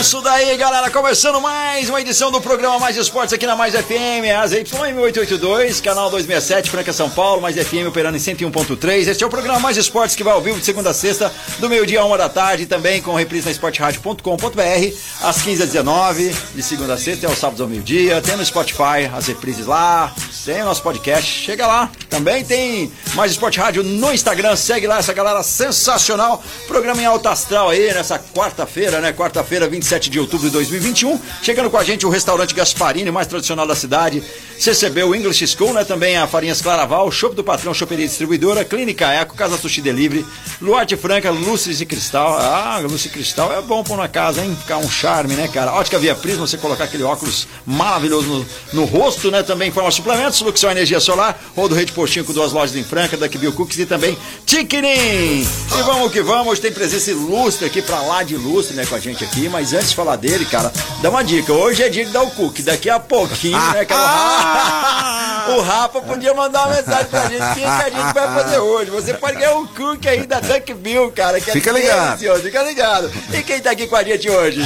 Isso 0.00 0.22
daí, 0.22 0.56
galera. 0.56 0.88
Começando 0.90 1.42
mais 1.42 1.90
uma 1.90 2.00
edição 2.00 2.30
do 2.32 2.40
programa 2.40 2.78
Mais 2.78 2.96
Esportes 2.96 3.34
aqui 3.34 3.46
na 3.46 3.54
Mais 3.54 3.74
FM, 3.74 4.32
a 4.34 4.46
ZYM 4.46 4.98
882, 4.98 5.82
canal 5.82 6.08
267, 6.08 6.70
Franca 6.70 6.90
São 6.90 7.10
Paulo, 7.10 7.42
Mais 7.42 7.54
FM 7.54 7.86
operando 7.86 8.16
em 8.16 8.20
101.3. 8.20 9.08
Este 9.08 9.22
é 9.22 9.26
o 9.26 9.30
programa 9.30 9.60
Mais 9.60 9.76
Esportes 9.76 10.16
que 10.16 10.24
vai 10.24 10.32
ao 10.32 10.40
vivo 10.40 10.58
de 10.58 10.64
segunda 10.64 10.88
a 10.90 10.94
sexta, 10.94 11.30
do 11.58 11.68
meio-dia 11.68 12.00
a 12.00 12.04
uma 12.06 12.16
da 12.16 12.30
tarde, 12.30 12.64
também 12.64 13.02
com 13.02 13.14
reprise 13.14 13.44
na 13.44 13.50
esportradio.com.br, 13.50 14.96
às 15.22 15.42
15 15.42 15.62
às 15.64 15.68
19 15.68 16.34
de 16.54 16.62
segunda 16.62 16.94
a 16.94 16.98
sexta, 16.98 17.26
e 17.26 17.28
aos 17.28 17.38
sábados 17.38 17.60
ao 17.60 17.68
meio-dia. 17.68 18.22
Tem 18.22 18.36
no 18.36 18.44
Spotify 18.44 19.10
as 19.14 19.26
reprises 19.26 19.66
lá, 19.66 20.14
tem 20.44 20.62
o 20.62 20.64
nosso 20.64 20.82
podcast. 20.82 21.30
Chega 21.30 21.66
lá. 21.66 21.90
Também 22.08 22.44
tem 22.44 22.90
Mais 23.14 23.32
Esporte 23.32 23.60
Rádio 23.60 23.82
no 23.82 24.12
Instagram. 24.12 24.56
Segue 24.56 24.86
lá 24.86 24.98
essa 24.98 25.12
galera 25.12 25.42
sensacional. 25.42 26.42
Programa 26.66 27.02
em 27.02 27.04
alta 27.04 27.30
astral 27.30 27.68
aí 27.68 27.92
nessa 27.92 28.18
quarta-feira, 28.18 29.00
né? 29.00 29.12
Quarta-feira, 29.12 29.68
27 29.90 30.10
de 30.10 30.20
outubro 30.20 30.46
de 30.46 30.52
2021. 30.52 31.18
Chegando 31.42 31.68
com 31.68 31.76
a 31.76 31.82
gente 31.82 32.06
o 32.06 32.10
restaurante 32.10 32.54
Gasparini, 32.54 33.10
mais 33.10 33.26
tradicional 33.26 33.66
da 33.66 33.74
cidade. 33.74 34.22
CCB, 34.58 35.02
o 35.02 35.14
English 35.14 35.46
School, 35.48 35.72
né? 35.72 35.84
Também 35.84 36.16
a 36.16 36.26
Farinhas 36.26 36.60
Claraval, 36.62 37.10
Shop 37.10 37.34
do 37.34 37.42
Patrão, 37.42 37.74
Choperia 37.74 38.06
Distribuidora, 38.06 38.64
Clínica 38.64 39.10
Eco, 39.10 39.34
Casa 39.34 39.56
Sushi 39.56 39.80
Delivery, 39.80 40.24
Luarte 40.60 40.96
Franca, 40.96 41.30
Lúcides 41.30 41.80
e 41.80 41.86
Cristal. 41.86 42.38
Ah, 42.38 42.78
Lúcides 42.82 43.06
e 43.06 43.08
Cristal 43.08 43.52
é 43.52 43.60
bom 43.62 43.82
pôr 43.82 43.96
na 43.96 44.06
casa, 44.06 44.44
hein? 44.44 44.54
Ficar 44.54 44.76
um 44.76 44.88
charme, 44.88 45.34
né, 45.34 45.48
cara? 45.48 45.72
Ótica 45.72 45.98
Via 45.98 46.14
Prisma, 46.14 46.46
você 46.46 46.58
colocar 46.58 46.84
aquele 46.84 47.02
óculos 47.02 47.48
maravilhoso 47.66 48.28
no, 48.28 48.46
no 48.74 48.84
rosto, 48.84 49.30
né? 49.30 49.42
Também 49.42 49.72
forma 49.72 49.90
suplementos, 49.90 50.40
Luxão 50.42 50.70
Energia 50.70 51.00
Solar, 51.00 51.40
Rodo 51.56 51.74
Rede 51.74 51.92
Postinho 51.92 52.24
com 52.24 52.32
duas 52.32 52.52
lojas 52.52 52.76
em 52.76 52.84
Franca, 52.84 53.16
daqui 53.16 53.38
Bill 53.38 53.52
Cookies 53.52 53.80
e 53.80 53.86
também 53.86 54.16
Tiquinim. 54.46 55.40
E 55.40 55.82
vamos 55.84 56.12
que 56.12 56.20
vamos, 56.20 56.60
tem 56.60 56.70
presença 56.70 57.10
ilustre 57.10 57.66
aqui 57.66 57.80
pra 57.80 58.00
lá 58.02 58.22
de 58.22 58.34
ilustre, 58.34 58.76
né, 58.76 58.84
com 58.84 58.94
a 58.94 59.00
gente 59.00 59.24
aqui, 59.24 59.48
mas 59.48 59.72
antes 59.80 59.90
de 59.90 59.96
falar 59.96 60.16
dele, 60.16 60.44
cara, 60.44 60.70
dá 61.00 61.08
uma 61.08 61.24
dica, 61.24 61.52
hoje 61.52 61.82
é 61.82 61.88
dia 61.88 62.04
de 62.04 62.12
dar 62.12 62.22
o 62.22 62.30
cookie, 62.30 62.62
daqui 62.62 62.90
a 62.90 63.00
pouquinho, 63.00 63.58
né, 63.72 63.84
cara, 63.86 65.46
o 65.56 65.60
Rafa 65.62 66.02
podia 66.02 66.34
mandar 66.34 66.66
uma 66.66 66.76
mensagem 66.76 67.06
pra 67.06 67.26
gente, 67.28 67.42
o 67.42 67.54
que, 67.54 67.60
que 67.60 67.66
a 67.66 67.90
gente 67.90 68.14
vai 68.14 68.34
fazer 68.34 68.58
hoje, 68.58 68.90
você 68.90 69.14
pode 69.14 69.38
ganhar 69.38 69.54
um 69.56 69.66
cookie 69.66 70.08
aí 70.08 70.26
da 70.26 70.38
Duck 70.38 70.74
Bill, 70.74 71.10
cara, 71.12 71.40
que 71.40 71.50
é 71.50 71.52
Fica 71.54 71.72
ligado. 71.72 72.08
delicioso, 72.08 72.42
Fica 72.42 72.62
ligado. 72.62 73.10
E 73.32 73.42
quem 73.42 73.60
tá 73.60 73.70
aqui 73.70 73.86
com 73.86 73.96
a 73.96 74.02
gente 74.04 74.28
hoje? 74.28 74.60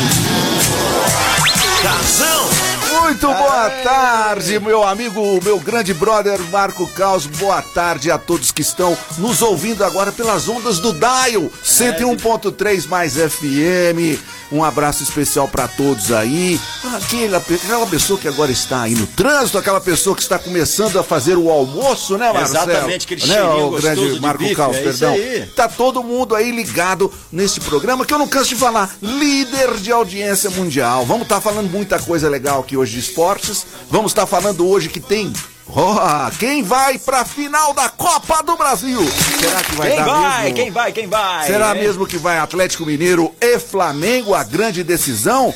Casão. 1.82 2.83
Muito 3.00 3.26
boa 3.26 3.70
tarde, 3.82 4.60
meu 4.60 4.84
amigo, 4.84 5.40
meu 5.42 5.58
grande 5.58 5.92
brother 5.92 6.40
Marco 6.50 6.86
Caos. 6.92 7.26
Boa 7.26 7.60
tarde 7.60 8.08
a 8.08 8.16
todos 8.16 8.52
que 8.52 8.62
estão 8.62 8.96
nos 9.18 9.42
ouvindo 9.42 9.84
agora 9.84 10.12
pelas 10.12 10.48
ondas 10.48 10.78
do 10.78 10.92
Dial 10.92 11.50
101.3 11.64 12.86
mais 12.86 13.14
FM. 13.14 14.20
Um 14.52 14.62
abraço 14.62 15.02
especial 15.02 15.48
para 15.48 15.66
todos 15.66 16.12
aí. 16.12 16.60
Aquela, 16.94 17.38
aquela 17.38 17.86
pessoa 17.86 18.18
que 18.18 18.28
agora 18.28 18.52
está 18.52 18.82
aí 18.82 18.94
no 18.94 19.06
trânsito, 19.08 19.58
aquela 19.58 19.80
pessoa 19.80 20.14
que 20.14 20.22
está 20.22 20.38
começando 20.38 20.96
a 20.96 21.02
fazer 21.02 21.36
o 21.36 21.50
almoço, 21.50 22.16
né, 22.16 22.32
Marcelo? 22.32 22.70
Exatamente, 22.70 23.04
aquele 23.06 23.26
né, 23.26 23.42
o 23.42 23.70
grande 23.72 24.14
de 24.14 24.20
Marco 24.20 24.54
Caos, 24.54 24.76
é 24.76 24.82
perdão. 24.82 25.16
Tá 25.56 25.68
todo 25.68 26.02
mundo 26.04 26.36
aí 26.36 26.52
ligado 26.52 27.12
nesse 27.32 27.58
programa 27.60 28.04
que 28.04 28.14
eu 28.14 28.18
não 28.18 28.28
canso 28.28 28.50
de 28.50 28.56
falar. 28.56 28.94
Líder 29.02 29.74
de 29.78 29.90
audiência 29.90 30.48
mundial. 30.50 31.04
Vamos 31.04 31.24
estar 31.24 31.40
falando 31.40 31.68
muita 31.68 31.98
coisa 31.98 32.28
legal 32.28 32.60
aqui 32.60 32.76
hoje 32.76 32.83
de 32.90 32.98
esportes. 32.98 33.66
Vamos 33.90 34.12
estar 34.12 34.26
falando 34.26 34.66
hoje 34.68 34.88
que 34.88 35.00
tem. 35.00 35.32
Ó, 35.66 36.30
quem 36.38 36.62
vai 36.62 36.98
pra 36.98 37.24
final 37.24 37.72
da 37.72 37.88
Copa 37.88 38.42
do 38.42 38.56
Brasil? 38.56 39.00
Será 39.40 39.62
que 39.62 39.74
vai 39.76 39.88
Quem 39.90 39.98
dar 39.98 40.04
vai? 40.04 40.42
mesmo? 40.42 40.56
Quem 40.56 40.70
vai? 40.70 40.92
Quem 40.92 41.06
vai? 41.08 41.46
Será 41.46 41.74
É. 41.74 41.80
mesmo 41.80 42.06
que 42.06 42.18
vai 42.18 42.38
Atlético 42.38 42.84
Mineiro 42.84 43.34
e 43.40 43.58
Flamengo, 43.58 44.34
a 44.34 44.44
grande 44.44 44.84
decisão? 44.84 45.54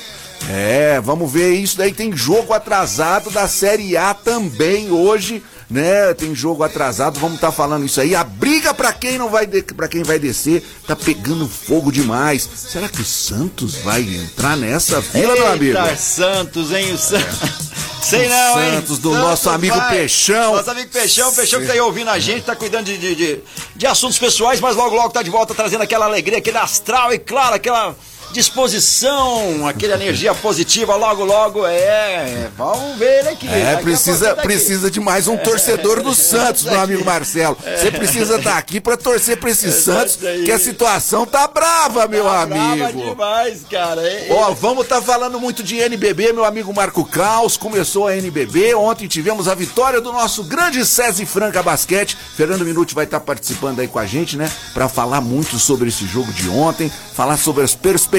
É, 0.49 1.01
vamos 1.03 1.31
ver 1.31 1.53
isso 1.55 1.77
daí. 1.77 1.93
Tem 1.93 2.17
jogo 2.17 2.55
atrasado 2.55 3.29
da 3.31 3.47
Série 3.47 3.97
A 3.97 4.15
também 4.15 4.91
hoje, 4.91 5.43
né? 5.71 6.15
Tem 6.15 6.35
jogo 6.35 6.63
atrasado, 6.63 7.21
vamos 7.21 7.37
estar 7.37 7.53
falando 7.53 7.85
isso 7.85 8.01
aí. 8.01 8.15
A 8.15 8.25
briga 8.25 8.73
pra 8.73 8.93
quem 8.93 9.19
não 9.19 9.29
vai 9.29 9.47
de... 9.47 9.63
para 9.63 9.89
quem 9.89 10.03
vai 10.03 10.19
descer 10.19 10.63
tá 10.87 10.97
pegando 10.97 11.49
fogo 11.49 11.93
demais. 11.93 12.49
Será 12.55 12.89
que 12.89 13.01
o 13.01 13.05
Santos 13.05 13.77
vai 13.77 14.03
entrar 14.03 14.57
nessa 14.57 15.03
fila, 15.03 15.35
meu 15.35 15.49
amigo? 15.49 15.79
Eita, 15.79 15.97
Santos, 15.97 16.73
hein? 16.73 16.93
O 16.93 16.99
Santos. 16.99 17.69
Sei 18.01 18.29
não, 18.29 18.63
hein? 18.63 18.75
Santos, 18.77 18.99
do 18.99 19.11
nosso 19.11 19.51
amigo 19.51 19.77
Peixão. 19.91 20.55
Nosso 20.55 20.71
amigo 20.71 20.91
Peixão, 20.91 21.35
Peixão 21.35 21.61
que 21.61 21.67
tá 21.67 21.73
aí 21.73 21.81
ouvindo 21.81 22.09
a 22.09 22.19
gente, 22.19 22.45
tá 22.45 22.55
cuidando 22.55 22.87
de, 22.87 22.97
de, 22.97 23.15
de, 23.15 23.41
de 23.75 23.87
assuntos 23.87 24.19
pessoais, 24.19 24.61
mas 24.61 24.77
logo, 24.77 24.95
logo 24.95 25.11
tá 25.11 25.21
de 25.21 25.31
volta 25.31 25.55
trazendo 25.55 25.83
aquela 25.83 26.07
alegria, 26.07 26.39
aquele 26.39 26.59
astral 26.59 27.13
e, 27.13 27.19
claro, 27.19 27.57
aquela 27.57 27.95
disposição, 28.33 29.67
aquela 29.67 29.95
energia 29.95 30.35
positiva, 30.35 30.95
logo, 30.97 31.25
logo, 31.25 31.67
é. 31.67 32.49
Vamos 32.57 32.97
ver 32.99 33.21
ele 33.21 33.29
aqui. 33.31 33.49
É, 33.49 33.77
precisa, 33.77 34.35
tá 34.35 34.43
precisa 34.43 34.91
de 34.91 35.01
mais 35.01 35.27
um 35.27 35.37
torcedor 35.37 36.03
do 36.03 36.15
Santos, 36.15 36.65
meu 36.65 36.79
amigo 36.81 37.05
Marcelo. 37.05 37.57
Você 37.79 37.91
precisa 37.91 38.37
estar 38.37 38.57
aqui 38.59 38.81
pra 38.81 38.97
torcer 38.97 39.39
pra 39.39 39.51
esse 39.51 39.73
Santos, 39.73 40.17
que 40.45 40.51
a 40.53 40.59
situação 40.59 41.25
tá 41.27 41.47
brava, 41.49 42.07
meu 42.07 42.25
Tá 42.25 42.47
brava 42.47 42.73
amigo. 42.85 43.11
demais, 43.11 43.61
cara. 43.71 44.03
É- 44.03 44.29
Ó, 44.31 44.53
vamos 44.53 44.85
estar 44.85 45.01
falando 45.01 45.41
muito 45.41 45.63
de 45.63 45.79
NBB, 45.79 46.33
meu 46.33 46.45
amigo 46.45 46.73
Marco 46.75 47.05
Caos. 47.05 47.57
Começou 47.57 48.07
a 48.07 48.17
NBB. 48.17 48.75
Ontem 48.75 49.07
tivemos 49.09 49.49
a 49.49 49.55
vitória 49.55 50.01
do 50.01 50.13
nosso 50.13 50.45
grande 50.45 50.85
SESI 50.85 51.25
Franca 51.27 51.63
Basquete. 51.63 52.17
Fernando 52.37 52.65
Minuti 52.65 52.95
vai 52.95 53.05
estar 53.05 53.21
participando 53.21 53.81
aí 53.81 53.89
com 53.89 53.99
a 53.99 54.07
gente, 54.07 54.37
né? 54.37 54.51
Pra 54.75 54.89
falar 54.89 55.21
muito 55.21 55.59
sobre 55.59 55.89
esse 55.89 56.07
jogo 56.07 56.33
de 56.33 56.49
ontem, 56.49 56.91
falar 57.15 57.37
sobre 57.37 57.65
as 57.65 57.75
perspectivas 57.75 58.18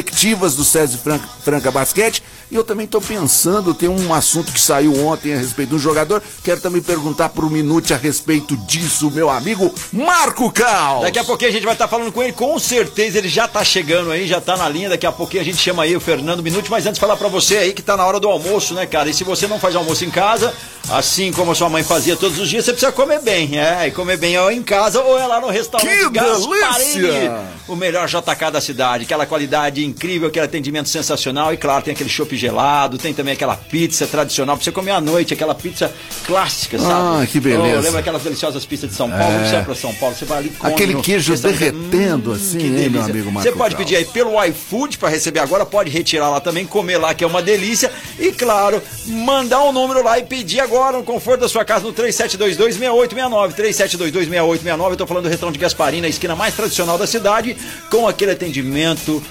do 0.56 0.64
SESI 0.64 0.98
Franca, 0.98 1.28
Franca 1.28 1.72
Basquete. 1.72 2.22
E 2.52 2.56
eu 2.56 2.64
também 2.64 2.88
tô 2.88 3.00
pensando, 3.00 3.76
tem 3.76 3.88
um 3.88 4.12
assunto 4.12 4.52
que 4.52 4.60
saiu 4.60 5.06
ontem 5.06 5.36
a 5.36 5.38
respeito 5.38 5.70
do 5.70 5.78
jogador. 5.78 6.22
Quero 6.44 6.60
também 6.60 6.82
perguntar 6.82 7.30
pro 7.30 7.48
Minuti 7.48 7.94
a 7.94 7.98
respeito 7.98 8.58
disso, 8.58 9.12
meu 9.12 9.30
amigo 9.30 9.72
Marco 9.94 10.52
Caos. 10.52 11.04
Daqui 11.04 11.20
a 11.20 11.24
pouquinho 11.24 11.52
a 11.52 11.54
gente 11.54 11.64
vai 11.64 11.74
estar 11.74 11.88
falando 11.88 12.12
com 12.12 12.24
ele, 12.24 12.34
com 12.34 12.58
certeza 12.58 13.20
ele 13.20 13.30
já 13.30 13.48
tá 13.48 13.64
chegando 13.64 14.09
aí, 14.09 14.26
já 14.28 14.42
tá 14.42 14.58
na 14.58 14.68
linha. 14.68 14.90
Daqui 14.90 15.06
a 15.06 15.12
pouquinho 15.12 15.44
a 15.44 15.46
gente 15.46 15.59
chama 15.59 15.84
aí 15.84 15.96
o 15.96 16.00
Fernando 16.00 16.42
Minuti, 16.42 16.72
mas 16.72 16.88
antes 16.88 17.00
falar 17.00 17.18
pra 17.18 17.28
você 17.28 17.58
aí 17.58 17.72
que 17.72 17.84
tá 17.84 17.96
na 17.96 18.04
hora 18.04 18.20
do 18.20 18.28
almoço, 18.28 18.74
né, 18.74 18.88
cara? 18.88 19.09
E 19.09 19.14
se 19.14 19.24
você 19.24 19.46
não 19.46 19.59
faz 19.59 19.76
almoço 19.76 20.04
em 20.04 20.09
casa, 20.09 20.52
assim 20.90 21.32
como 21.32 21.52
a 21.52 21.56
sua 21.56 21.70
mãe 21.70 21.84
fazia 21.84 22.16
todos 22.16 22.40
os 22.40 22.50
dias, 22.50 22.66
você 22.66 22.72
precisa 22.72 22.92
comer 22.92 23.22
bem, 23.22 23.59
é. 23.59 23.88
E 23.88 23.92
comer 23.92 24.18
bem 24.18 24.36
ou 24.40 24.52
em 24.52 24.64
casa 24.64 25.00
ou 25.02 25.20
é 25.20 25.28
lá 25.28 25.40
no 25.40 25.50
restaurante 25.50 25.96
Que 25.96 26.09
Gasparini, 26.09 27.02
delícia! 27.02 27.44
o 27.68 27.76
melhor 27.76 28.08
JK 28.08 28.52
da 28.52 28.59
cidade. 28.59 29.04
Aquela 29.04 29.28
qualidade 29.28 29.86
incrível, 29.86 30.30
aquele 30.30 30.46
atendimento 30.46 30.90
sensacional. 30.90 31.54
E 31.54 31.58
claro, 31.58 31.84
tem 31.84 31.94
aquele 31.94 32.09
chopp 32.09 32.39
gelado, 32.40 32.98
tem 32.98 33.14
também 33.14 33.34
aquela 33.34 33.56
pizza 33.56 34.08
tradicional 34.08 34.56
pra 34.56 34.64
você 34.64 34.72
comer 34.72 34.92
à 34.92 35.02
noite, 35.02 35.34
aquela 35.34 35.54
pizza 35.54 35.92
clássica, 36.26 36.80
sabe? 36.80 37.24
Ah, 37.24 37.28
que 37.28 37.40
beleza. 37.40 37.80
Oh, 37.80 37.82
lembra 37.82 38.00
aquelas 38.00 38.24
deliciosas 38.24 38.66
pizzas 38.66 38.90
de 38.90 38.96
São 38.96 39.10
Paulo? 39.10 39.40
Você 39.46 39.52
vai 39.52 39.66
pra 39.66 39.76
São 39.76 39.94
Paulo, 39.96 40.16
você 40.16 40.26
vai 40.26 40.38
ali 40.40 40.50
come 40.50 40.74
Aquele 40.74 40.94
no 40.94 41.02
queijo 41.02 41.36
derretendo 41.38 42.32
assim, 42.32 42.58
que 42.58 42.66
hein, 42.66 42.90
meu 42.90 43.02
amigo 43.02 43.32
Marco 43.32 43.50
Você 43.50 43.56
pode 43.56 43.76
Cal. 43.76 43.84
pedir 43.84 43.96
aí 43.98 44.06
pelo 44.06 44.44
iFood 44.46 44.98
para 44.98 45.10
receber 45.10 45.40
agora, 45.40 45.66
pode 45.66 45.90
retirar 45.90 46.30
lá 46.30 46.40
também, 46.40 46.66
comer 46.66 46.97
lá, 46.97 47.14
que 47.14 47.24
é 47.24 47.28
uma 47.28 47.41
delícia. 47.41 47.91
E 48.18 48.32
claro, 48.32 48.82
mandar 49.06 49.64
um 49.64 49.72
número 49.72 50.03
lá 50.03 50.18
e 50.20 50.24
pedir 50.24 50.59
agora 50.59 50.97
no 50.97 51.03
conforto 51.03 51.42
da 51.42 51.50
sua 51.50 51.66
casa 51.66 51.85
no 51.85 51.94
3722-6869. 51.94 53.53
3722-6869. 53.53 54.90
Eu 54.92 54.97
tô 54.97 55.08
falando 55.08 55.24
do 55.24 55.30
restaurante 55.30 55.59
Gasparini, 55.59 56.08
a 56.08 56.09
esquina 56.09 56.35
mais 56.35 56.56
tradicional 56.56 56.97
da 56.97 57.08
cidade, 57.08 57.56
com 57.90 58.08
aquele 58.08 58.32
atendimento. 58.32 59.22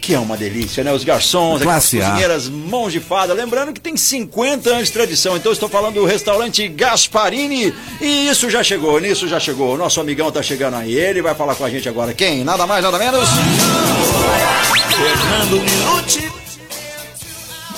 Que 0.00 0.14
é 0.14 0.18
uma 0.18 0.36
delícia, 0.36 0.82
né? 0.82 0.92
Os 0.92 1.04
garçons, 1.04 1.56
aquelas 1.56 1.62
Classe 1.62 2.00
A. 2.00 2.06
cozinheiras, 2.06 2.48
mãos 2.48 2.92
de 2.92 3.00
fada. 3.00 3.34
Lembrando 3.34 3.72
que 3.72 3.80
tem 3.80 3.96
50 3.96 4.70
anos 4.70 4.86
de 4.86 4.92
tradição. 4.92 5.36
Então 5.36 5.52
estou 5.52 5.68
falando 5.68 5.94
do 5.94 6.04
restaurante 6.04 6.66
Gasparini. 6.68 7.74
E 8.00 8.28
isso 8.28 8.48
já 8.48 8.62
chegou, 8.62 8.98
nisso 9.00 9.28
já 9.28 9.38
chegou. 9.38 9.74
O 9.74 9.76
nosso 9.76 10.00
amigão 10.00 10.30
tá 10.32 10.42
chegando 10.42 10.76
aí. 10.76 10.94
Ele 10.94 11.20
vai 11.20 11.34
falar 11.34 11.54
com 11.54 11.64
a 11.64 11.70
gente 11.70 11.88
agora. 11.88 12.14
Quem? 12.14 12.42
Nada 12.44 12.66
mais, 12.66 12.82
nada 12.82 12.98
menos. 12.98 13.28
Fernando 14.96 15.62
Minuti. 15.62 16.32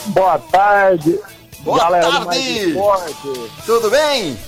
Boa 0.07 0.39
tarde, 0.39 1.19
Boa 1.61 1.79
galera 1.79 2.07
do 2.07 2.13
tarde. 2.27 2.27
Mais 2.27 2.47
Esporte. 2.47 3.51
Tudo 3.67 3.91
bem? 3.91 4.39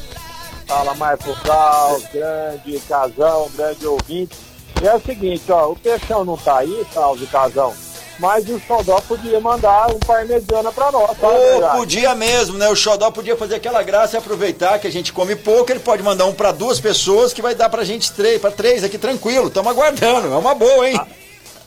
Fala 0.67 0.95
Marco 0.95 1.37
Cal, 1.43 2.01
grande 2.13 2.81
casão, 2.89 3.51
grande 3.55 3.87
ouvinte. 3.87 4.37
É 4.82 4.94
o 4.94 5.00
seguinte, 5.00 5.44
ó, 5.50 5.70
o 5.70 5.76
Peixão 5.76 6.25
não 6.25 6.37
tá 6.37 6.58
aí, 6.58 6.84
salve 6.93 7.26
casão. 7.26 7.73
Mas 8.19 8.49
o 8.49 8.58
Xodó 8.61 9.00
podia 9.00 9.40
mandar 9.40 9.90
um 9.90 9.99
parmegiana 9.99 10.70
pra 10.70 10.93
nós, 10.93 11.17
tá? 11.19 11.29
Verdade? 11.29 11.76
podia 11.76 12.14
mesmo, 12.14 12.58
né? 12.58 12.69
O 12.69 12.76
Xodó 12.76 13.11
podia 13.11 13.37
fazer 13.37 13.55
aquela 13.56 13.82
graça 13.82 14.17
e 14.17 14.19
aproveitar 14.19 14.79
que 14.79 14.87
a 14.87 14.93
gente 14.93 15.12
come 15.12 15.34
pouco, 15.34 15.73
ele 15.73 15.81
pode 15.81 16.02
mandar 16.02 16.26
um 16.26 16.34
pra 16.34 16.52
duas 16.52 16.79
pessoas 16.79 17.32
que 17.32 17.43
vai 17.43 17.55
dar 17.55 17.69
pra 17.69 17.84
gente 17.84 18.12
três, 18.12 18.40
pra 18.40 18.50
três 18.50 18.84
aqui 18.84 18.99
tranquilo. 18.99 19.50
Tamo 19.50 19.70
aguardando, 19.70 20.32
é 20.32 20.37
uma 20.37 20.55
boa, 20.55 20.88
hein? 20.88 21.00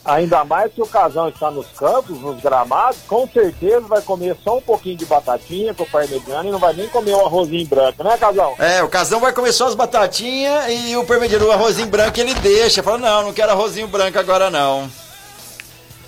Ainda 0.06 0.44
mais 0.44 0.72
que 0.72 0.80
o 0.80 0.86
casão 0.86 1.28
está 1.28 1.50
nos 1.50 1.66
campos, 1.76 2.20
nos 2.20 2.40
gramados, 2.40 2.98
com 3.08 3.28
certeza 3.28 3.80
vai 3.80 4.00
comer 4.00 4.36
só 4.44 4.58
um 4.58 4.60
pouquinho 4.60 4.96
de 4.96 5.04
batatinha 5.04 5.74
com 5.74 5.84
parmegiana 5.84 6.48
e 6.48 6.52
não 6.52 6.60
vai 6.60 6.72
nem 6.74 6.88
comer 6.88 7.16
um 7.16 7.26
arrozinho 7.26 7.66
branco, 7.66 8.04
né, 8.04 8.16
casão? 8.16 8.54
É, 8.58 8.82
o 8.84 8.88
Casão 8.88 9.18
vai 9.18 9.32
comer 9.32 9.52
só 9.52 9.66
as 9.66 9.74
batatinhas 9.74 10.64
e 10.68 10.96
o 10.96 11.04
permediano, 11.04 11.46
o 11.46 11.50
arrozinho 11.50 11.88
branco, 11.88 12.20
ele 12.20 12.34
deixa. 12.34 12.84
Fala, 12.84 12.98
não, 12.98 13.24
não 13.24 13.32
quero 13.32 13.50
arrozinho 13.50 13.88
branco 13.88 14.16
agora 14.16 14.48
não. 14.48 14.88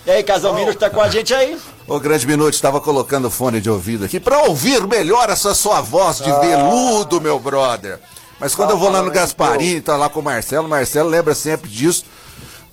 E 0.06 0.10
aí, 0.10 0.22
Casão 0.22 0.54
Mino 0.54 0.70
que 0.70 0.78
tá 0.78 0.88
com 0.88 1.00
a 1.00 1.08
gente 1.08 1.34
aí? 1.34 1.58
Ô, 1.86 1.98
grande 1.98 2.26
minuto, 2.26 2.54
estava 2.54 2.80
colocando 2.80 3.28
fone 3.30 3.60
de 3.60 3.68
ouvido 3.68 4.04
aqui 4.04 4.20
pra 4.20 4.44
ouvir 4.44 4.86
melhor 4.86 5.28
essa 5.28 5.54
sua 5.54 5.80
voz 5.80 6.18
de 6.18 6.30
veludo, 6.30 7.20
meu 7.20 7.38
brother. 7.38 7.98
Mas 8.38 8.54
quando 8.54 8.70
eu 8.70 8.78
vou 8.78 8.90
lá 8.90 9.02
no 9.02 9.10
Gasparim, 9.10 9.80
tá 9.80 9.96
lá 9.96 10.08
com 10.08 10.20
o 10.20 10.22
Marcelo, 10.22 10.66
o 10.66 10.70
Marcelo 10.70 11.08
lembra 11.08 11.34
sempre 11.34 11.68
disso, 11.68 12.04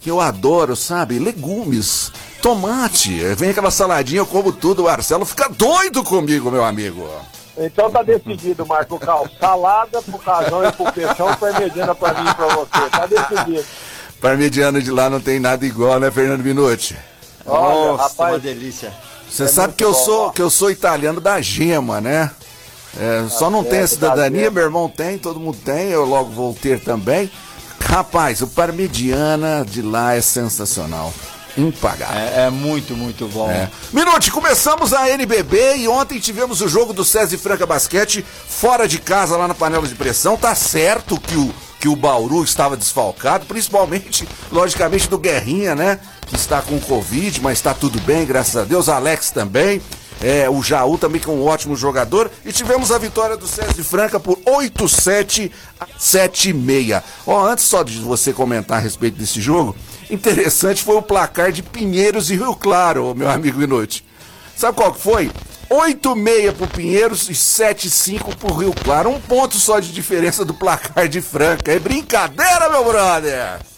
que 0.06 0.12
eu 0.12 0.22
adoro, 0.22 0.76
sabe? 0.76 1.18
Legumes, 1.18 2.12
tomate, 2.40 3.18
vem 3.34 3.50
aquela 3.50 3.72
saladinha, 3.72 4.20
eu 4.22 4.26
como 4.28 4.52
tudo, 4.52 4.84
o 4.84 4.86
Marcelo 4.86 5.26
fica 5.26 5.50
doido 5.50 6.04
comigo, 6.04 6.52
meu 6.52 6.64
amigo. 6.64 7.10
Então 7.58 7.90
tá 7.90 8.04
decidido, 8.04 8.68
Marco 8.68 9.00
Cal. 9.00 9.28
Salada 9.40 10.00
pro 10.04 10.20
casão 10.20 10.64
e 10.64 10.72
pro 10.72 10.92
peixão, 10.94 11.34
parmegiana 11.38 11.96
pra 11.96 12.22
mim 12.22 12.30
e 12.30 12.34
pra 12.36 12.48
você. 12.50 12.90
Tá 12.92 13.06
decidido. 13.08 13.66
Parmegiano 14.22 14.80
de 14.80 14.92
lá 14.92 15.10
não 15.10 15.20
tem 15.20 15.40
nada 15.40 15.66
igual, 15.66 16.00
né, 16.00 16.12
Fernando 16.12 16.44
Minuti? 16.44 16.96
Olha, 17.44 17.88
Nossa, 17.94 18.04
rapaz, 18.04 18.34
uma 18.34 18.40
delícia. 18.40 18.94
Você 19.28 19.46
É 19.46 19.48
sabe 19.48 19.74
que 19.74 19.84
eu 19.84 19.92
bom, 19.92 20.06
sou 20.06 20.26
ó. 20.28 20.30
que 20.30 20.42
eu 20.44 20.52
sou 20.52 20.70
italiano 20.70 21.20
da 21.20 21.42
gema, 21.42 22.00
né? 22.00 22.30
É, 23.00 23.26
só 23.28 23.50
não 23.50 23.64
tem 23.64 23.80
a 23.80 23.88
cidadania, 23.88 24.52
meu 24.52 24.62
irmão 24.66 24.88
tem, 24.88 25.18
todo 25.18 25.40
mundo 25.40 25.58
tem, 25.66 25.90
eu 25.90 26.06
logo 26.06 26.30
vou 26.30 26.54
ter 26.54 26.80
também. 26.80 27.32
Rapaz, 27.86 28.42
o 28.42 28.48
parmegiana 28.48 29.64
de 29.64 29.82
lá 29.82 30.16
é 30.16 30.22
sensacional. 30.22 31.14
Impagável. 31.58 32.18
É, 32.18 32.48
é 32.48 32.50
muito, 32.50 32.94
muito 32.96 33.28
bom. 33.28 33.50
É. 33.50 33.70
Minute, 33.94 34.30
começamos 34.32 34.92
a 34.92 35.10
NBB 35.10 35.78
e 35.78 35.88
ontem 35.88 36.20
tivemos 36.20 36.60
o 36.60 36.68
jogo 36.68 36.92
do 36.92 37.06
César 37.06 37.36
e 37.36 37.38
Franca 37.38 37.66
Basquete 37.66 38.26
fora 38.48 38.88
de 38.88 39.00
casa 39.00 39.38
lá 39.38 39.48
na 39.48 39.54
panela 39.54 39.88
de 39.88 39.96
pressão. 39.96 40.36
Tá 40.36 40.54
certo 40.54 41.18
que 41.18 41.38
o, 41.38 41.54
que 41.80 41.88
o 41.88 41.96
Bauru 41.96 42.44
estava 42.44 42.76
desfalcado, 42.76 43.46
principalmente, 43.46 44.28
logicamente, 44.52 45.08
do 45.08 45.18
Guerrinha, 45.18 45.76
né? 45.76 46.00
Que 46.28 46.36
está 46.36 46.62
com 46.62 46.78
Covid, 46.80 47.40
mas 47.40 47.60
está 47.60 47.74
tudo 47.74 48.02
bem, 48.02 48.26
graças 48.26 48.58
a 48.58 48.64
Deus. 48.66 48.90
Alex 48.90 49.32
também. 49.32 49.82
É, 50.22 50.50
o 50.50 50.62
Jaú 50.62 50.98
também 50.98 51.20
que 51.20 51.30
é 51.30 51.32
um 51.32 51.46
ótimo 51.46 51.76
jogador. 51.76 52.32
E 52.46 52.52
tivemos 52.52 52.92
a 52.92 52.98
vitória 52.98 53.38
do 53.38 53.48
César 53.48 53.74
de 53.74 53.84
Franca 53.84 54.20
por 54.20 54.38
8-7 54.40 55.52
a 55.80 55.86
7-6. 56.00 57.04
Ó, 57.26 57.48
antes 57.48 57.66
só 57.66 57.84
de 57.84 58.00
você 58.00 58.34
comentar 58.34 58.78
a 58.78 58.82
respeito 58.82 59.18
desse 59.18 59.42
jogo, 59.42 59.76
interessante 60.10 60.84
foi 60.84 60.96
o 60.96 61.02
placar 61.02 61.52
de 61.52 61.62
Pinheiros 61.62 62.30
e 62.30 62.36
Rio 62.36 62.56
Claro, 62.56 63.14
meu 63.16 63.30
amigo 63.30 63.62
Inútil. 63.62 64.04
Sabe 64.56 64.78
qual 64.78 64.94
que 64.94 65.02
foi? 65.02 65.30
8,6 65.70 66.54
pro 66.54 66.68
Pinheiros 66.68 67.28
e 67.30 67.34
7,5 67.34 68.36
pro 68.36 68.54
Rio 68.54 68.74
Claro. 68.74 69.10
Um 69.10 69.20
ponto 69.20 69.58
só 69.58 69.80
de 69.80 69.92
diferença 69.92 70.46
do 70.46 70.54
placar 70.54 71.08
de 71.08 71.22
Franca. 71.22 71.72
É 71.72 71.80
brincadeira, 71.80 72.70
meu 72.70 72.86
brother! 72.86 73.75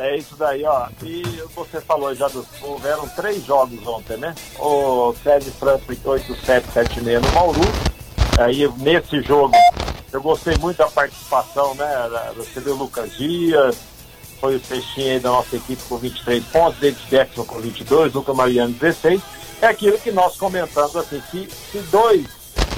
É 0.00 0.16
isso 0.16 0.34
daí, 0.36 0.64
ó. 0.64 0.88
E 1.02 1.22
você 1.54 1.78
falou 1.80 2.14
já 2.14 2.26
dos. 2.28 2.46
Houveram 2.62 3.06
três 3.10 3.44
jogos 3.44 3.86
ontem, 3.86 4.16
né? 4.16 4.34
O 4.58 5.14
Sérgio 5.22 5.52
França 5.52 5.84
8776 5.86 7.20
no 7.20 7.32
Mauru. 7.32 7.60
Aí 8.38 8.66
nesse 8.78 9.20
jogo 9.20 9.54
eu 10.10 10.22
gostei 10.22 10.56
muito 10.56 10.78
da 10.78 10.88
participação, 10.88 11.74
né? 11.74 11.86
Você 12.36 12.60
viu 12.60 12.74
o 12.74 12.78
Lucas 12.78 13.12
Dias, 13.16 13.76
foi 14.40 14.56
o 14.56 14.60
Peixinho 14.60 15.12
aí 15.12 15.20
da 15.20 15.30
nossa 15.30 15.56
equipe 15.56 15.82
com 15.86 15.98
23 15.98 16.44
pontos, 16.44 16.80
David 16.80 17.06
Jackson 17.10 17.44
com 17.44 17.60
22, 17.60 18.14
Lucas 18.14 18.34
Mariano 18.34 18.72
16. 18.72 19.20
É 19.60 19.66
aquilo 19.66 19.98
que 19.98 20.10
nós 20.10 20.36
comentamos 20.36 20.96
assim, 20.96 21.22
se, 21.30 21.46
se 21.50 21.78
dois 21.90 22.26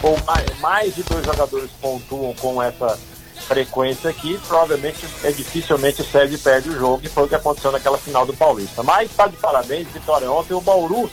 ou 0.02 0.18
mais, 0.26 0.58
mais 0.58 0.94
de 0.94 1.04
dois 1.04 1.24
jogadores 1.24 1.70
pontuam 1.80 2.34
com 2.34 2.60
essa 2.60 2.98
frequência 3.42 4.10
aqui, 4.10 4.38
provavelmente 4.46 5.06
é 5.22 5.30
dificilmente 5.30 6.02
o 6.02 6.04
Sérgio 6.04 6.38
perde 6.38 6.70
o 6.70 6.78
jogo, 6.78 7.00
e 7.04 7.08
foi 7.08 7.24
o 7.24 7.28
que 7.28 7.34
aconteceu 7.34 7.72
naquela 7.72 7.98
final 7.98 8.24
do 8.24 8.34
Paulista. 8.34 8.82
Mas 8.82 9.10
está 9.10 9.26
de 9.26 9.36
parabéns, 9.36 9.88
vitória 9.88 10.30
ontem, 10.30 10.54
o 10.54 10.60
Bauru 10.60 11.10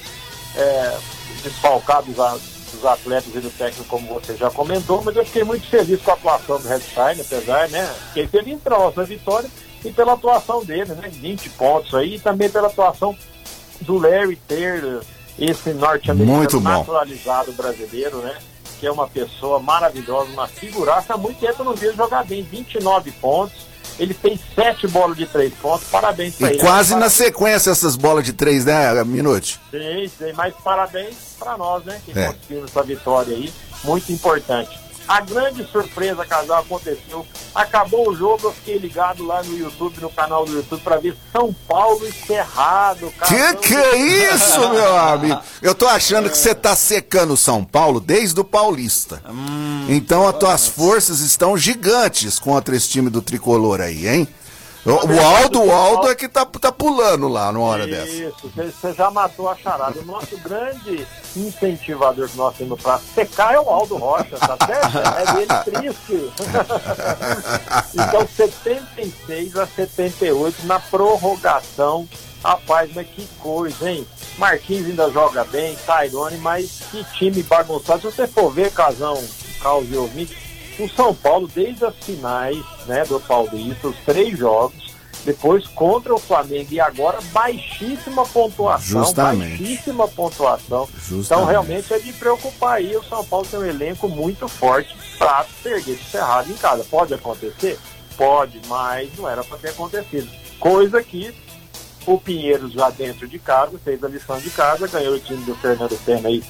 é, 0.55 0.97
desfalcado 1.43 2.07
dos, 2.11 2.85
atletas 2.85 3.33
e 3.33 3.39
do 3.39 3.49
técnico, 3.49 3.89
como 3.89 4.13
você 4.13 4.35
já 4.35 4.49
comentou, 4.49 5.01
mas 5.03 5.15
eu 5.15 5.25
fiquei 5.25 5.43
muito 5.43 5.67
feliz 5.67 6.01
com 6.01 6.11
a 6.11 6.13
atuação 6.13 6.59
do 6.59 6.67
Redstein, 6.67 7.19
apesar, 7.19 7.67
né? 7.69 7.93
Fiquei 8.07 8.27
feliz 8.27 8.61
pela 8.61 8.79
nossa 8.79 9.03
vitória 9.03 9.49
e 9.83 9.91
pela 9.91 10.13
atuação 10.13 10.63
dele, 10.63 10.93
né? 10.93 11.09
20 11.11 11.49
pontos 11.51 11.93
aí, 11.93 12.15
e 12.15 12.19
também 12.19 12.49
pela 12.49 12.67
atuação 12.67 13.17
do 13.81 13.97
Larry 13.97 14.35
ter 14.47 15.01
esse 15.37 15.73
norte-americano 15.73 16.61
naturalizado 16.61 17.51
brasileiro, 17.53 18.17
né? 18.17 18.37
Que 18.79 18.87
é 18.87 18.91
uma 18.91 19.07
pessoa 19.07 19.59
maravilhosa, 19.59 20.31
uma 20.31 20.47
figuraça. 20.47 21.13
Há 21.13 21.17
muito 21.17 21.39
tempo 21.39 21.55
eu 21.59 21.65
não 21.65 21.73
vi 21.75 21.87
ele 21.87 21.97
jogar 21.97 22.23
bem. 22.25 22.41
29 22.43 23.11
pontos. 23.13 23.67
Ele 23.99 24.13
fez 24.13 24.39
7 24.55 24.87
bolas 24.87 25.17
de 25.17 25.25
3 25.25 25.53
pontos. 25.55 25.85
Parabéns 25.89 26.35
pra 26.35 26.47
E 26.49 26.53
ele. 26.53 26.59
quase 26.61 26.95
na 26.95 27.09
sequência 27.09 27.69
essas 27.71 27.97
bolas 27.97 28.23
de 28.23 28.31
três, 28.31 28.63
né, 28.63 29.03
Minute? 29.03 29.59
Sim, 29.69 30.09
sim, 30.17 30.31
mas 30.33 30.53
parabéns 30.63 31.15
para 31.37 31.57
nós, 31.57 31.83
né? 31.83 31.99
Que 32.05 32.17
É. 32.17 32.27
conseguimos 32.27 32.69
essa 32.69 32.83
vitória 32.83 33.35
aí, 33.35 33.51
muito 33.83 34.09
importante. 34.13 34.79
A 35.09 35.21
grande 35.21 35.65
surpresa, 35.71 36.23
casal, 36.23 36.59
aconteceu. 36.59 37.25
Acabou 37.56 38.09
o 38.11 38.15
jogo, 38.15 38.41
eu 38.44 38.53
fiquei 38.53 38.77
ligado 38.77 39.25
lá 39.25 39.41
no 39.41 39.57
YouTube, 39.57 40.00
no 40.00 40.09
canal 40.11 40.45
do 40.45 40.53
YouTube, 40.53 40.83
para 40.83 40.97
ver 40.97 41.17
São 41.31 41.51
Paulo 41.67 42.07
e 42.07 42.11
Cerrado. 42.11 43.11
Que 43.27 43.56
que 43.56 43.75
é 43.75 43.95
isso, 44.31 44.59
meu 44.69 44.95
amigo? 44.95 45.41
Eu 45.63 45.73
tô 45.73 45.88
achando 45.88 46.29
que 46.29 46.38
você 46.38 46.53
tá 46.53 46.75
secando 46.75 47.33
o 47.33 47.38
São 47.38 47.63
Paulo 47.65 48.00
desde 48.00 48.39
o 48.39 48.44
Paulista. 48.44 49.23
Então 49.88 50.27
as 50.27 50.38
tuas 50.38 50.67
forças 50.67 51.21
estão 51.21 51.57
gigantes 51.57 52.38
contra 52.38 52.75
esse 52.75 52.88
time 52.88 53.09
do 53.09 53.19
tricolor 53.23 53.81
aí, 53.81 54.07
hein? 54.07 54.27
O, 54.95 55.21
Aldo, 55.25 55.63
o 55.63 55.71
Aldo 55.71 56.09
é 56.09 56.15
que 56.15 56.27
tá, 56.27 56.45
tá 56.45 56.71
pulando 56.71 57.27
lá 57.27 57.51
numa 57.51 57.65
hora 57.65 57.86
dessa. 57.88 58.07
Isso, 58.07 58.51
você- 58.56 58.94
já 58.94 59.12
matou 59.12 59.50
a 59.50 59.56
charada. 59.56 60.00
O 60.00 60.06
nosso 60.06 60.38
grande 60.38 61.05
incentivador 61.36 62.27
que 62.27 62.38
nós 62.38 62.55
temos 62.55 62.81
para 62.81 62.98
secar 63.00 63.53
é 63.53 63.60
o 63.60 63.69
Aldo 63.69 63.98
Rocha, 63.98 64.38
tá 64.38 64.58
certo? 64.65 64.98
É 64.98 65.34
dele 65.34 65.93
triste. 65.93 66.31
então, 67.93 68.27
76 68.36 69.55
a 69.58 69.67
78 69.67 70.65
na 70.65 70.79
prorrogação. 70.79 72.08
Rapaz, 72.43 72.89
mas 72.96 73.05
que 73.08 73.27
coisa, 73.39 73.91
hein? 73.91 74.08
Marquinhos 74.38 74.88
ainda 74.88 75.12
joga 75.12 75.43
bem, 75.43 75.75
Tairone, 75.86 76.38
mas 76.38 76.81
que 76.89 77.03
time 77.15 77.43
bagunçado. 77.43 78.00
Se 78.00 78.15
você 78.15 78.25
for 78.27 78.50
ver, 78.50 78.72
Casão, 78.72 79.22
Carlos 79.62 79.91
e 79.91 79.98
ouvinte, 79.98 80.38
o 80.83 80.89
São 80.89 81.13
Paulo, 81.13 81.50
desde 81.53 81.86
as 81.86 81.95
finais 81.98 82.57
né, 82.86 83.03
do 83.05 83.19
Paulista, 83.19 83.88
os 83.88 83.98
três 83.98 84.38
jogos, 84.38 84.95
depois 85.25 85.67
contra 85.67 86.13
o 86.13 86.17
Flamengo 86.19 86.69
e 86.71 86.79
agora 86.79 87.19
baixíssima 87.33 88.25
pontuação, 88.25 89.03
Justamente. 89.03 89.57
baixíssima 89.57 90.07
pontuação. 90.07 90.88
Justamente. 90.93 91.25
Então 91.25 91.45
realmente 91.45 91.93
é 91.93 92.00
de 92.00 92.13
preocupar 92.13 92.77
aí, 92.77 92.95
o 92.95 93.03
São 93.03 93.24
Paulo 93.25 93.45
tem 93.45 93.59
um 93.59 93.65
elenco 93.65 94.07
muito 94.07 94.48
forte 94.48 94.95
para 95.17 95.45
perder 95.62 95.95
de 95.95 96.03
Cerrado 96.03 96.50
em 96.50 96.55
casa. 96.55 96.86
Pode 96.89 97.13
acontecer? 97.13 97.77
Pode, 98.15 98.62
mas 98.67 99.09
não 99.17 99.29
era 99.29 99.43
para 99.43 99.57
ter 99.57 99.69
acontecido. 99.69 100.29
Coisa 100.59 101.01
que 101.03 101.33
o 102.05 102.17
Pinheiros 102.17 102.74
já 102.74 102.89
dentro 102.89 103.27
de 103.27 103.38
casa, 103.38 103.77
fez 103.83 104.03
a 104.03 104.07
lição 104.07 104.39
de 104.39 104.50
casa, 104.50 104.88
ganhou 104.88 105.15
o 105.15 105.19
time 105.19 105.43
do 105.43 105.55
Fernando 105.55 105.98
Senna 106.03 106.29
aí, 106.29 106.43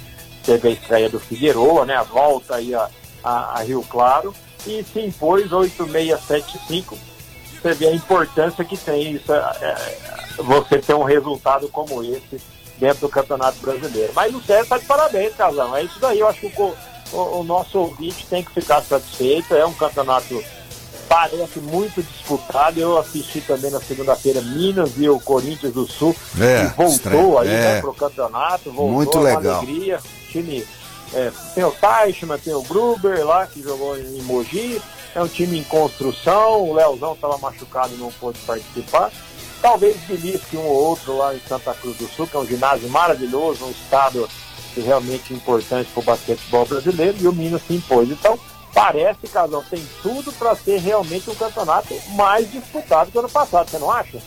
teve 0.45 0.69
a 0.69 0.71
estreia 0.71 1.09
do 1.09 1.19
Figueroa, 1.19 1.85
né? 1.85 1.95
A 1.95 2.03
volta 2.03 2.55
aí 2.55 2.73
a, 2.73 2.89
a, 3.23 3.59
a 3.59 3.63
Rio 3.63 3.83
Claro 3.89 4.33
e 4.65 4.83
se 4.83 4.99
impôs 4.99 5.51
8675. 5.51 6.97
Você 7.61 7.73
vê 7.73 7.87
a 7.87 7.95
importância 7.95 8.63
que 8.63 8.77
tem 8.77 9.13
isso, 9.13 9.33
é, 9.33 9.37
é, 9.61 9.99
você 10.37 10.79
ter 10.79 10.93
um 10.93 11.03
resultado 11.03 11.67
como 11.69 12.03
esse 12.03 12.41
dentro 12.77 13.01
do 13.01 13.09
Campeonato 13.09 13.59
Brasileiro. 13.59 14.13
Mas 14.15 14.33
o 14.33 14.41
Sérgio 14.41 14.63
está 14.63 14.77
de 14.77 14.85
parabéns, 14.85 15.35
Casão. 15.35 15.75
É 15.75 15.83
isso 15.83 15.99
daí. 15.99 16.19
Eu 16.19 16.27
acho 16.27 16.39
que 16.39 16.61
o, 16.61 16.75
o, 17.11 17.39
o 17.39 17.43
nosso 17.43 17.77
ouvinte 17.77 18.25
tem 18.27 18.43
que 18.43 18.53
ficar 18.53 18.81
satisfeito. 18.81 19.53
É 19.53 19.65
um 19.65 19.73
campeonato 19.73 20.41
parece 21.09 21.59
muito 21.59 22.01
disputado. 22.01 22.79
Eu 22.79 22.97
assisti 22.97 23.41
também 23.41 23.71
na 23.71 23.81
segunda-feira 23.81 24.41
Minas 24.41 24.91
e 24.97 25.09
o 25.09 25.19
Corinthians 25.19 25.73
do 25.73 25.85
Sul. 25.85 26.15
É, 26.39 26.67
que 26.69 26.77
voltou 26.77 26.95
estranho. 26.95 27.37
aí 27.39 27.47
É. 27.49 27.51
né, 27.51 27.81
pro 27.81 27.93
campeonato. 27.93 28.71
Voltou 28.71 28.89
Muito 28.89 29.19
legal. 29.19 29.57
alegria. 29.57 29.99
Time, 30.31 30.65
é, 31.13 31.31
tem 31.55 31.63
o 31.63 31.71
Teichmann, 31.71 32.39
tem 32.39 32.53
o 32.53 32.61
Gruber 32.63 33.25
lá, 33.25 33.47
que 33.47 33.61
jogou 33.61 33.97
em 33.97 34.21
Mogi. 34.23 34.81
É 35.15 35.21
um 35.21 35.27
time 35.27 35.59
em 35.59 35.63
construção. 35.63 36.69
O 36.69 36.73
Leozão 36.73 37.13
estava 37.13 37.37
machucado 37.37 37.93
e 37.93 37.97
não 37.97 38.11
pôde 38.11 38.39
participar. 38.39 39.11
Talvez 39.61 39.97
belisque 40.07 40.55
um 40.55 40.65
ou 40.65 40.75
outro 40.89 41.17
lá 41.17 41.35
em 41.35 41.41
Santa 41.47 41.73
Cruz 41.73 41.97
do 41.97 42.07
Sul, 42.07 42.27
que 42.27 42.35
é 42.35 42.39
um 42.39 42.45
ginásio 42.45 42.87
maravilhoso, 42.89 43.65
um 43.65 43.71
estado 43.71 44.29
realmente 44.77 45.33
importante 45.33 45.89
para 45.91 45.99
o 45.99 46.03
basquetebol 46.03 46.65
brasileiro, 46.65 47.17
e 47.19 47.27
o 47.27 47.33
Minas 47.33 47.61
se 47.67 47.73
impôs. 47.73 48.09
Então, 48.09 48.39
parece, 48.73 49.27
Casal, 49.27 49.63
tem 49.69 49.85
tudo 50.01 50.31
para 50.33 50.55
ser 50.55 50.79
realmente 50.79 51.29
um 51.29 51.35
campeonato 51.35 51.93
mais 52.11 52.49
disputado 52.49 53.11
que 53.11 53.17
o 53.17 53.19
ano 53.19 53.29
passado, 53.29 53.69
você 53.69 53.79
não 53.79 53.91
acha? 53.91 54.19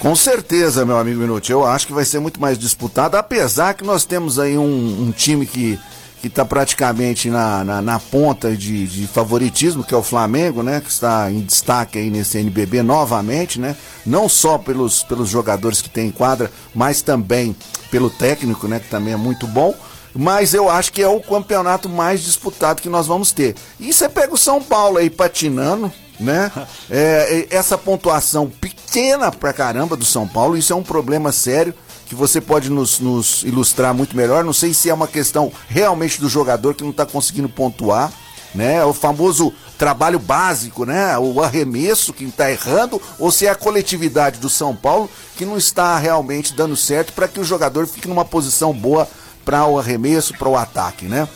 Com 0.00 0.16
certeza, 0.16 0.84
meu 0.84 0.96
amigo 0.98 1.20
Minuti. 1.20 1.52
Eu 1.52 1.64
acho 1.64 1.86
que 1.86 1.92
vai 1.92 2.04
ser 2.04 2.18
muito 2.18 2.40
mais 2.40 2.58
disputado, 2.58 3.16
apesar 3.16 3.74
que 3.74 3.84
nós 3.84 4.04
temos 4.04 4.38
aí 4.40 4.58
um, 4.58 5.02
um 5.02 5.12
time 5.12 5.46
que 5.46 5.78
que 6.22 6.28
está 6.28 6.44
praticamente 6.44 7.28
na, 7.28 7.64
na, 7.64 7.82
na 7.82 7.98
ponta 7.98 8.56
de, 8.56 8.86
de, 8.86 9.08
favoritismo, 9.08 9.82
que 9.82 9.92
é 9.92 9.96
o 9.96 10.04
Flamengo, 10.04 10.62
né? 10.62 10.80
Que 10.80 10.88
está 10.88 11.28
em 11.28 11.40
destaque 11.40 11.98
aí 11.98 12.10
nesse 12.10 12.38
NBB 12.38 12.80
novamente, 12.80 13.60
né? 13.60 13.74
Não 14.06 14.28
só 14.28 14.56
pelos, 14.56 15.02
pelos 15.02 15.28
jogadores 15.28 15.82
que 15.82 15.90
tem 15.90 16.06
em 16.06 16.10
quadra, 16.12 16.48
mas 16.72 17.02
também 17.02 17.56
pelo 17.90 18.08
técnico, 18.08 18.68
né? 18.68 18.78
Que 18.78 18.88
também 18.88 19.12
é 19.12 19.16
muito 19.16 19.48
bom. 19.48 19.74
Mas 20.14 20.54
eu 20.54 20.70
acho 20.70 20.92
que 20.92 21.02
é 21.02 21.08
o 21.08 21.20
campeonato 21.20 21.88
mais 21.88 22.22
disputado 22.22 22.80
que 22.80 22.88
nós 22.88 23.08
vamos 23.08 23.32
ter. 23.32 23.56
E 23.80 23.92
você 23.92 24.08
pega 24.08 24.32
o 24.32 24.38
São 24.38 24.62
Paulo 24.62 24.98
aí 24.98 25.10
patinando, 25.10 25.92
né? 26.20 26.52
É, 26.88 27.48
essa 27.50 27.76
pontuação 27.76 28.48
pequena 28.48 29.32
pra 29.32 29.52
caramba 29.52 29.96
do 29.96 30.04
São 30.04 30.28
Paulo, 30.28 30.56
isso 30.56 30.72
é 30.72 30.76
um 30.76 30.82
problema 30.82 31.32
sério 31.32 31.74
que 32.12 32.16
você 32.16 32.42
pode 32.42 32.68
nos, 32.68 33.00
nos 33.00 33.42
ilustrar 33.42 33.94
muito 33.94 34.14
melhor. 34.14 34.44
Não 34.44 34.52
sei 34.52 34.74
se 34.74 34.90
é 34.90 34.92
uma 34.92 35.08
questão 35.08 35.50
realmente 35.66 36.20
do 36.20 36.28
jogador 36.28 36.74
que 36.74 36.82
não 36.84 36.90
está 36.90 37.06
conseguindo 37.06 37.48
pontuar, 37.48 38.12
né? 38.54 38.84
O 38.84 38.92
famoso 38.92 39.50
trabalho 39.78 40.18
básico, 40.18 40.84
né? 40.84 41.16
O 41.16 41.42
arremesso 41.42 42.12
que 42.12 42.24
está 42.24 42.50
errando, 42.50 43.00
ou 43.18 43.32
se 43.32 43.46
é 43.46 43.50
a 43.50 43.54
coletividade 43.54 44.38
do 44.38 44.50
São 44.50 44.76
Paulo 44.76 45.08
que 45.38 45.46
não 45.46 45.56
está 45.56 45.96
realmente 45.96 46.52
dando 46.52 46.76
certo 46.76 47.14
para 47.14 47.26
que 47.26 47.40
o 47.40 47.44
jogador 47.44 47.86
fique 47.86 48.06
numa 48.06 48.26
posição 48.26 48.74
boa 48.74 49.08
para 49.42 49.64
o 49.64 49.78
arremesso, 49.78 50.34
para 50.34 50.50
o 50.50 50.56
ataque, 50.56 51.06
né? 51.06 51.26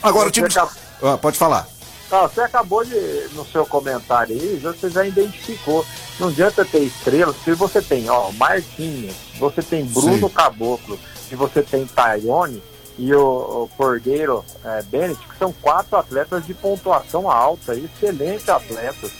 Agora 0.00 0.28
o 0.28 0.30
time. 0.30 0.48
De... 0.48 0.56
Ah, 0.56 1.18
pode 1.20 1.36
falar. 1.36 1.66
Ah, 2.12 2.28
você 2.28 2.42
acabou 2.42 2.84
de, 2.84 2.94
no 3.32 3.42
seu 3.46 3.64
comentário 3.64 4.34
aí, 4.38 4.60
você 4.62 4.90
já 4.90 5.06
identificou. 5.06 5.82
Não 6.20 6.28
adianta 6.28 6.62
ter 6.62 6.80
estrelas, 6.80 7.34
se 7.42 7.54
você 7.54 7.80
tem, 7.80 8.10
ó, 8.10 8.30
Marquinhos, 8.32 9.16
você 9.38 9.62
tem 9.62 9.86
Bruno 9.86 10.28
Sim. 10.28 10.34
Caboclo 10.34 10.98
e 11.30 11.34
você 11.34 11.62
tem 11.62 11.86
Tyrone 11.86 12.62
e 12.98 13.14
o, 13.14 13.62
o 13.64 13.70
Cordeiro 13.78 14.44
é, 14.62 14.82
Bennett, 14.82 15.26
que 15.26 15.38
são 15.38 15.54
quatro 15.54 15.96
atletas 15.96 16.44
de 16.46 16.52
pontuação 16.52 17.30
alta, 17.30 17.74
excelentes 17.74 18.46
atletas. 18.46 19.10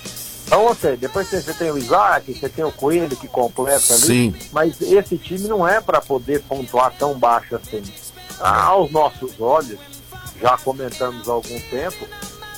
Então, 0.44 0.66
você, 0.66 0.94
depois 0.94 1.30
você 1.30 1.54
tem 1.54 1.70
o 1.70 1.78
Isaac, 1.78 2.34
você 2.34 2.46
tem 2.46 2.62
o 2.62 2.70
Coelho 2.70 3.16
que 3.16 3.26
completa 3.26 3.94
ali, 3.94 4.06
Sim. 4.06 4.34
mas 4.52 4.78
esse 4.82 5.16
time 5.16 5.48
não 5.48 5.66
é 5.66 5.80
para 5.80 6.02
poder 6.02 6.42
pontuar 6.42 6.92
tão 6.98 7.18
baixo 7.18 7.56
assim. 7.56 7.82
Ah, 8.38 8.64
aos 8.64 8.90
nossos 8.90 9.40
olhos, 9.40 9.80
já 10.38 10.58
comentamos 10.58 11.26
há 11.26 11.32
algum 11.32 11.60
tempo, 11.70 12.06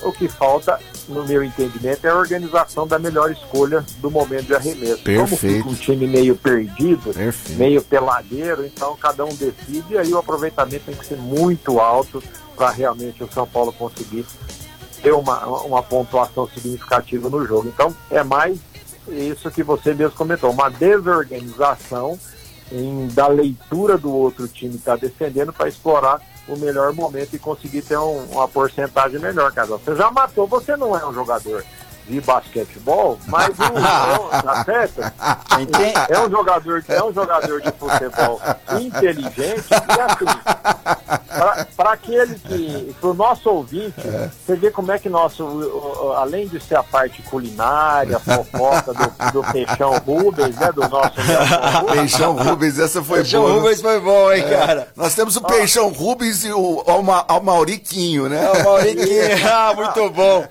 o 0.05 0.13
que 0.13 0.29
falta, 0.29 0.79
no 1.09 1.25
meu 1.25 1.43
entendimento, 1.43 2.07
é 2.07 2.11
a 2.11 2.17
organização 2.17 2.87
da 2.87 2.99
melhor 2.99 3.31
escolha 3.31 3.85
do 3.99 4.11
momento 4.11 4.47
de 4.47 4.55
arremesso. 4.55 5.03
Perfeito. 5.03 5.21
Como 5.21 5.37
fica 5.37 5.69
um 5.69 5.75
time 5.75 6.07
meio 6.07 6.37
perdido, 6.37 7.13
Perfeito. 7.13 7.59
meio 7.59 7.83
peladeiro, 7.83 8.65
então 8.65 8.97
cada 8.97 9.25
um 9.25 9.35
decide 9.35 9.95
e 9.95 9.99
aí 9.99 10.13
o 10.13 10.19
aproveitamento 10.19 10.85
tem 10.87 10.95
que 10.95 11.07
ser 11.07 11.17
muito 11.17 11.81
alto 11.81 12.23
para 12.55 12.71
realmente 12.71 13.23
o 13.23 13.33
São 13.33 13.47
Paulo 13.47 13.73
conseguir 13.73 14.25
ter 15.03 15.13
uma, 15.13 15.47
uma 15.47 15.83
pontuação 15.83 16.49
significativa 16.49 17.29
no 17.29 17.45
jogo. 17.47 17.69
Então 17.69 17.95
é 18.11 18.23
mais 18.23 18.59
isso 19.09 19.51
que 19.51 19.63
você 19.63 19.93
mesmo 19.93 20.17
comentou, 20.17 20.51
uma 20.51 20.71
desorganização 20.71 22.19
em, 22.73 23.09
da 23.09 23.27
leitura 23.29 23.99
do 23.99 24.13
outro 24.13 24.49
time 24.49 24.73
que 24.73 24.79
está 24.79 24.97
defendendo 24.97 25.53
para 25.53 25.69
explorar 25.69 26.21
o 26.47 26.57
melhor 26.57 26.93
momento 26.93 27.35
e 27.35 27.39
conseguir 27.39 27.83
ter 27.83 27.97
um, 27.97 28.25
uma 28.33 28.47
porcentagem 28.47 29.19
melhor, 29.19 29.53
Casal. 29.53 29.79
Você 29.79 29.97
já 29.97 30.11
matou, 30.11 30.47
você 30.47 30.77
não 30.77 30.97
é 30.97 31.07
um 31.07 31.13
jogador 31.13 31.65
de 32.07 32.21
basquetebol, 32.21 33.19
mas 33.27 33.51
um, 33.59 34.37
é, 34.37 34.43
tá 34.43 34.65
certo? 34.65 35.01
é 36.09 36.21
um 36.21 36.31
jogador 36.31 36.85
é 36.89 37.03
um 37.03 37.13
jogador 37.13 37.61
de 37.61 37.73
futebol 37.73 38.41
inteligente 38.81 39.67
e 39.71 40.01
assim 40.01 41.67
para 41.77 41.93
aquele 41.93 42.35
que 42.39 42.95
para 43.01 43.11
o 43.11 43.15
nosso 43.15 43.51
ouvinte 43.51 44.01
é. 44.07 44.31
você 44.45 44.57
vê 44.57 44.71
como 44.71 44.93
é 44.93 44.99
que 44.99 45.09
nosso 45.09 46.15
além 46.17 46.47
de 46.47 46.61
ser 46.61 46.77
a 46.77 46.83
parte 46.83 47.23
culinária 47.23 48.19
fofoca 48.19 48.93
do, 48.93 49.33
do 49.33 49.53
peixão 49.53 49.99
Rubens 49.99 50.57
né 50.57 50.73
do 50.73 50.89
nosso 50.89 51.15
peixão 51.93 52.37
Rubens 52.37 52.79
essa 52.79 53.03
foi 53.03 53.19
peixão 53.19 53.43
boa 53.43 53.55
Rubens 53.55 53.81
foi 53.81 54.01
bom 54.01 54.33
hein 54.33 54.45
é. 54.45 54.49
cara 54.49 54.89
nós 54.97 55.15
temos 55.15 55.37
o 55.37 55.41
ah. 55.45 55.49
peixão 55.49 55.89
Rubens 55.89 56.45
e 56.45 56.53
o, 56.53 56.59
o, 56.59 57.01
o 57.01 57.43
Mauriquinho 57.43 58.29
né 58.29 58.51
o 58.51 58.65
Mauriquinho 58.65 59.23
ah 59.51 59.73
muito 59.75 60.11
bom 60.11 60.47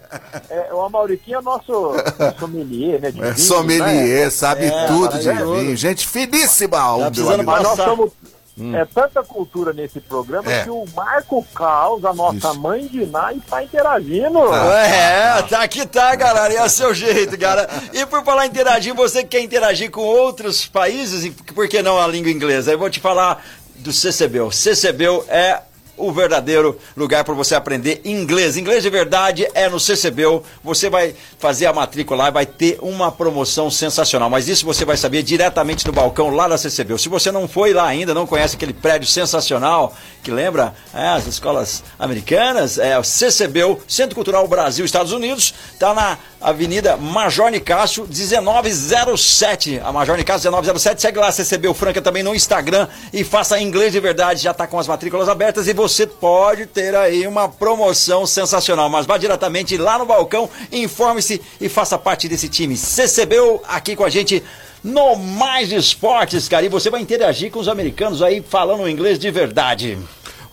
é, 0.50 0.74
o 0.74 0.90
Mauriquinho 0.90 1.43
nosso 1.44 1.94
sommelier, 2.40 3.00
né? 3.00 3.14
é, 3.22 3.36
sommelier, 3.36 4.26
né? 4.26 4.30
sabe 4.30 4.66
é, 4.66 4.88
tudo 4.88 5.20
de 5.20 5.32
vinho. 5.32 5.76
Gente 5.76 6.08
finíssima, 6.08 6.78
tá 6.78 7.12
precisando 7.12 7.44
Mas 7.44 7.64
nós 7.64 7.76
somos 7.76 8.12
Hum. 8.58 8.76
É 8.76 8.86
tanta 8.86 9.24
cultura 9.24 9.74
nesse 9.74 10.00
programa 10.00 10.52
é. 10.52 10.64
que 10.64 10.70
o 10.70 10.86
Marco 10.96 11.44
Caos, 11.56 12.06
a 12.06 12.14
nossa 12.14 12.50
Isso. 12.50 12.60
mãe 12.60 12.86
de 12.86 13.04
Ná, 13.06 13.34
está 13.34 13.64
interagindo. 13.64 14.40
É, 14.54 15.42
tá 15.44 15.64
aqui 15.64 15.86
tá, 15.88 16.14
galera. 16.16 16.54
E 16.54 16.58
é 16.58 16.64
o 16.64 16.70
seu 16.70 16.94
jeito, 16.94 17.38
cara. 17.38 17.68
E 17.92 18.06
por 18.06 18.24
falar 18.24 18.46
em 18.46 18.50
interagir, 18.50 18.94
você 18.94 19.24
que 19.24 19.30
quer 19.30 19.42
interagir 19.42 19.90
com 19.90 20.02
outros 20.02 20.68
países, 20.68 21.34
por 21.56 21.68
que 21.68 21.82
não 21.82 22.00
a 22.00 22.06
língua 22.06 22.32
inglesa? 22.32 22.72
Eu 22.72 22.78
vou 22.78 22.92
te 22.92 23.00
falar 23.00 23.44
do 23.78 23.92
CCBEL. 23.92 24.52
CCBEL 24.52 25.26
é 25.28 25.60
o 25.98 26.12
verdadeiro 26.12 26.78
lugar 26.96 27.24
para 27.24 27.34
você 27.34 27.56
aprender 27.56 28.02
inglês. 28.04 28.58
Inglês 28.58 28.84
de 28.84 28.90
verdade 28.90 29.48
é 29.54 29.70
no 29.70 29.80
CCBU. 29.80 30.44
Você 30.64 30.90
vai 30.90 31.16
fazer 31.38 31.66
a 31.66 31.74
matrícula 31.74 32.24
lá 32.24 32.30
e 32.30 32.32
vai 32.32 32.46
ter 32.46 32.78
uma 32.82 33.12
promoção 33.12 33.70
sensacional. 33.70 34.30
Mas 34.30 34.48
isso 34.48 34.66
você 34.66 34.86
vai 34.86 34.98
saber 34.98 35.24
diretamente 35.24 35.86
no 35.86 35.94
balcão 35.94 36.30
lá 36.30 36.48
da 36.48 36.58
CCBU. 36.58 36.98
Se 36.98 37.10
você 37.10 37.32
não 37.32 37.48
foi 37.48 37.74
lá 37.74 37.86
ainda, 37.86 38.14
não 38.14 38.26
conhece 38.26 38.56
aquele 38.56 38.74
prédio 38.74 39.08
sensacional 39.08 39.94
que 40.24 40.32
lembra 40.32 40.74
é, 40.94 41.08
as 41.10 41.28
escolas 41.28 41.84
americanas, 42.00 42.78
é 42.78 42.98
o 42.98 43.04
CCBU, 43.04 43.82
Centro 43.88 44.16
Cultural 44.16 44.48
Brasil, 44.48 44.86
Estados 44.86 45.12
Unidos, 45.12 45.54
está 45.74 45.94
na 45.94 46.18
Avenida 46.44 46.98
Major 46.98 47.50
Nicásio 47.50 48.06
1907. 48.06 49.82
A 49.84 49.92
Major 49.94 50.18
Nicásio 50.18 50.52
1907. 50.52 51.02
Segue 51.02 51.18
lá 51.18 51.32
CCBU 51.32 51.74
Franca 51.74 52.02
também 52.02 52.22
no 52.22 52.36
Instagram 52.36 52.88
e 53.14 53.24
faça 53.24 53.60
inglês 53.60 53.94
de 53.94 54.00
verdade. 54.00 54.42
Já 54.42 54.52
está 54.52 54.68
com 54.68 54.78
as 54.78 54.88
matrículas 54.88 55.30
abertas 55.30 55.68
e 55.68 55.74
pode 56.20 56.66
ter 56.66 56.96
aí 56.96 57.28
uma 57.28 57.48
promoção 57.48 58.26
sensacional. 58.26 58.90
Mas 58.90 59.06
vá 59.06 59.18
diretamente 59.18 59.78
lá 59.78 59.98
no 59.98 60.06
balcão, 60.06 60.50
informe-se 60.72 61.42
e 61.60 61.70
faça 61.70 61.98
parte 61.98 62.28
desse 62.28 62.50
time. 62.50 62.76
CCBU 62.76 63.62
aqui 63.68 63.96
com 63.96 64.04
a 64.04 64.10
gente 64.10 64.44
no 64.84 65.16
Mais 65.16 65.72
Esportes, 65.72 66.48
cara. 66.48 66.66
E 66.66 66.70
você 66.70 66.90
vai 66.90 67.02
interagir 67.02 67.52
com 67.52 67.60
os 67.60 67.68
americanos 67.68 68.22
aí 68.22 68.42
falando 68.42 68.88
inglês 68.88 69.18
de 69.18 69.32
verdade. 69.32 69.98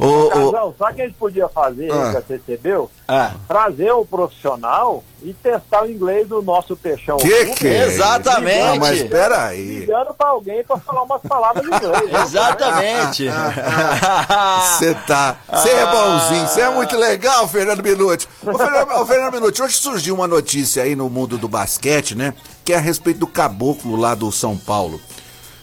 Ô, 0.00 0.30
Casal, 0.30 0.74
só 0.78 0.92
que 0.92 1.02
a 1.02 1.04
gente 1.04 1.16
podia 1.16 1.46
fazer, 1.46 1.92
ah. 1.92 2.12
já 2.12 2.22
percebeu? 2.22 2.90
Ah. 3.06 3.32
Trazer 3.46 3.92
o 3.92 4.04
profissional 4.06 5.04
e 5.22 5.34
testar 5.34 5.84
o 5.84 5.90
inglês 5.90 6.26
do 6.26 6.40
nosso 6.40 6.74
peixão. 6.74 7.18
Que 7.18 7.46
que 7.54 7.68
é? 7.68 7.84
Exatamente. 7.84 8.64
Não, 8.64 8.76
mas 8.76 8.98
espera 8.98 9.48
aí. 9.48 9.80
Ligando 9.80 10.14
pra 10.14 10.28
alguém 10.28 10.64
pra 10.64 10.78
falar 10.78 11.02
umas 11.02 11.20
palavras 11.20 11.64
em 11.64 11.66
inglês. 11.66 12.10
Né? 12.10 12.22
Exatamente. 12.22 13.28
Você 14.78 14.94
tá. 15.06 15.36
Você 15.52 15.68
é 15.68 15.86
bonzinho. 15.86 16.48
Você 16.48 16.60
é 16.62 16.70
muito 16.70 16.96
legal, 16.96 17.46
Fernando 17.46 17.82
Minuti. 17.82 18.26
Ô, 18.42 18.56
Fernando, 18.56 18.92
ô, 18.92 19.04
Fernando 19.06 19.34
Minuti, 19.34 19.62
hoje 19.62 19.76
surgiu 19.76 20.14
uma 20.14 20.26
notícia 20.26 20.82
aí 20.82 20.96
no 20.96 21.10
mundo 21.10 21.36
do 21.36 21.46
basquete, 21.46 22.14
né? 22.14 22.32
Que 22.64 22.72
é 22.72 22.76
a 22.76 22.80
respeito 22.80 23.20
do 23.20 23.26
caboclo 23.26 23.96
lá 23.96 24.14
do 24.14 24.32
São 24.32 24.56
Paulo. 24.56 24.98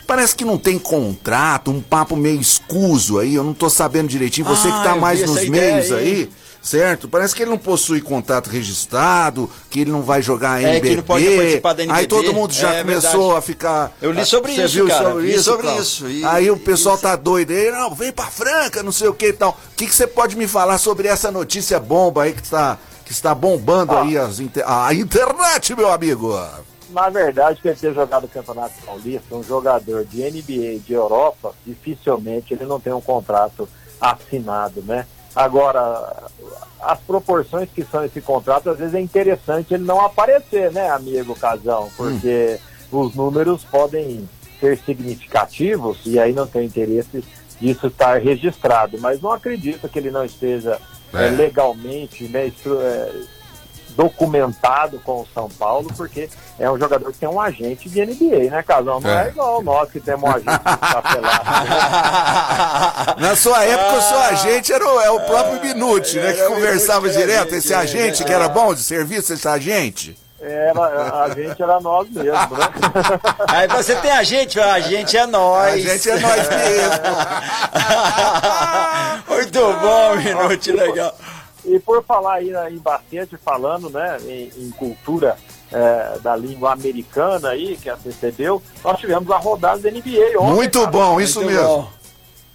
Parece 0.07 0.33
que 0.33 0.45
não 0.45 0.57
tem 0.57 0.79
contrato, 0.79 1.69
um 1.69 1.81
papo 1.81 2.15
meio 2.15 2.39
escuso 2.39 3.19
aí, 3.19 3.35
eu 3.35 3.43
não 3.43 3.53
tô 3.53 3.69
sabendo 3.69 4.07
direitinho. 4.07 4.47
Você 4.47 4.69
ah, 4.69 4.71
que 4.71 4.83
tá 4.83 4.95
mais 4.95 5.21
nos 5.21 5.47
meios 5.47 5.91
aí. 5.91 6.07
aí 6.07 6.29
certo? 6.67 7.07
Parece 7.07 7.33
que 7.33 7.43
ele 7.43 7.49
não 7.49 7.57
possui 7.57 8.01
contrato 8.01 8.49
registrado, 8.49 9.49
que 9.69 9.81
ele 9.81 9.91
não 9.91 10.01
vai 10.01 10.21
jogar 10.21 10.61
NBB. 10.61 10.87
É, 10.87 10.89
que 10.89 10.95
não 10.97 11.03
pode 11.03 11.25
participar 11.25 11.73
da 11.73 11.83
NBB. 11.83 11.99
Aí 11.99 12.07
todo 12.07 12.33
mundo 12.33 12.53
já 12.53 12.73
é, 12.73 12.81
começou 12.81 13.11
verdade. 13.11 13.37
a 13.37 13.41
ficar... 13.41 13.97
Eu 14.01 14.11
li 14.11 14.25
sobre 14.25 14.53
Você 14.53 14.65
isso, 14.65 14.73
viu 14.73 14.87
cara. 14.87 15.09
Sobre 15.09 15.23
li 15.23 15.33
isso, 15.33 15.43
sobre 15.43 15.71
isso. 15.75 16.09
E, 16.09 16.25
aí 16.25 16.51
o 16.51 16.57
pessoal 16.57 16.95
isso. 16.95 17.03
tá 17.03 17.15
doido 17.15 17.51
aí, 17.51 17.71
não, 17.71 17.95
vem 17.95 18.11
pra 18.11 18.25
Franca, 18.25 18.83
não 18.83 18.91
sei 18.91 19.07
o 19.07 19.13
que 19.13 19.27
e 19.27 19.33
tal. 19.33 19.51
O 19.51 19.75
que, 19.75 19.87
que 19.87 19.95
você 19.95 20.05
pode 20.05 20.35
me 20.35 20.47
falar 20.47 20.77
sobre 20.77 21.07
essa 21.07 21.31
notícia 21.31 21.79
bomba 21.79 22.23
aí 22.23 22.33
que 22.33 22.41
está, 22.41 22.77
que 23.05 23.11
está 23.11 23.33
bombando 23.33 23.93
ah. 23.93 24.01
aí 24.01 24.17
as, 24.17 24.39
a 24.65 24.93
internet, 24.93 25.75
meu 25.75 25.91
amigo? 25.91 26.37
Na 26.89 27.09
verdade, 27.09 27.61
quem 27.61 27.73
ter 27.73 27.93
jogado 27.93 28.25
o 28.25 28.29
Campeonato 28.29 28.81
Paulista, 28.85 29.35
um 29.35 29.43
jogador 29.43 30.05
de 30.05 30.21
NBA 30.21 30.79
de 30.79 30.93
Europa, 30.93 31.53
dificilmente 31.65 32.53
ele 32.53 32.65
não 32.65 32.79
tem 32.79 32.93
um 32.93 33.01
contrato 33.01 33.67
assinado, 33.99 34.81
né? 34.81 35.05
Agora, 35.35 36.29
as 36.79 36.99
proporções 36.99 37.69
que 37.69 37.83
são 37.83 38.03
esse 38.03 38.21
contrato, 38.21 38.69
às 38.69 38.77
vezes 38.77 38.95
é 38.95 39.01
interessante 39.01 39.73
ele 39.73 39.83
não 39.83 40.01
aparecer, 40.01 40.71
né, 40.71 40.89
amigo 40.89 41.35
Casão? 41.35 41.89
Porque 41.95 42.59
hum. 42.91 43.01
os 43.01 43.15
números 43.15 43.63
podem 43.63 44.27
ser 44.59 44.77
significativos 44.79 45.99
e 46.05 46.19
aí 46.19 46.33
não 46.33 46.47
tem 46.47 46.65
interesse 46.65 47.23
disso 47.59 47.87
estar 47.87 48.19
registrado. 48.19 48.97
Mas 48.99 49.21
não 49.21 49.31
acredito 49.31 49.87
que 49.87 49.99
ele 49.99 50.09
não 50.09 50.25
esteja 50.25 50.79
é. 51.13 51.27
É, 51.27 51.29
legalmente 51.29 52.23
né, 52.25 52.47
é, 52.47 53.11
documentado 53.97 54.99
com 54.99 55.21
o 55.21 55.27
São 55.33 55.49
Paulo, 55.49 55.91
porque 55.97 56.29
é 56.59 56.69
um 56.69 56.77
jogador 56.77 57.11
que 57.11 57.17
tem 57.17 57.27
um 57.27 57.41
agente 57.41 57.89
de 57.89 58.05
NBA, 58.05 58.51
né, 58.51 58.61
Casal? 58.61 59.01
Não 59.01 59.09
é, 59.09 59.25
é 59.25 59.29
igual 59.29 59.63
nós 59.63 59.89
que 59.89 59.99
temos 59.99 60.23
um 60.23 60.33
agente 60.33 60.45
de 60.45 60.47
Na 63.19 63.35
sua 63.35 63.65
época, 63.65 63.97
o 63.97 64.01
seu 64.01 64.19
agente 64.19 64.71
era 64.71 64.87
o, 64.87 65.01
é 65.01 65.09
o 65.09 65.19
próprio 65.21 65.59
Minuti, 65.61 66.19
né? 66.19 66.31
Que 66.31 66.43
conversava 66.43 67.09
direto. 67.09 67.55
Esse 67.55 67.73
agente 67.73 68.23
que 68.23 68.31
era 68.31 68.47
bom 68.47 68.75
de 68.75 68.83
serviço, 68.83 69.33
esse 69.33 69.47
agente. 69.47 70.15
Era, 70.39 71.23
a 71.23 71.29
gente 71.29 71.63
era 71.63 71.79
nós 71.79 72.07
mesmo, 72.11 72.29
né? 72.29 72.69
Aí 73.49 73.67
você 73.67 73.95
tem 73.95 74.11
a 74.11 74.21
gente, 74.21 74.59
a 74.59 74.79
gente 74.79 75.17
é 75.17 75.25
nós. 75.25 75.73
A 75.73 75.77
gente 75.77 76.11
é 76.11 76.19
nós 76.19 76.47
mesmo. 76.47 77.01
Muito 79.27 79.59
bom, 79.59 80.15
Minuti, 80.17 80.71
legal. 80.71 81.15
E 81.67 81.79
por 81.79 82.03
falar 82.03 82.35
aí 82.35 82.51
em 82.73 82.77
basquete, 82.77 83.37
falando 83.43 83.89
né, 83.89 84.17
em, 84.25 84.49
em 84.57 84.69
cultura 84.71 85.37
é, 85.71 86.17
da 86.19 86.35
língua 86.35 86.71
americana 86.71 87.49
aí, 87.49 87.75
que 87.75 87.89
antecedeu, 87.89 88.61
nós 88.83 88.97
tivemos 88.99 89.29
a 89.29 89.37
rodada 89.37 89.79
da 89.81 89.91
NBA 89.91 90.39
ontem. 90.39 90.55
Muito 90.55 90.79
cara, 90.79 90.91
bom, 90.91 91.19
isso 91.19 91.43
mesmo. 91.43 91.63
Bom. 91.63 91.97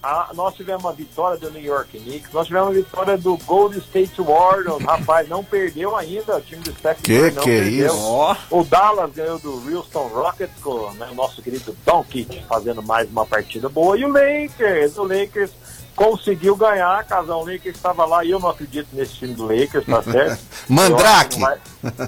Ah, 0.04 0.31
nós 0.35 0.54
tivemos 0.54 0.83
uma 0.83 0.92
vitória 0.92 1.38
do 1.38 1.49
New 1.52 1.62
York 1.62 1.97
Knicks, 1.97 2.33
nós 2.33 2.49
tivemos 2.49 2.71
uma 2.71 2.75
vitória 2.75 3.16
do 3.16 3.37
Golden 3.37 3.78
State 3.78 4.21
Warriors, 4.21 4.83
rapaz, 4.83 5.28
não 5.28 5.45
perdeu 5.45 5.95
ainda, 5.95 6.38
o 6.38 6.40
time 6.40 6.61
do 6.61 6.73
Steph 6.73 7.02
Que 7.02 7.31
não 7.31 7.42
que 7.42 7.50
é 7.50 7.61
perdeu. 7.61 7.87
isso? 7.87 8.37
O 8.50 8.64
Dallas 8.64 9.12
ganhou 9.12 9.38
do 9.38 9.52
Houston 9.73 10.09
Rockets, 10.09 10.61
com 10.61 10.90
né, 10.95 11.09
o 11.12 11.14
nosso 11.14 11.40
querido 11.40 11.76
Doncic 11.87 12.42
fazendo 12.49 12.83
mais 12.83 13.09
uma 13.11 13.25
partida 13.25 13.69
boa, 13.69 13.97
e 13.97 14.04
o 14.04 14.09
Lakers, 14.09 14.99
o 14.99 15.04
Lakers 15.04 15.52
conseguiu 15.95 16.57
ganhar, 16.57 17.05
Casão 17.05 17.41
Lakers 17.41 17.77
estava 17.77 18.05
lá, 18.05 18.25
e 18.25 18.31
eu 18.31 18.41
não 18.41 18.49
acredito 18.49 18.89
nesse 18.93 19.15
time 19.15 19.35
do 19.35 19.45
Lakers, 19.45 19.87
tá 19.87 20.03
certo? 20.03 20.43
Mandrake! 20.69 21.39
Não 21.39 21.47
vai, 21.47 21.59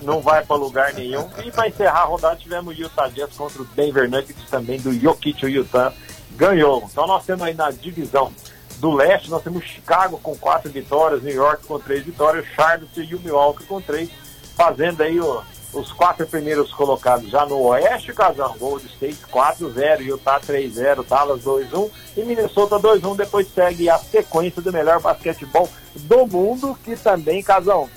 não 0.02 0.20
vai 0.20 0.44
para 0.44 0.56
lugar 0.56 0.94
nenhum. 0.94 1.28
E 1.44 1.50
para 1.50 1.68
encerrar 1.68 2.00
a 2.00 2.04
rodada, 2.04 2.36
tivemos 2.36 2.76
o 2.76 2.80
Utah 2.80 3.08
Jazz 3.08 3.36
contra 3.36 3.62
o 3.62 3.64
Denver 3.64 4.08
Nuggets 4.08 4.50
também, 4.50 4.80
do 4.80 4.92
Jokic, 4.92 5.44
o 5.44 5.48
Utah 5.48 5.92
ganhou. 6.32 6.88
Então 6.90 7.06
nós 7.06 7.24
temos 7.24 7.42
aí 7.42 7.54
na 7.54 7.70
divisão 7.70 8.32
do 8.78 8.92
leste, 8.92 9.30
nós 9.30 9.42
temos 9.42 9.64
Chicago 9.64 10.18
com 10.18 10.36
quatro 10.36 10.70
vitórias, 10.70 11.22
New 11.22 11.34
York 11.34 11.64
com 11.66 11.78
três 11.78 12.04
vitórias, 12.04 12.44
Charlotte 12.54 13.00
e 13.00 13.14
o 13.14 13.20
Milwaukee 13.20 13.64
com 13.64 13.80
três, 13.80 14.10
fazendo 14.56 15.02
aí 15.02 15.20
o, 15.20 15.42
os 15.74 15.92
quatro 15.92 16.26
primeiros 16.26 16.72
colocados 16.72 17.28
já 17.28 17.44
no 17.44 17.60
oeste, 17.62 18.12
Casão, 18.12 18.54
Gold 18.58 18.84
State 18.86 19.18
4-0, 19.30 20.00
Utah 20.00 20.40
3-0, 20.40 21.04
Dallas 21.06 21.42
2-1 21.42 21.90
e 22.16 22.22
Minnesota 22.22 22.76
2-1, 22.78 23.16
depois 23.16 23.48
segue 23.52 23.90
a 23.90 23.98
sequência 23.98 24.62
do 24.62 24.72
melhor 24.72 25.00
basquetebol 25.00 25.68
do 25.94 26.26
mundo, 26.26 26.78
que 26.84 26.96
também, 26.96 27.42
Casão, 27.42 27.88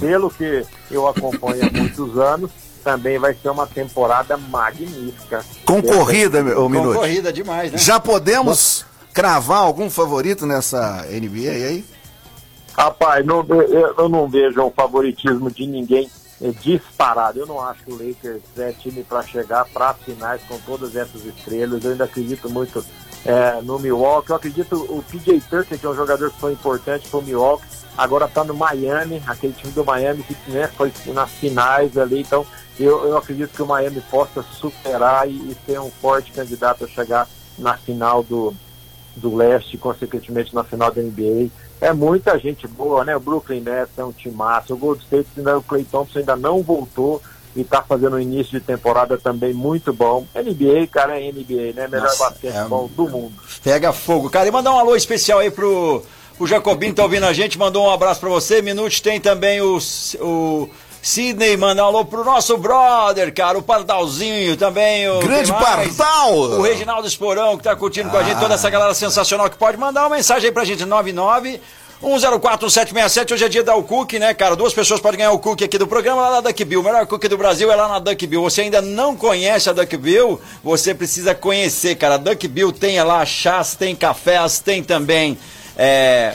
pelo 0.00 0.30
que 0.30 0.64
eu 0.90 1.06
acompanho 1.06 1.66
há 1.66 1.70
muitos 1.70 2.18
anos, 2.18 2.50
também 2.82 3.18
vai 3.18 3.34
ser 3.34 3.50
uma 3.50 3.66
temporada 3.66 4.36
magnífica. 4.36 5.44
Concorrida, 5.64 6.42
meu 6.42 6.68
minuto. 6.68 6.94
Concorrida 6.94 7.32
demais, 7.32 7.70
né? 7.70 7.78
Já 7.78 8.00
podemos 8.00 8.84
cravar 9.12 9.58
algum 9.58 9.88
favorito 9.88 10.46
nessa 10.46 11.06
NBA 11.08 11.50
aí? 11.50 11.84
Rapaz, 12.72 13.24
não, 13.24 13.44
eu, 13.48 13.94
eu 13.98 14.08
não 14.08 14.28
vejo 14.28 14.60
um 14.62 14.70
favoritismo 14.70 15.50
de 15.50 15.66
ninguém 15.66 16.10
disparado. 16.50 17.38
Eu 17.38 17.46
não 17.46 17.60
acho 17.60 17.84
que 17.84 17.92
o 17.92 17.94
Lakers 17.96 18.42
é 18.58 18.72
time 18.72 19.04
para 19.04 19.22
chegar 19.22 19.64
para 19.66 19.90
as 19.90 19.98
finais 19.98 20.42
com 20.48 20.58
todas 20.60 20.96
essas 20.96 21.24
estrelas. 21.24 21.84
Eu 21.84 21.92
ainda 21.92 22.04
acredito 22.04 22.50
muito 22.50 22.84
é, 23.24 23.60
no 23.62 23.78
Milwaukee. 23.78 24.30
Eu 24.30 24.36
acredito 24.36 24.76
o 24.76 25.02
PJ 25.02 25.40
Tucker, 25.40 25.78
que 25.78 25.86
é 25.86 25.88
um 25.88 25.94
jogador 25.94 26.30
que 26.30 26.40
foi 26.40 26.52
importante 26.52 27.08
para 27.08 27.20
o 27.20 27.22
Milwaukee, 27.22 27.64
agora 27.96 28.24
está 28.26 28.42
no 28.42 28.54
Miami, 28.54 29.22
aquele 29.26 29.52
time 29.52 29.72
do 29.72 29.84
Miami 29.84 30.22
que 30.22 30.34
né, 30.50 30.66
foi 30.68 30.92
nas 31.06 31.30
finais 31.30 31.96
ali. 31.96 32.20
Então, 32.20 32.46
eu, 32.78 33.04
eu 33.06 33.16
acredito 33.16 33.54
que 33.54 33.62
o 33.62 33.66
Miami 33.66 34.00
possa 34.10 34.42
superar 34.42 35.28
e, 35.28 35.34
e 35.34 35.56
ser 35.66 35.78
um 35.80 35.90
forte 35.90 36.32
candidato 36.32 36.84
a 36.84 36.88
chegar 36.88 37.28
na 37.58 37.76
final 37.76 38.22
do, 38.22 38.54
do 39.16 39.34
leste, 39.34 39.76
consequentemente 39.76 40.54
na 40.54 40.64
final 40.64 40.90
da 40.90 41.02
NBA. 41.02 41.50
É 41.80 41.92
muita 41.92 42.38
gente 42.38 42.66
boa, 42.66 43.04
né? 43.04 43.16
O 43.16 43.20
Brooklyn 43.20 43.60
Nets 43.60 43.98
é 43.98 44.04
um 44.04 44.12
time 44.12 44.34
massa, 44.34 44.72
o 44.72 44.76
Gold 44.76 45.02
State, 45.02 45.28
ainda, 45.36 45.58
o 45.58 45.62
Clay 45.62 45.84
Thompson 45.84 46.20
ainda 46.20 46.36
não 46.36 46.62
voltou 46.62 47.20
e 47.54 47.60
está 47.60 47.82
fazendo 47.82 48.16
um 48.16 48.20
início 48.20 48.58
de 48.58 48.64
temporada 48.64 49.18
também 49.18 49.52
muito 49.52 49.92
bom. 49.92 50.26
NBA, 50.34 50.86
cara, 50.90 51.20
é 51.20 51.30
NBA, 51.30 51.72
né? 51.74 51.88
Melhor 51.88 52.04
Nossa, 52.04 52.30
basquetebol 52.30 52.90
é... 52.90 52.96
do 52.96 53.08
mundo. 53.08 53.34
Pega 53.62 53.92
fogo, 53.92 54.30
cara. 54.30 54.48
E 54.48 54.50
mandar 54.50 54.72
um 54.72 54.78
alô 54.78 54.96
especial 54.96 55.38
aí 55.38 55.50
pro 55.50 56.02
o 56.38 56.46
Jacobinho, 56.46 56.94
tá 56.94 57.04
ouvindo 57.04 57.26
a 57.26 57.32
gente, 57.32 57.58
mandou 57.58 57.86
um 57.86 57.90
abraço 57.90 58.20
para 58.20 58.28
você. 58.28 58.62
Minute 58.62 59.02
tem 59.02 59.20
também 59.20 59.60
o, 59.60 59.78
o 60.20 60.68
Sidney 61.02 61.56
manda 61.56 61.82
um 61.82 61.86
alô 61.86 62.04
pro 62.04 62.24
nosso 62.24 62.56
brother, 62.56 63.34
cara, 63.34 63.58
o 63.58 63.62
Pardalzinho 63.62 64.56
também. 64.56 65.10
O, 65.10 65.18
Grande 65.18 65.50
Pardal! 65.50 66.32
O 66.32 66.62
Reginaldo 66.62 67.08
Esporão, 67.08 67.56
que 67.56 67.64
tá 67.64 67.74
curtindo 67.74 68.08
ah. 68.08 68.12
com 68.12 68.18
a 68.18 68.22
gente, 68.22 68.38
toda 68.38 68.54
essa 68.54 68.70
galera 68.70 68.94
sensacional 68.94 69.50
que 69.50 69.56
pode 69.56 69.76
mandar 69.76 70.02
uma 70.02 70.14
mensagem 70.14 70.46
aí 70.46 70.52
pra 70.52 70.64
gente, 70.64 70.84
99 70.84 71.60
1041767, 72.00 73.32
hoje 73.32 73.44
é 73.44 73.48
dia 73.48 73.64
da 73.64 73.74
o 73.74 73.82
cookie, 73.82 74.20
né, 74.20 74.32
cara? 74.32 74.54
Duas 74.54 74.72
pessoas 74.72 75.00
podem 75.00 75.18
ganhar 75.18 75.32
o 75.32 75.38
cookie 75.40 75.64
aqui 75.64 75.76
do 75.76 75.88
programa 75.88 76.22
lá 76.22 76.30
na 76.36 76.40
Duck 76.40 76.64
Bill. 76.64 76.80
O 76.80 76.84
melhor 76.84 77.04
cookie 77.06 77.28
do 77.28 77.38
Brasil 77.38 77.70
é 77.70 77.76
lá 77.76 77.88
na 77.88 77.98
Duck 77.98 78.24
Bill. 78.26 78.42
Você 78.42 78.62
ainda 78.62 78.80
não 78.80 79.16
conhece 79.16 79.70
a 79.70 79.72
Duck 79.72 79.96
Bill? 79.96 80.40
Você 80.64 80.94
precisa 80.94 81.34
conhecer, 81.34 81.96
cara. 81.96 82.14
A 82.14 82.18
Duck 82.18 82.46
Bill 82.48 82.72
tem 82.72 83.00
lá 83.02 83.24
chás, 83.24 83.74
tem 83.76 83.94
cafés, 83.94 84.58
tem 84.60 84.82
também. 84.82 85.38
É 85.76 86.34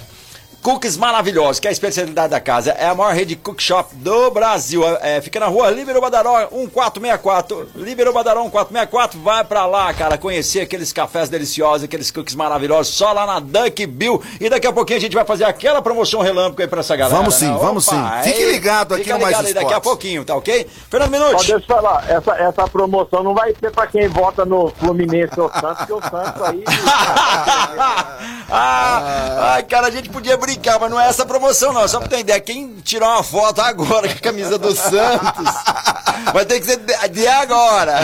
Cookies 0.62 0.98
maravilhosos, 0.98 1.60
que 1.60 1.68
é 1.68 1.70
a 1.70 1.72
especialidade 1.72 2.32
da 2.32 2.40
casa. 2.40 2.72
É 2.72 2.88
a 2.88 2.96
maior 2.96 3.14
rede 3.14 3.28
de 3.28 3.36
cook 3.38 3.62
shop 3.62 3.96
do 3.96 4.32
Brasil. 4.32 4.84
É, 5.02 5.22
fica 5.22 5.40
na 5.40 5.46
rua 5.46 5.70
Líbero 5.70 6.02
Badaró 6.02 6.38
1464. 6.52 7.70
Líbero 7.76 8.12
Badaró 8.12 8.42
1464. 8.42 9.20
Vai 9.20 9.44
pra 9.44 9.66
lá, 9.66 9.94
cara, 9.94 10.18
conhecer 10.18 10.62
aqueles 10.62 10.92
cafés 10.92 11.30
deliciosos, 11.30 11.84
aqueles 11.84 12.12
cookies 12.12 12.36
maravilhosos, 12.36 12.94
só 12.94 13.14
lá 13.14 13.26
na 13.26 13.40
Duck 13.40 13.86
Bill. 13.86 14.22
E 14.42 14.50
daqui 14.50 14.68
a 14.68 14.74
pouquinho 14.74 14.98
a 14.98 15.02
gente 15.02 15.16
vai 15.16 15.26
fazer 15.26 15.46
aquela 15.46 15.82
promoção 15.82 16.22
relâmpago 16.22 16.62
aí 16.62 16.68
pra 16.68 16.82
essa 16.82 16.96
galera. 16.96 17.18
Vamos 17.18 17.36
sim, 17.36 17.48
né? 17.48 17.58
vamos 17.60 17.88
Opa, 17.88 18.24
sim. 18.24 18.32
Fique 18.32 18.46
ligado 18.52 18.94
aqui 18.94 19.12
no 19.14 19.20
Mais 19.20 19.40
aí 19.40 19.54
Daqui 19.54 19.74
a 19.74 19.82
pouquinho, 19.82 20.26
tá 20.26 20.36
ok? 20.36 20.68
Fernando 20.90 21.12
Minuto. 21.12 21.38
Deixa 21.38 21.54
eu 21.54 21.62
falar, 21.62 22.06
essa, 22.10 22.32
essa 22.36 22.68
promoção 22.68 23.24
não 23.24 23.34
vai 23.34 23.54
ser 23.60 23.72
pra 23.72 23.88
quem 23.88 24.08
vota 24.08 24.46
no 24.46 24.70
Fluminense 24.72 25.40
ou 25.40 25.50
Santos, 25.50 25.78
porque 25.78 25.94
o 25.94 26.02
Santos 26.02 26.42
aí... 26.42 26.64
ah, 28.52 29.54
ai, 29.54 29.64
cara, 29.64 29.88
a 29.88 29.92
gente 29.92 30.10
podia 30.10 30.38
brincar 30.48 30.80
mas 30.80 30.90
não 30.90 31.00
é 31.00 31.10
essa 31.10 31.26
promoção, 31.26 31.74
não. 31.74 31.86
Só 31.88 32.00
pra 32.00 32.08
ter 32.08 32.20
ideia, 32.20 32.40
quem 32.40 32.76
tirar 32.78 33.10
uma 33.10 33.24
foto 33.24 33.60
agora 33.60 34.08
com 34.08 34.14
a 34.14 34.20
camisa 34.20 34.58
do 34.58 34.74
Santos 34.74 35.54
vai 36.34 36.46
ter 36.46 36.62
que 36.62 36.66
ser 36.66 36.78
de 36.78 37.28
agora. 37.28 37.96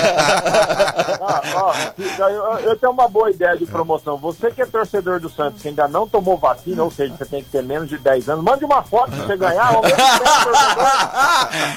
Ah, 1.22 1.42
ó, 1.56 1.74
eu, 2.30 2.60
eu, 2.70 2.78
tenho 2.78 2.92
uma 2.92 3.08
boa 3.08 3.32
ideia 3.32 3.56
de 3.56 3.66
promoção. 3.66 4.18
Você 4.18 4.52
que 4.52 4.62
é 4.62 4.66
torcedor 4.66 5.22
do 5.22 5.30
Santos, 5.30 5.62
que 5.62 5.70
ainda 5.70 5.88
não 5.88 6.06
tomou 6.06 6.38
vacina, 6.38 6.84
ou 6.84 6.92
seja, 6.92 7.16
você 7.16 7.26
tem 7.26 7.42
que 7.42 7.50
ter 7.50 7.64
menos 7.64 7.88
de 7.88 7.98
10 7.98 8.28
anos, 8.30 8.44
mande 8.44 8.66
uma 8.66 8.84
foto 8.84 9.12
pra 9.12 9.26
você 9.26 9.38
ganhar. 9.38 9.72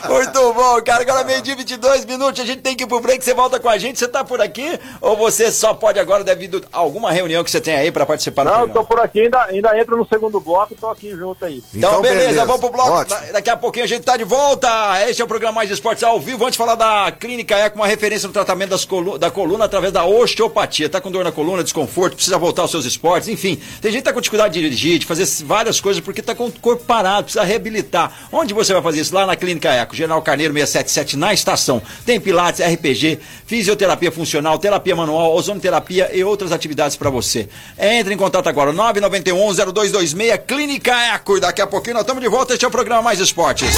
Muito 0.09 0.53
bom, 0.53 0.83
cara. 0.83 1.03
Agora 1.03 1.23
meio 1.23 1.41
dia 1.43 1.55
22 1.55 2.05
minutos, 2.05 2.41
a 2.41 2.47
gente 2.47 2.63
tem 2.63 2.75
que 2.75 2.83
ir 2.85 2.87
pro 2.89 3.01
break. 3.01 3.25
Você 3.25 3.35
volta 3.35 3.61
com 3.61 3.69
a 3.69 3.79
gente. 3.79 4.01
Você 4.01 4.09
tá 4.09 4.25
por 4.25 4.41
aqui? 4.41 4.81
Ou 5.01 5.17
você 5.17 5.53
só 5.53 5.75
pode 5.75 6.01
agora 6.01 6.25
devido 6.25 6.65
a 6.73 6.79
alguma 6.79 7.13
reunião 7.13 7.45
que 7.45 7.51
você 7.51 7.61
tem 7.61 7.77
aí 7.77 7.93
pra 7.93 8.05
participar 8.05 8.45
Não, 8.45 8.63
eu 8.63 8.69
tô 8.69 8.83
por 8.85 8.99
aqui, 8.99 9.21
ainda, 9.21 9.45
ainda 9.45 9.79
entro 9.79 9.97
no 9.97 10.07
segundo 10.07 10.41
bloco 10.41 10.56
bloco, 10.57 10.75
tô 10.75 10.89
aqui 10.89 11.11
junto 11.11 11.45
aí. 11.45 11.63
Então, 11.75 11.91
então 11.91 12.03
beleza, 12.03 12.21
beleza, 12.21 12.45
vamos 12.47 12.61
pro 12.61 12.71
bloco. 12.71 12.91
Ótimo. 12.91 13.33
Daqui 13.33 13.51
a 13.51 13.57
pouquinho 13.57 13.85
a 13.85 13.89
gente 13.89 14.03
tá 14.03 14.17
de 14.17 14.25
volta. 14.25 14.69
Este 15.09 15.21
é 15.21 15.25
o 15.25 15.29
programa 15.29 15.57
Mais 15.57 15.71
Esportes 15.71 16.03
ao 16.03 16.19
vivo. 16.19 16.45
Antes 16.45 16.53
de 16.53 16.59
falar 16.59 16.75
da 16.75 17.13
Clínica 17.13 17.57
Eco, 17.57 17.77
uma 17.77 17.87
referência 17.87 18.27
no 18.27 18.33
tratamento 18.33 18.71
das 18.71 18.85
colu 18.85 19.19
da 19.19 19.31
coluna 19.31 19.67
através 19.67 19.93
da 19.93 20.05
osteopatia. 20.07 20.89
Tá 20.89 21.01
com 21.01 21.11
dor 21.11 21.25
na 21.25 21.33
coluna, 21.33 21.63
desconforto, 21.63 22.15
precisa 22.15 22.39
voltar 22.39 22.63
aos 22.63 22.71
seus 22.71 22.87
esportes, 22.87 23.29
enfim. 23.29 23.61
Tem 23.81 23.93
gente 23.93 24.01
que 24.01 24.05
tá 24.09 24.13
com 24.13 24.21
dificuldade 24.21 24.55
de 24.55 24.61
dirigir, 24.61 24.99
de 24.99 25.07
fazer 25.07 25.27
várias 25.45 25.81
coisas 25.81 26.03
porque 26.03 26.23
tá 26.23 26.35
com 26.35 26.47
o 26.47 26.53
corpo 26.53 26.85
parado, 26.85 27.25
precisa 27.25 27.45
reabilitar. 27.45 28.29
Onde 28.33 28.55
você 28.55 28.73
vai 28.73 28.83
fazer 28.83 29.01
isso? 29.01 29.15
Lá 29.15 29.27
na 29.27 29.37
Clínica 29.37 29.71
Eco, 29.71 29.95
General 29.95 30.23
Carneiro 30.23 30.55
677, 30.55 31.17
na 31.17 31.35
estação. 31.35 31.83
Tem 32.05 32.19
pilates, 32.19 32.65
RPG, 32.65 33.19
fisioterapia 33.47 34.11
funcional, 34.11 34.59
terapia 34.59 34.97
manual, 34.97 35.35
ozonoterapia 35.35 36.11
e 36.15 36.25
outras 36.25 36.53
atividades 36.53 36.97
para 36.97 37.11
você. 37.11 37.49
Entre 37.79 38.15
em 38.15 38.17
contato 38.17 38.49
agora, 38.49 38.73
991 38.73 39.73
0226 39.73 40.15
Clínica 40.47 41.15
Eco. 41.15 41.41
Daqui 41.41 41.61
a 41.61 41.67
pouquinho 41.67 41.95
nós 41.95 42.03
estamos 42.03 42.23
de 42.23 42.29
volta. 42.29 42.53
Este 42.53 42.65
é 42.65 42.69
o 42.69 42.71
programa 42.71 43.03
Mais 43.03 43.21
Esportes. 43.21 43.75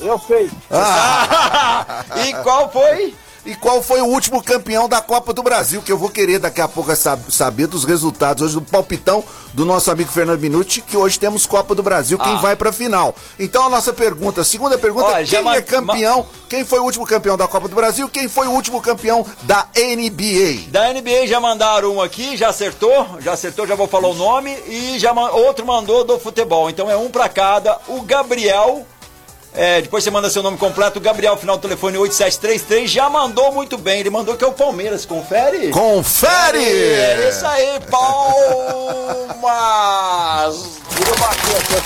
Eu 0.00 0.20
sei. 0.26 0.50
e 2.26 2.34
qual 2.42 2.70
foi? 2.70 3.14
E 3.46 3.54
qual 3.54 3.82
foi 3.82 4.00
o 4.00 4.06
último 4.06 4.42
campeão 4.42 4.88
da 4.88 5.02
Copa 5.02 5.32
do 5.34 5.42
Brasil? 5.42 5.82
Que 5.82 5.92
eu 5.92 5.98
vou 5.98 6.08
querer 6.08 6.38
daqui 6.38 6.60
a 6.62 6.68
pouco 6.68 6.90
é 6.90 6.94
sab- 6.94 7.30
saber 7.30 7.66
dos 7.66 7.84
resultados 7.84 8.42
hoje 8.42 8.54
do 8.54 8.62
palpitão 8.62 9.22
do 9.52 9.66
nosso 9.66 9.90
amigo 9.90 10.10
Fernando 10.10 10.40
Minuti, 10.40 10.80
que 10.80 10.96
hoje 10.96 11.18
temos 11.18 11.44
Copa 11.46 11.74
do 11.74 11.82
Brasil, 11.82 12.18
quem 12.18 12.32
Ah. 12.32 12.38
vai 12.38 12.56
pra 12.56 12.72
final. 12.72 13.14
Então 13.38 13.64
a 13.66 13.68
nossa 13.68 13.92
pergunta, 13.92 14.40
a 14.40 14.44
segunda 14.44 14.78
pergunta, 14.78 15.06
Ó, 15.08 15.22
já 15.22 15.42
quem 15.42 15.52
é 15.52 15.60
campeão? 15.62 16.26
Quem 16.48 16.64
foi 16.64 16.78
o 16.80 16.84
último 16.84 17.06
campeão 17.06 17.36
da 17.36 17.46
Copa 17.46 17.68
do 17.68 17.74
Brasil? 17.76 18.08
Quem 18.08 18.28
foi 18.28 18.46
o 18.46 18.50
último 18.50 18.80
campeão 18.80 19.26
da 19.42 19.66
NBA? 19.76 20.70
Da 20.70 20.88
NBA 20.92 21.26
já 21.26 21.38
mandaram 21.38 21.96
um 21.96 22.00
aqui, 22.02 22.36
já 22.36 22.48
acertou, 22.48 23.06
já 23.20 23.32
acertou, 23.32 23.66
já 23.66 23.74
vou 23.74 23.86
falar 23.88 24.08
o 24.08 24.14
nome 24.14 24.56
e 24.66 24.98
já 24.98 25.12
ma- 25.12 25.30
outro 25.30 25.66
mandou 25.66 26.02
do 26.04 26.18
futebol. 26.18 26.70
Então 26.70 26.90
é 26.90 26.96
um 26.96 27.10
pra 27.10 27.28
cada. 27.28 27.78
O 27.88 28.00
Gabriel, 28.02 28.86
é, 29.54 29.80
depois 29.80 30.02
você 30.02 30.10
manda 30.10 30.28
seu 30.28 30.42
nome 30.42 30.58
completo. 30.58 30.98
Gabriel, 31.00 31.36
final 31.36 31.56
do 31.56 31.62
telefone 31.62 31.96
8733, 31.96 32.90
já 32.90 33.08
mandou 33.08 33.52
muito 33.52 33.78
bem. 33.78 34.00
Ele 34.00 34.10
mandou 34.10 34.36
que 34.36 34.42
é 34.44 34.46
o 34.46 34.52
Palmeiras. 34.52 35.06
Confere? 35.06 35.70
Confere! 35.70 36.58
É 36.58 37.28
isso 37.28 37.46
aí, 37.46 37.78
palmas! 37.88 39.14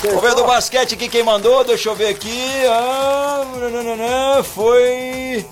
Vamos 0.03 0.23
ver 0.23 0.35
do 0.35 0.45
basquete 0.45 0.95
aqui 0.95 1.09
quem 1.09 1.23
mandou, 1.23 1.63
deixa 1.65 1.91
eu 1.91 1.95
ver 1.95 2.09
aqui. 2.09 2.51
Ah, 2.71 4.43
foi 4.43 5.45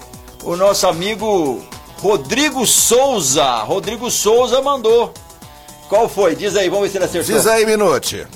o 0.43 0.57
nosso 0.57 0.87
amigo 0.87 1.63
Rodrigo 2.01 2.67
Souza. 2.67 3.45
Rodrigo 3.63 4.11
Souza 4.11 4.63
mandou. 4.63 5.13
Qual 5.89 6.09
foi? 6.09 6.35
Diz 6.35 6.57
aí, 6.57 6.69
vamos 6.69 6.87
ver 6.87 6.91
se 6.91 6.99
ele 6.99 7.05
acertou. 7.05 7.37
Diz 7.37 7.47
aí, 7.47 7.67
Minuti. 7.67 8.27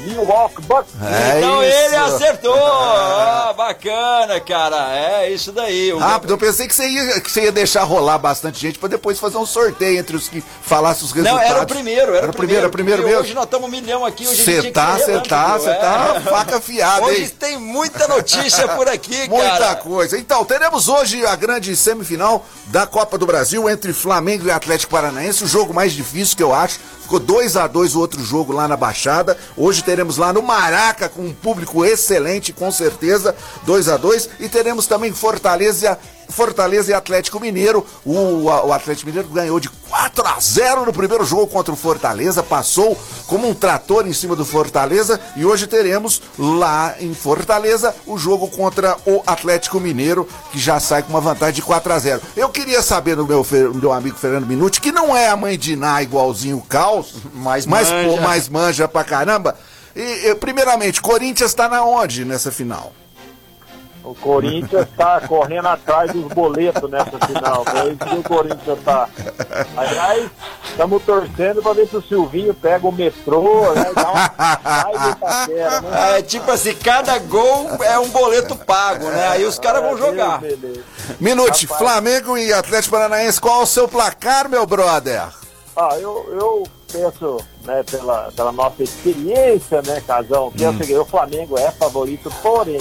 Milwaukee 0.00 0.62
Bucks. 0.62 0.92
É 1.02 1.38
então 1.38 1.62
isso. 1.62 1.76
ele 1.76 1.96
acertou! 1.96 2.54
Ah, 3.44 3.52
bacana, 3.52 4.40
cara. 4.40 4.96
É 4.96 5.30
isso 5.30 5.52
daí. 5.52 5.92
O 5.92 5.98
Rápido, 5.98 6.32
eu 6.32 6.38
pensei 6.38 6.66
que 6.66 6.74
você, 6.74 6.88
ia, 6.88 7.20
que 7.20 7.30
você 7.30 7.42
ia 7.44 7.52
deixar 7.52 7.82
rolar 7.82 8.16
bastante 8.18 8.58
gente 8.58 8.78
pra 8.78 8.88
depois 8.88 9.18
fazer 9.18 9.36
um 9.36 9.44
sorteio 9.44 9.98
entre 9.98 10.16
os 10.16 10.28
que 10.28 10.42
falassem 10.62 11.04
os 11.04 11.12
Não, 11.14 11.22
resultados. 11.22 11.50
era 11.50 11.62
o 11.62 11.66
primeiro, 11.66 12.14
era, 12.14 12.30
o 12.30 12.32
primeiro, 12.32 12.64
é 12.64 12.66
o 12.66 12.70
primeiro 12.70 13.02
mesmo. 13.04 13.20
Hoje 13.20 13.34
nós 13.34 13.44
estamos 13.44 13.68
um 13.68 13.70
milhão 13.70 14.04
aqui, 14.04 14.26
hoje 14.26 14.42
Você 14.42 14.70
tá, 14.70 14.96
você 14.96 15.20
tá, 15.20 15.58
você 15.58 15.70
é. 15.70 15.74
tá 15.74 16.20
faca 16.24 16.56
afiada, 16.56 17.04
Hoje 17.04 17.22
hein? 17.22 17.28
tem 17.38 17.58
muita 17.58 18.08
notícia 18.08 18.66
por 18.68 18.88
aqui, 18.88 19.28
Muita 19.28 19.58
cara. 19.58 19.76
coisa. 19.76 20.18
Então, 20.18 20.44
teremos 20.44 20.88
hoje 20.88 21.24
a 21.26 21.36
grande 21.36 21.74
semifinal 21.76 22.44
da 22.66 22.86
Copa 22.86 23.18
do 23.18 23.26
Brasil 23.26 23.68
entre 23.68 23.92
Flamengo 23.92 24.46
e 24.46 24.50
Atlético 24.50 24.92
Paranaense, 24.92 25.44
o 25.44 25.48
jogo 25.48 25.74
mais 25.74 25.92
difícil 25.92 26.36
que 26.36 26.42
eu 26.42 26.54
acho. 26.54 26.78
Ficou 27.02 27.20
2 27.20 27.56
a 27.58 27.66
2 27.66 27.94
o 27.96 28.00
outro 28.00 28.24
jogo 28.24 28.50
lá 28.52 28.66
na 28.66 28.78
Baixada. 28.78 29.36
Hoje 29.54 29.82
teremos 29.84 30.16
lá 30.16 30.32
no 30.32 30.42
Maraca 30.42 31.08
com 31.08 31.22
um 31.22 31.32
público 31.32 31.84
excelente, 31.84 32.52
com 32.52 32.70
certeza, 32.70 33.34
2 33.64 33.88
a 33.88 33.96
2 33.96 34.30
e 34.40 34.48
teremos 34.48 34.86
também 34.86 35.12
Fortaleza 35.12 35.98
Fortaleza 36.28 36.90
e 36.90 36.94
Atlético 36.94 37.38
Mineiro. 37.38 37.86
O, 38.04 38.44
o 38.44 38.72
Atlético 38.72 39.08
Mineiro 39.08 39.28
ganhou 39.28 39.60
de 39.60 39.68
4 39.68 40.26
a 40.26 40.40
0 40.40 40.86
no 40.86 40.92
primeiro 40.92 41.24
jogo 41.24 41.46
contra 41.46 41.72
o 41.72 41.76
Fortaleza, 41.76 42.42
passou 42.42 42.98
como 43.26 43.48
um 43.48 43.54
trator 43.54 44.06
em 44.06 44.12
cima 44.12 44.34
do 44.34 44.44
Fortaleza 44.44 45.20
e 45.36 45.44
hoje 45.44 45.66
teremos 45.66 46.20
lá 46.38 46.94
em 46.98 47.14
Fortaleza 47.14 47.94
o 48.06 48.18
jogo 48.18 48.48
contra 48.48 48.96
o 49.06 49.22
Atlético 49.26 49.80
Mineiro, 49.80 50.26
que 50.50 50.58
já 50.58 50.80
sai 50.80 51.02
com 51.02 51.10
uma 51.10 51.20
vantagem 51.20 51.54
de 51.56 51.62
4 51.62 51.92
a 51.92 51.98
0. 51.98 52.22
Eu 52.36 52.48
queria 52.48 52.82
saber 52.82 53.16
do 53.16 53.26
meu, 53.26 53.42
do 53.44 53.74
meu 53.74 53.92
amigo 53.92 54.16
Fernando 54.18 54.46
Minuti, 54.46 54.80
que 54.80 54.92
não 54.92 55.16
é 55.16 55.28
a 55.28 55.36
mãe 55.36 55.58
de 55.58 55.74
Iná 55.74 56.02
igualzinho 56.02 56.56
o 56.58 56.62
Caos, 56.62 57.14
Mas 57.34 57.66
mas, 57.66 57.90
manja. 57.90 58.08
pô, 58.08 58.16
mas 58.20 58.48
manja 58.48 58.88
pra 58.88 59.04
caramba. 59.04 59.56
E, 59.94 60.28
e, 60.28 60.34
primeiramente, 60.34 61.00
Corinthians 61.00 61.54
tá 61.54 61.68
na 61.68 61.84
onde 61.84 62.24
nessa 62.24 62.50
final? 62.50 62.92
O 64.04 64.14
Corinthians 64.14 64.86
tá 64.96 65.22
correndo 65.26 65.66
atrás 65.66 66.12
dos 66.12 66.30
boletos 66.32 66.90
nessa 66.90 67.18
final. 67.26 67.64
É 67.74 67.88
isso 67.88 67.96
que 67.96 68.18
o 68.18 68.22
Corinthians 68.22 68.78
tá. 68.84 69.08
Aliás, 69.74 70.30
estamos 70.68 71.02
torcendo 71.04 71.62
pra 71.62 71.72
ver 71.72 71.88
se 71.88 71.96
o 71.96 72.02
Silvinho 72.02 72.52
pega 72.52 72.86
o 72.86 72.92
metrô, 72.92 73.72
né? 73.72 73.90
Dá 73.94 74.10
uma 74.10 75.80
né? 75.80 76.18
É 76.18 76.22
tipo 76.22 76.50
assim, 76.50 76.74
cada 76.74 77.18
gol 77.18 77.82
é 77.82 77.98
um 77.98 78.10
boleto 78.10 78.54
pago, 78.56 79.06
né? 79.06 79.28
Aí 79.28 79.44
os 79.46 79.58
caras 79.58 79.82
vão 79.82 79.96
jogar. 79.96 80.40
Beleza. 80.40 80.82
Minute, 81.18 81.64
Rapaz. 81.64 81.80
Flamengo 81.80 82.36
e 82.36 82.52
Atlético 82.52 82.96
Paranaense, 82.96 83.40
qual 83.40 83.62
o 83.62 83.66
seu 83.66 83.88
placar, 83.88 84.50
meu 84.50 84.66
brother? 84.66 85.28
Ah, 85.74 85.96
eu, 85.98 86.28
eu 86.32 86.62
penso, 86.98 87.38
né, 87.64 87.82
pela, 87.90 88.30
pela 88.36 88.52
nossa 88.52 88.84
experiência, 88.84 89.82
né, 89.82 90.00
Casão, 90.06 90.52
que 90.52 90.64
é 90.64 90.68
o 90.70 90.72
seguinte, 90.78 90.94
o 90.94 91.04
Flamengo 91.04 91.58
é 91.58 91.70
favorito, 91.72 92.32
porém, 92.40 92.78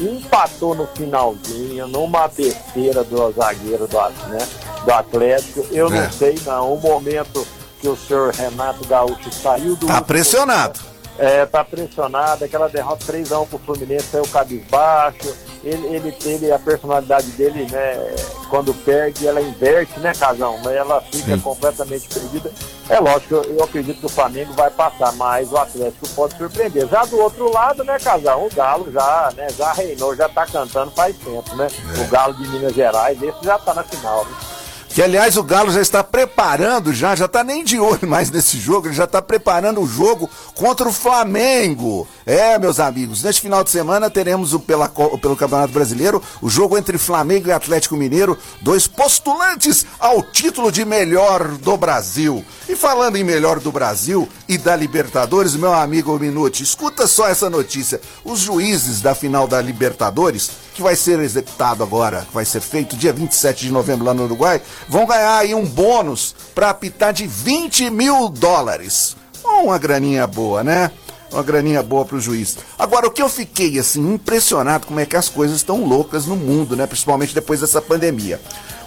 empatou 0.00 0.74
no 0.74 0.86
finalzinho, 0.88 1.86
numa 1.86 2.26
besteira 2.26 3.04
do 3.04 3.30
zagueiro 3.32 3.86
do, 3.86 3.98
né, 4.28 4.48
do 4.84 4.92
Atlético. 4.92 5.64
Eu 5.70 5.86
É. 5.86 6.02
não 6.02 6.12
sei, 6.12 6.36
não. 6.44 6.74
O 6.74 6.80
momento 6.80 7.46
que 7.80 7.88
o 7.88 7.96
senhor 7.96 8.32
Renato 8.32 8.84
Gaúcho 8.86 9.30
saiu 9.32 9.76
do. 9.76 9.86
Tá 9.86 10.00
pressionado. 10.02 10.80
É, 11.18 11.44
tá 11.44 11.62
pressionado, 11.62 12.44
aquela 12.44 12.68
derrota 12.68 13.04
3x1 13.12 13.46
pro 13.46 13.58
Fluminense, 13.58 14.06
saiu 14.06 14.26
cabisbaixo. 14.26 15.34
Ele, 15.62 15.86
ele, 15.94 16.16
ele, 16.24 16.50
a 16.50 16.58
personalidade 16.58 17.26
dele, 17.32 17.70
né, 17.70 18.16
quando 18.48 18.74
perde, 18.82 19.26
ela 19.26 19.40
inverte, 19.40 20.00
né, 20.00 20.12
Casão? 20.14 20.58
Mas 20.64 20.74
ela 20.74 21.00
fica 21.02 21.38
completamente 21.38 22.08
perdida. 22.08 22.50
É 22.88 22.98
lógico, 22.98 23.34
eu, 23.34 23.42
eu 23.44 23.62
acredito 23.62 24.00
que 24.00 24.06
o 24.06 24.08
Flamengo 24.08 24.52
vai 24.54 24.70
passar, 24.70 25.12
mas 25.12 25.52
o 25.52 25.56
Atlético 25.56 26.08
pode 26.08 26.36
surpreender. 26.36 26.88
Já 26.88 27.04
do 27.04 27.18
outro 27.20 27.52
lado, 27.52 27.84
né, 27.84 27.98
Casão? 27.98 28.46
O 28.46 28.54
Galo 28.54 28.90
já, 28.90 29.32
né, 29.36 29.48
já 29.56 29.72
reinou, 29.72 30.16
já 30.16 30.28
tá 30.28 30.46
cantando 30.46 30.90
faz 30.92 31.14
tempo, 31.16 31.54
né? 31.54 31.68
O 32.04 32.10
Galo 32.10 32.34
de 32.34 32.48
Minas 32.48 32.74
Gerais, 32.74 33.22
esse 33.22 33.44
já 33.44 33.58
tá 33.58 33.74
na 33.74 33.84
final, 33.84 34.24
né? 34.24 34.61
Que 34.94 35.00
aliás 35.00 35.38
o 35.38 35.42
Galo 35.42 35.72
já 35.72 35.80
está 35.80 36.04
preparando, 36.04 36.92
já, 36.92 37.16
já 37.16 37.24
está 37.24 37.42
nem 37.42 37.64
de 37.64 37.80
olho 37.80 38.06
mais 38.06 38.30
nesse 38.30 38.58
jogo, 38.58 38.88
ele 38.88 38.94
já 38.94 39.04
está 39.04 39.22
preparando 39.22 39.80
o 39.80 39.86
jogo 39.86 40.28
contra 40.54 40.86
o 40.86 40.92
Flamengo. 40.92 42.06
É, 42.26 42.58
meus 42.58 42.78
amigos, 42.78 43.22
neste 43.22 43.40
final 43.40 43.64
de 43.64 43.70
semana 43.70 44.10
teremos 44.10 44.52
o 44.52 44.60
pela, 44.60 44.90
pelo 44.90 45.34
Campeonato 45.34 45.72
Brasileiro 45.72 46.22
o 46.42 46.50
jogo 46.50 46.76
entre 46.76 46.98
Flamengo 46.98 47.48
e 47.48 47.52
Atlético 47.52 47.96
Mineiro, 47.96 48.36
dois 48.60 48.86
postulantes 48.86 49.86
ao 49.98 50.22
título 50.22 50.70
de 50.70 50.84
melhor 50.84 51.48
do 51.48 51.74
Brasil. 51.78 52.44
E 52.68 52.76
falando 52.76 53.16
em 53.16 53.24
melhor 53.24 53.60
do 53.60 53.72
Brasil 53.72 54.28
e 54.46 54.58
da 54.58 54.76
Libertadores, 54.76 55.56
meu 55.56 55.72
amigo 55.72 56.18
Minuti, 56.18 56.62
escuta 56.62 57.06
só 57.06 57.28
essa 57.28 57.48
notícia. 57.48 57.98
Os 58.22 58.40
juízes 58.40 59.00
da 59.00 59.14
final 59.14 59.48
da 59.48 59.60
Libertadores, 59.60 60.50
que 60.74 60.82
vai 60.82 60.96
ser 60.96 61.18
executado 61.20 61.82
agora, 61.82 62.22
que 62.22 62.34
vai 62.34 62.44
ser 62.44 62.60
feito 62.60 62.96
dia 62.96 63.12
27 63.12 63.66
de 63.66 63.72
novembro 63.72 64.06
lá 64.06 64.14
no 64.14 64.24
Uruguai, 64.24 64.60
vão 64.88 65.06
ganhar 65.06 65.38
aí 65.38 65.54
um 65.54 65.64
bônus 65.64 66.34
para 66.54 66.70
apitar 66.70 67.12
de 67.12 67.26
20 67.26 67.90
mil 67.90 68.28
dólares. 68.28 69.16
Uma 69.44 69.78
graninha 69.78 70.26
boa, 70.26 70.62
né? 70.64 70.90
Uma 71.30 71.42
graninha 71.42 71.82
boa 71.82 72.04
pro 72.04 72.20
juiz. 72.20 72.58
Agora, 72.78 73.06
o 73.06 73.10
que 73.10 73.22
eu 73.22 73.28
fiquei, 73.28 73.78
assim, 73.78 74.14
impressionado 74.14 74.86
como 74.86 75.00
é 75.00 75.06
que 75.06 75.16
as 75.16 75.28
coisas 75.28 75.56
estão 75.56 75.84
loucas 75.84 76.26
no 76.26 76.36
mundo, 76.36 76.76
né? 76.76 76.86
Principalmente 76.86 77.34
depois 77.34 77.60
dessa 77.60 77.80
pandemia. 77.80 78.40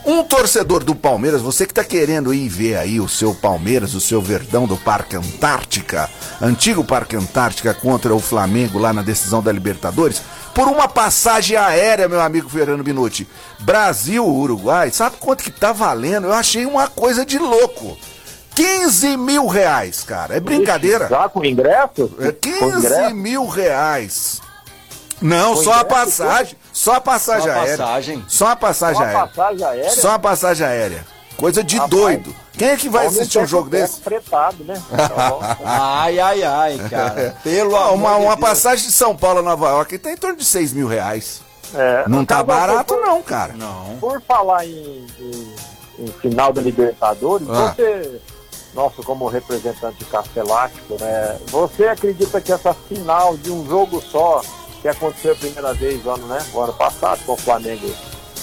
Um 0.05 0.23
torcedor 0.23 0.83
do 0.83 0.93
Palmeiras, 0.93 1.41
você 1.41 1.65
que 1.65 1.73
tá 1.73 1.83
querendo 1.83 2.31
ir 2.31 2.47
ver 2.47 2.75
aí 2.77 2.99
o 2.99 3.09
seu 3.09 3.33
Palmeiras, 3.33 3.95
o 3.95 3.99
seu 3.99 4.21
Verdão 4.21 4.67
do 4.67 4.77
Parque 4.77 5.15
Antártica, 5.15 6.07
antigo 6.39 6.83
Parque 6.83 7.15
Antártica 7.15 7.73
contra 7.73 8.13
o 8.13 8.19
Flamengo 8.19 8.77
lá 8.77 8.93
na 8.93 9.01
decisão 9.01 9.41
da 9.41 9.51
Libertadores, 9.51 10.21
por 10.55 10.69
uma 10.69 10.87
passagem 10.87 11.57
aérea, 11.57 12.07
meu 12.07 12.21
amigo 12.21 12.49
Fernando 12.49 12.83
Minuti. 12.83 13.27
Brasil-Uruguai, 13.59 14.89
sabe 14.89 15.17
quanto 15.19 15.43
que 15.43 15.51
tá 15.51 15.73
valendo? 15.73 16.27
Eu 16.27 16.33
achei 16.33 16.65
uma 16.65 16.87
coisa 16.87 17.25
de 17.25 17.37
louco. 17.37 17.97
15 18.55 19.17
mil 19.17 19.47
reais, 19.47 20.01
cara. 20.03 20.37
É 20.37 20.39
brincadeira. 20.39 21.09
Já 21.09 21.27
com 21.27 21.43
ingresso? 21.43 22.09
É 22.21 22.31
15 22.31 23.13
mil 23.13 23.45
reais. 23.47 24.41
Não, 25.21 25.57
só 25.57 25.73
a 25.73 25.85
passagem. 25.85 26.57
Só 26.71 26.93
a 26.93 27.01
passagem 27.01 27.43
Só 27.43 27.49
a 27.51 27.53
aérea. 27.61 27.77
passagem. 27.77 28.25
Só 28.27 28.47
a 28.47 28.55
passagem 28.55 29.01
Uma 29.01 29.05
aérea. 29.07 29.27
passagem 29.27 29.65
aérea? 29.65 29.91
Só 29.91 30.11
a 30.11 30.19
passagem 30.19 30.67
aérea. 30.67 31.05
Coisa 31.35 31.63
de 31.63 31.75
Rapaz, 31.75 31.91
doido. 31.91 32.35
Quem 32.57 32.69
é 32.69 32.77
que 32.77 32.87
vai 32.89 33.05
assistir 33.07 33.37
um 33.37 33.41
tempo, 33.41 33.51
jogo 33.51 33.67
é 33.75 33.81
desse? 33.81 34.01
Fretado, 34.01 34.63
né? 34.63 34.81
Ai, 35.65 36.19
ai, 36.19 36.43
ai, 36.43 36.77
cara. 36.89 37.35
Pelo 37.43 37.75
Ah, 37.75 37.91
uma, 37.91 38.15
de 38.17 38.21
uma 38.25 38.37
passagem 38.37 38.85
de 38.87 38.91
São 38.91 39.15
Paulo 39.15 39.39
a 39.39 39.43
Nova 39.43 39.67
York 39.69 39.97
tá 39.97 40.11
em 40.11 40.17
torno 40.17 40.37
de 40.37 40.45
6 40.45 40.73
mil 40.73 40.87
reais. 40.87 41.41
é, 41.73 42.05
Não 42.07 42.25
tá 42.25 42.41
barato, 42.43 42.93
por- 42.93 43.01
não, 43.05 43.21
cara. 43.21 43.53
Não. 43.53 43.97
Por 43.99 44.21
falar 44.21 44.65
em, 44.65 45.05
em- 45.19 45.55
em 45.99 46.07
final 46.21 46.53
da 46.53 46.61
Libertadores, 46.61 47.47
Ah. 47.49 47.73
você, 47.75 48.21
nosso 48.73 49.03
como 49.03 49.27
representante 49.27 49.97
de 49.99 50.05
Castelático, 50.05 50.95
né? 50.99 51.37
Você 51.47 51.87
acredita 51.87 52.39
que 52.41 52.51
essa 52.51 52.73
final 52.73 53.35
de 53.37 53.51
um 53.51 53.65
jogo 53.67 54.01
só, 54.01 54.41
que 54.81 54.87
aconteceu 54.87 55.31
a 55.33 55.35
primeira 55.35 55.73
vez 55.73 56.03
no 56.03 56.11
ano, 56.11 56.27
né? 56.27 56.45
O 56.53 56.59
ano 56.61 56.73
passado 56.73 57.19
com 57.25 57.33
o 57.33 57.37
Flamengo 57.37 57.89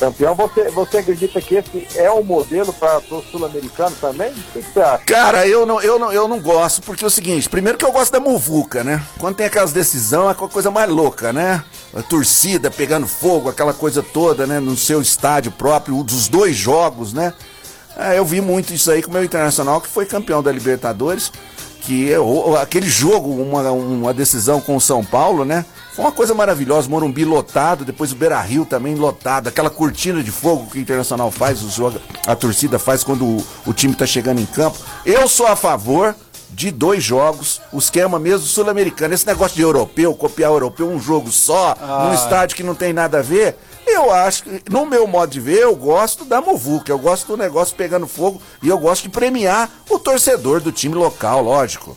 campeão, 0.03 0.35
você, 0.35 0.69
você 0.71 0.99
acredita 0.99 1.41
que 1.41 1.55
esse 1.55 1.87
é 1.97 2.11
o 2.11 2.25
modelo 2.25 2.73
para 2.73 2.99
o 2.99 3.23
sul-americano 3.31 3.95
também? 4.01 4.33
O 4.33 4.35
que, 4.53 4.61
você 4.61 4.81
acha? 4.81 5.05
Cara, 5.05 5.47
eu 5.47 5.65
não, 5.65 5.81
eu, 5.81 5.97
não, 5.97 6.13
eu 6.13 6.27
não 6.27 6.41
gosto, 6.41 6.83
porque 6.83 7.05
é 7.05 7.07
o 7.07 7.11
seguinte, 7.11 7.49
primeiro 7.49 7.79
que 7.79 7.85
eu 7.85 7.93
gosto 7.93 8.11
da 8.11 8.19
muvuca, 8.19 8.83
né? 8.83 9.01
Quando 9.21 9.37
tem 9.37 9.47
aquelas 9.47 9.73
decisões, 9.73 10.27
é 10.27 10.31
a 10.31 10.35
coisa 10.35 10.73
mais 10.73 10.91
louca, 10.91 11.33
né? 11.33 11.63
A 11.95 12.03
torcida 12.03 12.69
pegando 12.69 13.07
fogo, 13.07 13.49
aquela 13.49 13.73
coisa 13.73 14.03
toda, 14.03 14.45
né? 14.45 14.59
No 14.59 14.77
seu 14.77 15.01
estádio 15.01 15.53
próprio, 15.53 16.03
dos 16.03 16.27
dois 16.27 16.57
jogos, 16.57 17.13
né? 17.13 17.33
É, 17.97 18.19
eu 18.19 18.25
vi 18.25 18.41
muito 18.41 18.75
isso 18.75 18.91
aí 18.91 19.03
com 19.03 19.11
o 19.11 19.13
meu 19.13 19.23
Internacional, 19.23 19.81
que 19.81 19.89
foi 19.89 20.05
campeão 20.05 20.43
da 20.43 20.51
Libertadores, 20.51 21.31
que 21.83 22.13
é 22.13 22.17
aquele 22.61 22.89
jogo, 22.89 23.31
uma, 23.31 23.71
uma 23.71 24.13
decisão 24.13 24.61
com 24.61 24.75
o 24.75 24.81
São 24.81 25.05
Paulo, 25.05 25.45
né? 25.45 25.65
Foi 25.95 26.05
uma 26.07 26.13
coisa 26.13 26.35
maravilhosa, 26.35 26.89
Morumbi 26.89 27.23
lotado, 27.23 27.85
depois 27.85 28.13
o 28.13 28.17
Beira 28.17 28.41
Rio 28.41 28.65
também 28.65 28.95
lotado, 28.95 29.49
aquela 29.49 29.69
cortina 29.69 30.23
de 30.23 30.31
fogo 30.31 30.71
que 30.71 30.79
o 30.79 30.81
Internacional 30.81 31.31
faz, 31.31 31.63
o 31.63 31.69
jogo, 31.69 32.01
a 32.27 32.35
torcida 32.35 32.79
faz 32.79 33.05
quando 33.05 33.27
o, 33.27 33.47
o 33.67 33.75
time 33.75 33.95
tá 33.95 34.07
chegando 34.07 34.41
em 34.41 34.47
campo. 34.47 34.79
Eu 35.05 35.29
sou 35.29 35.47
a 35.47 35.55
favor 35.55 36.15
de 36.49 36.71
dois 36.71 37.03
jogos, 37.05 37.61
o 37.71 37.79
esquema 37.79 38.19
mesmo 38.19 38.47
sul-americano. 38.47 39.13
Esse 39.13 39.27
negócio 39.27 39.57
de 39.57 39.63
europeu, 39.63 40.15
copiar 40.15 40.51
europeu, 40.51 40.89
um 40.89 41.01
jogo 41.01 41.31
só, 41.31 41.77
num 42.07 42.15
estádio 42.15 42.57
que 42.57 42.63
não 42.63 42.75
tem 42.75 42.93
nada 42.93 43.19
a 43.19 43.23
ver. 43.23 43.57
Eu 43.87 44.13
acho 44.13 44.45
que, 44.45 44.63
no 44.71 44.87
meu 44.87 45.07
modo 45.07 45.31
de 45.31 45.41
ver, 45.41 45.59
eu 45.59 45.75
gosto 45.75 46.25
da 46.25 46.41
Muvuca, 46.41 46.93
eu 46.93 46.99
gosto 46.99 47.27
do 47.27 47.37
negócio 47.37 47.77
pegando 47.77 48.07
fogo 48.07 48.41
e 48.63 48.69
eu 48.69 48.79
gosto 48.79 49.03
de 49.03 49.09
premiar 49.09 49.69
o 49.91 49.99
torcedor 49.99 50.61
do 50.61 50.71
time 50.71 50.95
local, 50.95 51.43
lógico. 51.43 51.97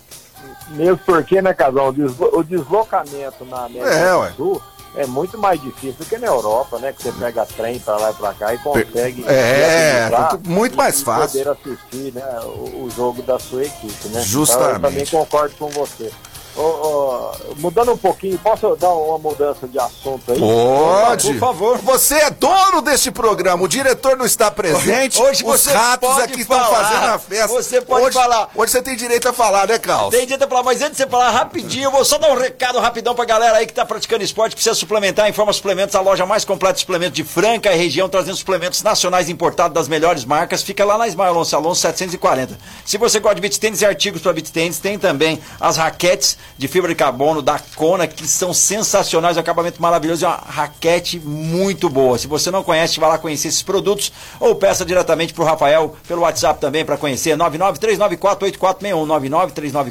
Mesmo 0.70 0.98
porque, 1.06 1.42
né, 1.42 1.54
Casal, 1.54 1.90
o 1.90 1.94
deslo- 1.94 2.38
o 2.40 2.44
deslocamento 2.44 3.46
na 3.46 3.66
América 3.66 3.90
É, 3.92 4.30
do 4.30 4.36
Sul 4.36 4.62
é 4.96 5.06
muito 5.06 5.38
mais 5.38 5.62
difícil 5.62 5.94
do 6.00 6.06
que 6.06 6.18
na 6.18 6.28
Europa, 6.28 6.80
né? 6.80 6.94
Que 6.94 7.04
você 7.04 7.12
pega 7.12 7.46
trem 7.46 7.78
pra 7.80 7.98
lá 7.98 8.12
e 8.12 8.14
pra 8.14 8.34
cá 8.34 8.54
e 8.54 8.58
consegue. 8.58 9.24
É, 9.28 10.10
muito- 10.10 10.50
muito 10.50 10.78
mais 10.78 11.02
fácil. 11.02 11.44
poder 11.44 11.50
assistir 11.50 12.14
né, 12.14 12.40
o, 12.44 12.86
o 12.86 12.90
jogo 12.96 13.22
da 13.22 13.38
sua 13.38 13.64
equipe, 13.64 14.08
né? 14.10 14.22
Justamente. 14.22 14.66
Então, 14.70 14.76
eu 14.76 14.92
também 14.92 15.06
concordo 15.06 15.56
com 15.60 15.68
você. 15.70 16.12
Ô, 16.56 16.62
ô, 16.62 17.32
mudando 17.58 17.92
um 17.92 17.98
pouquinho, 17.98 18.38
posso 18.40 18.76
dar 18.78 18.90
uma 18.94 19.18
mudança 19.18 19.68
de 19.68 19.78
assunto 19.78 20.32
aí? 20.32 20.40
Pode. 20.40 21.28
Por 21.34 21.40
favor. 21.40 21.78
Você 21.80 22.16
é 22.16 22.30
dono 22.30 22.82
deste 22.82 23.12
programa, 23.12 23.64
o 23.64 23.68
diretor 23.68 24.16
não 24.16 24.26
está 24.26 24.50
presente. 24.50 25.22
Hoje 25.22 25.44
os 25.44 25.62
você 25.62 25.74
ratos 25.74 26.08
pode 26.10 26.22
aqui 26.22 26.42
estão 26.42 26.58
falar. 26.58 26.84
fazendo 26.86 27.06
a 27.08 27.20
festa. 27.20 27.48
Você 27.48 27.82
pode 27.82 28.06
hoje, 28.06 28.14
falar. 28.14 28.50
Hoje 28.56 28.72
você 28.72 28.82
tem 28.82 28.96
direito 28.96 29.28
a 29.28 29.34
falar, 29.34 29.68
né, 29.68 29.78
Carlos? 29.78 30.12
Tem 30.12 30.22
direito 30.26 30.44
a 30.44 30.48
falar, 30.48 30.64
mas 30.64 30.82
antes 30.82 30.92
de 30.98 31.04
você 31.04 31.10
falar 31.10 31.30
rapidinho, 31.30 31.86
eu 31.86 31.92
vou 31.92 32.06
só 32.06 32.18
dar 32.18 32.32
um 32.32 32.38
recado 32.38 32.80
rapidão 32.80 33.14
pra 33.14 33.26
galera 33.26 33.58
aí 33.58 33.66
que 33.66 33.74
tá 33.74 33.86
praticando 33.86 34.24
esporte, 34.24 34.56
precisa 34.56 34.76
suplementar, 34.76 35.30
Informa 35.30 35.52
Suplementos, 35.52 35.94
a 35.96 36.00
loja 36.02 36.26
mais 36.26 36.46
completa 36.46 36.76
de 36.76 36.80
suplementos 36.82 37.16
de 37.16 37.24
Franca 37.24 37.74
e 37.74 37.78
região, 37.78 38.08
trazendo 38.08 38.38
suplementos 38.38 38.82
nacionais 38.82 39.30
importados 39.30 39.74
das 39.76 39.90
melhores 39.90 40.24
marcas, 40.24 40.64
fica 40.64 40.86
lá 40.86 40.98
na 40.98 41.08
Ismael 41.08 41.32
Alonso 41.32 41.56
Alonso 41.56 41.82
740. 41.82 42.58
Se 42.86 42.98
você 42.98 43.20
gosta 43.20 43.36
de 43.36 43.42
beat 43.42 43.58
tênis 43.58 43.82
e 43.82 43.86
artigos 43.86 44.22
para 44.22 44.32
beat 44.32 44.50
tênis, 44.50 44.80
tem 44.80 44.98
também 44.98 45.42
as 45.60 45.76
raquetes 45.78 46.38
de 46.58 46.68
fibra 46.68 46.90
de 46.90 46.96
carbono 46.96 47.42
da 47.42 47.60
Kona, 47.76 48.08
que 48.08 48.28
são 48.28 48.54
sensacionais, 48.54 49.38
um 49.38 49.40
acabamento 49.40 49.82
maravilhoso 49.82 50.26
e 50.26 50.28
uma 50.28 50.36
raquete 50.36 51.20
muito 51.20 51.90
boa. 51.90 52.18
Se 52.18 52.28
você 52.28 52.50
não 52.50 52.64
conhece, 52.64 53.00
vai 53.00 53.10
lá 53.10 53.18
conhecer 53.18 53.50
esses 53.50 53.62
produtos 53.62 54.12
ou 54.40 54.56
peça 54.56 54.86
diretamente 54.86 55.34
pro 55.34 55.44
Rafael 55.44 55.96
pelo 56.08 56.22
WhatsApp 56.22 56.60
também 56.60 56.86
para 56.86 56.98
conhecer 56.98 57.38
993948461, 57.38 59.06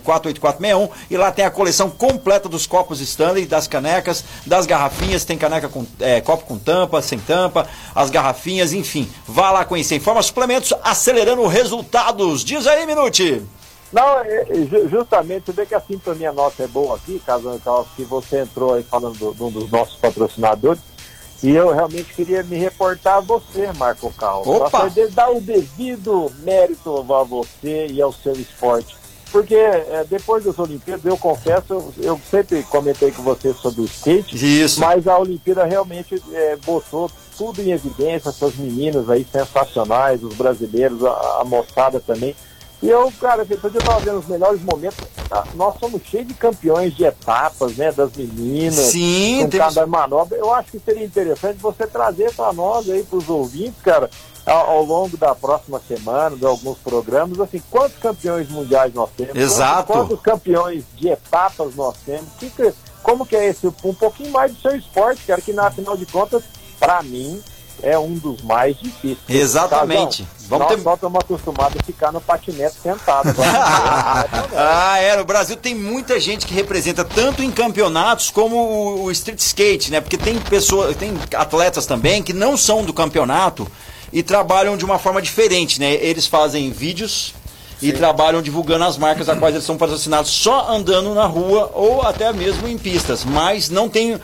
993948461 0.02 0.90
e 1.10 1.16
lá 1.16 1.30
tem 1.30 1.44
a 1.44 1.50
coleção 1.50 1.90
completa 1.90 2.48
dos 2.48 2.66
copos 2.66 3.00
Stanley, 3.00 3.46
das 3.46 3.66
canecas, 3.66 4.24
das 4.46 4.66
garrafinhas, 4.66 5.24
tem 5.24 5.36
caneca 5.36 5.68
com 5.68 5.86
é, 6.00 6.20
copo 6.20 6.44
com 6.46 6.58
tampa, 6.58 7.02
sem 7.02 7.18
tampa, 7.18 7.66
as 7.94 8.10
garrafinhas, 8.10 8.72
enfim. 8.72 9.08
Vá 9.26 9.50
lá 9.50 9.64
conhecer. 9.64 9.96
Informa 9.96 10.22
suplementos 10.22 10.72
acelerando 10.82 11.46
resultados. 11.46 12.44
Diz 12.44 12.66
aí, 12.66 12.86
Minuti. 12.86 13.42
Não, 13.92 14.20
é, 14.20 14.42
é, 14.48 14.54
ju- 14.70 14.88
justamente, 14.88 15.46
você 15.46 15.52
vê 15.52 15.66
que 15.66 15.74
a 15.74 15.80
sintonia 15.80 16.32
nossa 16.32 16.64
é 16.64 16.66
boa 16.66 16.96
aqui, 16.96 17.22
caso 17.24 17.60
que 17.94 18.02
você 18.04 18.40
entrou 18.40 18.74
aí 18.74 18.82
falando 18.82 19.16
do- 19.18 19.34
de 19.34 19.42
um 19.42 19.50
dos 19.50 19.70
nossos 19.70 19.96
patrocinadores, 19.96 20.80
e 21.42 21.50
eu 21.54 21.72
realmente 21.72 22.12
queria 22.14 22.42
me 22.42 22.56
reportar 22.56 23.18
a 23.18 23.20
você, 23.20 23.70
Marco 23.76 24.12
Cal. 24.18 24.42
Opa! 24.46 24.70
Pra 24.70 24.80
poder 24.80 25.10
dar 25.10 25.30
o 25.30 25.40
devido 25.40 26.30
mérito 26.40 26.96
a 27.12 27.22
você 27.22 27.86
e 27.88 28.00
ao 28.02 28.12
seu 28.12 28.32
esporte. 28.32 28.96
Porque 29.30 29.54
é, 29.56 30.04
depois 30.08 30.44
das 30.44 30.56
Olimpíadas, 30.60 31.04
eu 31.04 31.18
confesso, 31.18 31.64
eu, 31.70 31.92
eu 31.98 32.20
sempre 32.30 32.62
comentei 32.62 33.10
com 33.10 33.22
você 33.22 33.52
sobre 33.52 33.80
o 33.80 33.84
skate, 33.84 34.62
Isso. 34.62 34.80
mas 34.80 35.06
a 35.08 35.18
Olimpíada 35.18 35.64
realmente 35.64 36.22
é, 36.32 36.56
botou 36.64 37.10
tudo 37.36 37.60
em 37.60 37.72
evidência, 37.72 38.28
essas 38.28 38.54
meninas 38.54 39.10
aí 39.10 39.26
sensacionais, 39.30 40.22
os 40.22 40.34
brasileiros, 40.34 41.04
a, 41.04 41.40
a 41.40 41.44
moçada 41.44 41.98
também. 41.98 42.34
E 42.82 42.88
eu, 42.90 43.10
cara, 43.20 43.44
depois 43.44 43.74
eu 43.74 43.80
tava 43.80 44.00
vendo 44.00 44.18
os 44.18 44.26
melhores 44.26 44.60
momentos. 44.62 44.98
ah, 45.30 45.44
Nós 45.54 45.74
somos 45.80 46.02
cheios 46.02 46.28
de 46.28 46.34
campeões 46.34 46.94
de 46.94 47.04
etapas, 47.04 47.76
né? 47.76 47.90
Das 47.90 48.12
meninas. 48.14 48.74
Sim, 48.74 49.40
com 49.44 49.50
temos- 49.50 49.74
cada 49.74 49.86
manobra. 49.86 50.36
Eu 50.36 50.52
acho 50.52 50.70
que 50.72 50.78
seria 50.80 51.04
interessante 51.04 51.58
você 51.58 51.86
trazer 51.86 52.32
para 52.34 52.52
nós 52.52 52.88
aí, 52.90 53.02
para 53.02 53.16
os 53.18 53.28
ouvintes, 53.28 53.80
cara, 53.82 54.10
ao, 54.44 54.70
ao 54.70 54.84
longo 54.84 55.16
da 55.16 55.34
próxima 55.34 55.80
semana, 55.88 56.36
de 56.36 56.44
alguns 56.44 56.76
programas, 56.78 57.40
assim, 57.40 57.62
quantos 57.70 57.96
campeões 57.98 58.50
mundiais 58.50 58.92
nós 58.92 59.08
temos? 59.16 59.34
Exato. 59.36 59.86
Quantos, 59.90 60.08
quantos 60.08 60.20
campeões 60.22 60.84
de 60.94 61.08
etapas 61.08 61.74
nós 61.74 61.94
temos? 62.04 62.28
Que- 62.38 62.74
como 63.02 63.24
que 63.24 63.34
é 63.36 63.46
esse? 63.48 63.66
Um 63.66 63.94
pouquinho 63.94 64.30
mais 64.30 64.52
do 64.52 64.60
seu 64.60 64.76
esporte, 64.76 65.22
cara, 65.26 65.40
que 65.40 65.52
na 65.54 65.70
final 65.70 65.96
de 65.96 66.04
contas, 66.06 66.42
para 66.78 67.02
mim, 67.02 67.42
é 67.82 67.98
um 67.98 68.14
dos 68.14 68.40
mais 68.42 68.76
difíceis. 68.78 69.18
Exatamente. 69.28 70.22
Casão, 70.22 70.44
Vamos 70.48 70.66
nós 70.66 70.76
ter- 70.76 70.82
só 70.82 70.94
estamos 70.94 71.20
acostumados 71.20 71.76
a 71.80 71.84
ficar 71.84 72.12
no 72.12 72.20
patinete 72.20 72.74
sentado. 72.82 73.34
Ah, 74.56 74.98
é. 74.98 75.20
O 75.20 75.24
Brasil 75.24 75.56
tem 75.56 75.74
muita 75.74 76.18
gente 76.20 76.46
que 76.46 76.54
representa 76.54 77.04
tanto 77.04 77.42
em 77.42 77.50
campeonatos 77.50 78.30
como 78.30 78.56
o, 78.56 79.04
o 79.04 79.10
street 79.10 79.38
skate, 79.40 79.90
né? 79.90 80.00
Porque 80.00 80.16
tem 80.16 80.38
pessoas, 80.38 80.96
tem 80.96 81.12
atletas 81.34 81.86
também 81.86 82.22
que 82.22 82.32
não 82.32 82.56
são 82.56 82.84
do 82.84 82.92
campeonato 82.92 83.66
e 84.12 84.22
trabalham 84.22 84.76
de 84.76 84.84
uma 84.84 84.98
forma 84.98 85.20
diferente, 85.20 85.80
né? 85.80 85.92
Eles 85.94 86.26
fazem 86.26 86.70
vídeos 86.70 87.34
e 87.82 87.92
trabalham 87.92 88.40
divulgando 88.40 88.84
as 88.84 88.96
marcas 88.96 89.28
a 89.28 89.36
quais 89.36 89.54
eles 89.54 89.66
são 89.66 89.76
patrocinados 89.76 90.30
só 90.30 90.70
andando 90.70 91.12
na 91.14 91.26
rua 91.26 91.70
ou 91.74 92.02
até 92.02 92.32
mesmo 92.32 92.68
em 92.68 92.78
pistas, 92.78 93.24
mas 93.24 93.68
não 93.68 93.88
tem 93.88 94.18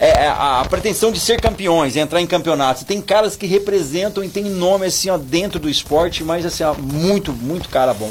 é, 0.00 0.26
a, 0.28 0.62
a 0.62 0.64
pretensão 0.64 1.12
de 1.12 1.20
ser 1.20 1.38
campeões, 1.40 1.94
entrar 1.94 2.22
em 2.22 2.26
campeonatos. 2.26 2.84
Tem 2.84 3.02
caras 3.02 3.36
que 3.36 3.46
representam 3.46 4.24
e 4.24 4.30
tem 4.30 4.44
nome 4.44 4.86
assim 4.86 5.10
ó, 5.10 5.18
dentro 5.18 5.60
do 5.60 5.68
esporte, 5.68 6.24
mas 6.24 6.46
assim, 6.46 6.64
ó, 6.64 6.74
muito, 6.74 7.34
muito 7.34 7.68
cara 7.68 7.92
bom. 7.92 8.10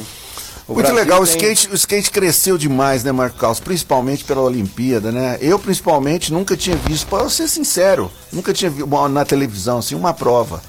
O 0.68 0.74
Muito 0.74 0.86
Brasil 0.86 1.04
legal, 1.04 1.26
tem... 1.26 1.26
o, 1.26 1.28
skate, 1.28 1.70
o 1.72 1.76
skate 1.76 2.12
cresceu 2.12 2.56
demais, 2.56 3.04
né, 3.04 3.12
Marco 3.12 3.40
Carlos? 3.40 3.60
Principalmente 3.60 4.24
pela 4.24 4.42
Olimpíada, 4.42 5.12
né? 5.12 5.36
Eu, 5.42 5.58
principalmente, 5.58 6.32
nunca 6.32 6.56
tinha 6.56 6.76
visto, 6.76 7.08
para 7.08 7.28
ser 7.28 7.48
sincero, 7.48 8.12
nunca 8.32 8.54
tinha 8.54 8.70
visto 8.70 8.88
na 9.08 9.26
televisão, 9.26 9.80
assim, 9.80 9.96
uma 9.96 10.14
prova. 10.14 10.62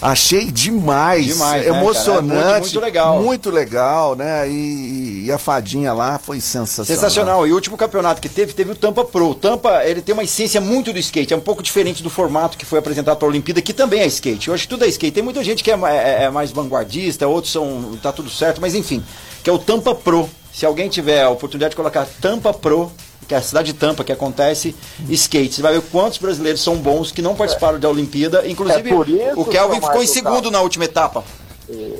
Achei 0.00 0.44
demais, 0.44 1.26
demais 1.26 1.66
né, 1.66 1.68
emocionante, 1.70 2.28
né, 2.28 2.50
muito, 2.50 2.60
muito, 2.60 2.80
legal, 2.80 3.22
muito 3.22 3.50
legal, 3.50 4.14
né? 4.14 4.48
E, 4.48 5.24
e, 5.26 5.32
a 5.32 5.38
fadinha 5.38 5.92
lá 5.92 6.20
foi 6.20 6.40
sensacional. 6.40 6.86
Sensacional. 6.86 7.46
E 7.48 7.50
o 7.50 7.54
último 7.56 7.76
campeonato 7.76 8.20
que 8.20 8.28
teve 8.28 8.52
teve 8.52 8.70
o 8.70 8.74
Tampa 8.76 9.04
Pro. 9.04 9.30
O 9.30 9.34
Tampa 9.34 9.82
ele 9.84 10.00
tem 10.00 10.12
uma 10.12 10.22
essência 10.22 10.60
muito 10.60 10.92
do 10.92 11.00
skate, 11.00 11.34
é 11.34 11.36
um 11.36 11.40
pouco 11.40 11.64
diferente 11.64 12.00
do 12.00 12.08
formato 12.08 12.56
que 12.56 12.64
foi 12.64 12.78
apresentado 12.78 13.16
para 13.16 13.26
a 13.26 13.28
Olimpíada, 13.28 13.60
que 13.60 13.72
também 13.72 14.00
é 14.00 14.06
skate. 14.06 14.46
Eu 14.46 14.54
acho 14.54 14.64
que 14.64 14.68
tudo 14.68 14.84
é 14.84 14.88
skate. 14.88 15.14
Tem 15.14 15.22
muita 15.22 15.42
gente 15.42 15.64
que 15.64 15.70
é, 15.70 15.74
é, 15.74 16.24
é 16.24 16.30
mais 16.30 16.52
vanguardista, 16.52 17.26
outros 17.26 17.52
são 17.52 17.98
tá 18.00 18.12
tudo 18.12 18.30
certo, 18.30 18.60
mas 18.60 18.76
enfim, 18.76 19.02
que 19.42 19.50
é 19.50 19.52
o 19.52 19.58
Tampa 19.58 19.96
Pro. 19.96 20.30
Se 20.52 20.64
alguém 20.64 20.88
tiver 20.88 21.24
a 21.24 21.30
oportunidade 21.30 21.70
de 21.70 21.76
colocar 21.76 22.06
Tampa 22.20 22.54
Pro 22.54 22.92
que 23.26 23.34
é 23.34 23.38
a 23.38 23.42
cidade 23.42 23.72
de 23.72 23.78
Tampa, 23.78 24.04
que 24.04 24.12
acontece 24.12 24.74
skate. 25.08 25.56
Você 25.56 25.62
vai 25.62 25.74
ver 25.74 25.82
quantos 25.82 26.18
brasileiros 26.18 26.62
são 26.62 26.76
bons 26.76 27.12
que 27.12 27.20
não 27.20 27.34
participaram 27.34 27.78
da 27.78 27.88
Olimpíada. 27.88 28.46
Inclusive, 28.46 28.90
é 28.90 29.30
isso, 29.30 29.40
o 29.40 29.44
Kelvin 29.44 29.80
ficou 29.80 30.02
em 30.02 30.06
segundo 30.06 30.50
na 30.50 30.60
última 30.60 30.84
etapa. 30.84 31.24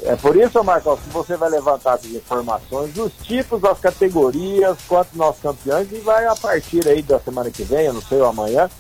É 0.05 0.17
por 0.17 0.35
isso, 0.35 0.65
Marcos, 0.65 0.99
que 1.01 1.11
você 1.11 1.37
vai 1.37 1.51
levantar 1.51 1.95
as 1.95 2.05
informações 2.07 2.93
dos 2.95 3.13
tipos, 3.23 3.61
das 3.61 3.79
categorias, 3.79 4.79
quantos 4.89 5.15
nossos 5.15 5.43
campeões, 5.43 5.89
e 5.93 5.99
vai 5.99 6.25
a 6.25 6.35
partir 6.35 6.89
aí 6.89 7.03
da 7.03 7.21
semana 7.21 7.51
que 7.51 7.63
vem, 7.65 7.85
eu 7.85 7.93
não 7.93 8.01
sei, 8.01 8.19
ou 8.19 8.29
amanhã, 8.29 8.71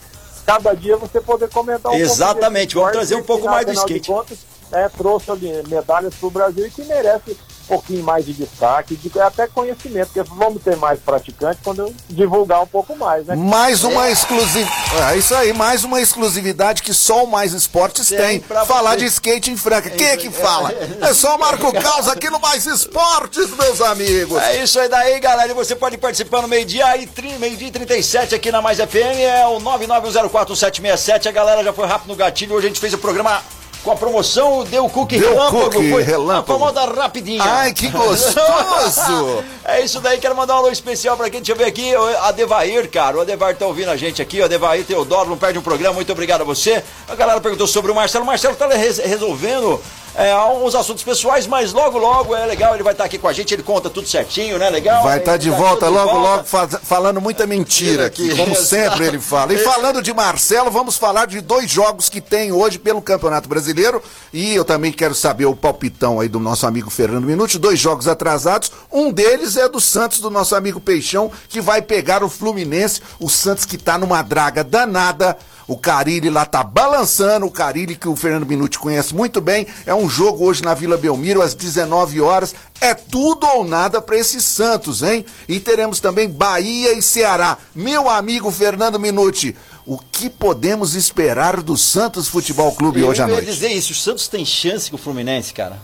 cada 0.46 0.72
dia 0.72 0.96
você 0.96 1.20
poder 1.20 1.50
comentar 1.50 1.92
um 1.92 1.94
Exatamente, 1.94 2.74
vamos 2.74 2.92
trazer 2.92 3.16
um 3.16 3.22
pouco 3.22 3.44
mais 3.44 3.66
do 3.66 3.72
skate. 3.72 4.08
Contas, 4.08 4.38
é, 4.72 4.88
trouxe 4.88 5.30
medalhas 5.68 6.14
para 6.14 6.26
o 6.26 6.30
Brasil 6.30 6.66
e 6.66 6.70
que 6.70 6.82
merece 6.84 7.36
pouquinho 7.68 8.02
mais 8.02 8.24
de 8.24 8.32
destaque, 8.32 8.96
de, 8.96 9.20
até 9.20 9.46
conhecimento, 9.46 10.08
porque 10.12 10.28
vamos 10.34 10.62
ter 10.62 10.76
mais 10.76 10.98
praticantes 10.98 11.60
quando 11.62 11.80
eu 11.80 11.94
divulgar 12.08 12.62
um 12.62 12.66
pouco 12.66 12.96
mais, 12.96 13.26
né? 13.26 13.36
Mais 13.36 13.84
uma 13.84 14.08
é. 14.08 14.12
exclusividade. 14.12 15.12
É 15.12 15.16
isso 15.16 15.34
aí, 15.34 15.52
mais 15.52 15.84
uma 15.84 16.00
exclusividade 16.00 16.82
que 16.82 16.94
só 16.94 17.24
o 17.24 17.30
Mais 17.30 17.52
Esportes 17.52 18.08
tem. 18.08 18.40
tem. 18.40 18.66
Falar 18.66 18.92
você. 18.92 18.98
de 18.98 19.04
skate 19.06 19.50
em 19.50 19.56
Franca. 19.56 19.90
Quem 19.90 20.06
é 20.06 20.16
que 20.16 20.30
fala? 20.30 20.72
É 21.00 21.12
só 21.12 21.36
o 21.36 21.38
Marco 21.38 21.72
Caos 21.72 22.08
aqui 22.08 22.30
no 22.30 22.40
Mais 22.40 22.66
Esportes, 22.66 23.50
meus 23.56 23.80
amigos. 23.82 24.42
É 24.42 24.62
isso 24.62 24.80
aí 24.80 24.88
daí, 24.88 25.20
galera. 25.20 25.50
E 25.50 25.54
você 25.54 25.76
pode 25.76 25.98
participar 25.98 26.42
no 26.42 26.48
meio-dia 26.48 26.96
e 26.96 27.08
meio-dia 27.38 27.70
37 27.70 28.34
aqui 28.34 28.50
na 28.50 28.62
Mais 28.62 28.78
FM. 28.78 29.18
É 29.20 29.46
o 29.46 29.60
991041767. 29.60 31.26
A 31.26 31.32
galera 31.32 31.62
já 31.62 31.72
foi 31.72 31.86
rápido 31.86 32.08
no 32.08 32.16
gatilho. 32.16 32.54
Hoje 32.54 32.66
a 32.66 32.68
gente 32.68 32.80
fez 32.80 32.94
o 32.94 32.98
programa 32.98 33.42
com 33.82 33.90
a 33.92 33.96
promoção 33.96 34.64
Deu 34.64 34.88
Cookie 34.88 35.18
Deu 35.18 35.30
Relâmpago. 35.30 35.70
Cookie 35.70 35.90
foi 35.90 36.02
Relâmpago. 36.02 36.64
Acomoda 36.64 36.84
rapidinho. 36.86 37.42
Ai, 37.42 37.72
que 37.72 37.88
gostoso! 37.88 39.44
é 39.64 39.80
isso 39.82 40.00
daí, 40.00 40.18
quero 40.18 40.36
mandar 40.36 40.54
um 40.54 40.58
alô 40.58 40.70
especial 40.70 41.16
pra 41.16 41.30
quem, 41.30 41.40
deixa 41.40 41.52
eu 41.52 41.56
ver 41.56 41.64
aqui, 41.64 41.94
o 41.94 42.24
Adevair, 42.24 42.90
cara. 42.90 43.18
O 43.18 43.20
Adevair 43.20 43.56
tá 43.56 43.66
ouvindo 43.66 43.90
a 43.90 43.96
gente 43.96 44.20
aqui, 44.20 44.40
o 44.40 44.44
Adevair 44.44 44.84
Teodoro, 44.84 45.30
não 45.30 45.38
perde 45.38 45.58
um 45.58 45.62
programa, 45.62 45.94
muito 45.94 46.12
obrigado 46.12 46.42
a 46.42 46.44
você. 46.44 46.82
A 47.08 47.14
galera 47.14 47.40
perguntou 47.40 47.66
sobre 47.66 47.90
o 47.90 47.94
Marcelo. 47.94 48.24
O 48.24 48.26
Marcelo 48.26 48.56
tá 48.56 48.68
resolvendo 48.68 49.80
é, 50.18 50.36
uns 50.36 50.74
assuntos 50.74 51.04
pessoais, 51.04 51.46
mas 51.46 51.72
logo, 51.72 51.96
logo 51.96 52.34
é 52.34 52.44
legal, 52.44 52.74
ele 52.74 52.82
vai 52.82 52.92
estar 52.92 53.04
tá 53.04 53.06
aqui 53.06 53.18
com 53.18 53.28
a 53.28 53.32
gente, 53.32 53.54
ele 53.54 53.62
conta 53.62 53.88
tudo 53.88 54.08
certinho, 54.08 54.58
né? 54.58 54.68
Legal? 54.68 55.04
Vai 55.04 55.18
estar 55.18 55.32
tá 55.32 55.36
de 55.36 55.48
tá 55.48 55.56
volta 55.56 55.88
logo, 55.88 56.08
de 56.08 56.14
volta. 56.14 56.30
logo, 56.30 56.44
faz, 56.44 56.76
falando 56.82 57.20
muita 57.20 57.46
mentira 57.46 58.06
aqui, 58.06 58.36
como 58.36 58.52
sempre 58.56 59.06
ele 59.06 59.20
fala. 59.20 59.54
E 59.54 59.58
falando 59.58 60.02
de 60.02 60.12
Marcelo, 60.12 60.72
vamos 60.72 60.96
falar 60.96 61.26
de 61.26 61.40
dois 61.40 61.70
jogos 61.70 62.08
que 62.08 62.20
tem 62.20 62.50
hoje 62.50 62.80
pelo 62.80 63.00
Campeonato 63.00 63.48
Brasileiro. 63.48 64.02
E 64.32 64.54
eu 64.54 64.64
também 64.64 64.90
quero 64.90 65.14
saber 65.14 65.46
o 65.46 65.54
palpitão 65.54 66.18
aí 66.18 66.28
do 66.28 66.40
nosso 66.40 66.66
amigo 66.66 66.90
Fernando 66.90 67.24
Minuti. 67.24 67.56
Dois 67.56 67.78
jogos 67.78 68.08
atrasados. 68.08 68.72
Um 68.90 69.12
deles 69.12 69.56
é 69.56 69.68
do 69.68 69.80
Santos, 69.80 70.18
do 70.18 70.30
nosso 70.30 70.56
amigo 70.56 70.80
Peixão, 70.80 71.30
que 71.48 71.60
vai 71.60 71.80
pegar 71.80 72.24
o 72.24 72.28
Fluminense. 72.28 73.00
O 73.20 73.28
Santos 73.28 73.64
que 73.64 73.78
tá 73.78 73.96
numa 73.96 74.22
draga 74.22 74.64
danada 74.64 75.38
o 75.68 75.76
Carilli 75.76 76.30
lá 76.30 76.46
tá 76.46 76.64
balançando, 76.64 77.44
o 77.44 77.50
Carilli 77.50 77.94
que 77.94 78.08
o 78.08 78.16
Fernando 78.16 78.46
Minuti 78.46 78.78
conhece 78.78 79.14
muito 79.14 79.38
bem. 79.38 79.66
É 79.84 79.94
um 79.94 80.08
jogo 80.08 80.46
hoje 80.46 80.64
na 80.64 80.72
Vila 80.72 80.96
Belmiro 80.96 81.42
às 81.42 81.54
19 81.54 82.22
horas. 82.22 82.54
É 82.80 82.94
tudo 82.94 83.46
ou 83.46 83.64
nada 83.64 84.00
para 84.00 84.16
esses 84.16 84.44
Santos, 84.44 85.02
hein? 85.02 85.26
E 85.46 85.60
teremos 85.60 86.00
também 86.00 86.28
Bahia 86.28 86.94
e 86.94 87.02
Ceará. 87.02 87.58
Meu 87.74 88.08
amigo 88.08 88.50
Fernando 88.50 88.98
Minuti, 88.98 89.54
o 89.84 89.98
que 89.98 90.30
podemos 90.30 90.94
esperar 90.94 91.60
do 91.60 91.76
Santos 91.76 92.28
Futebol 92.28 92.72
Clube 92.72 93.00
eu 93.00 93.08
hoje 93.08 93.20
à 93.20 93.26
noite? 93.26 93.42
Eu 93.42 93.48
ia 93.48 93.54
dizer 93.54 93.68
isso, 93.68 93.92
o 93.92 93.96
Santos 93.96 94.26
tem 94.26 94.46
chance 94.46 94.88
com 94.90 94.96
o 94.96 94.98
Fluminense, 94.98 95.52
cara. 95.52 95.78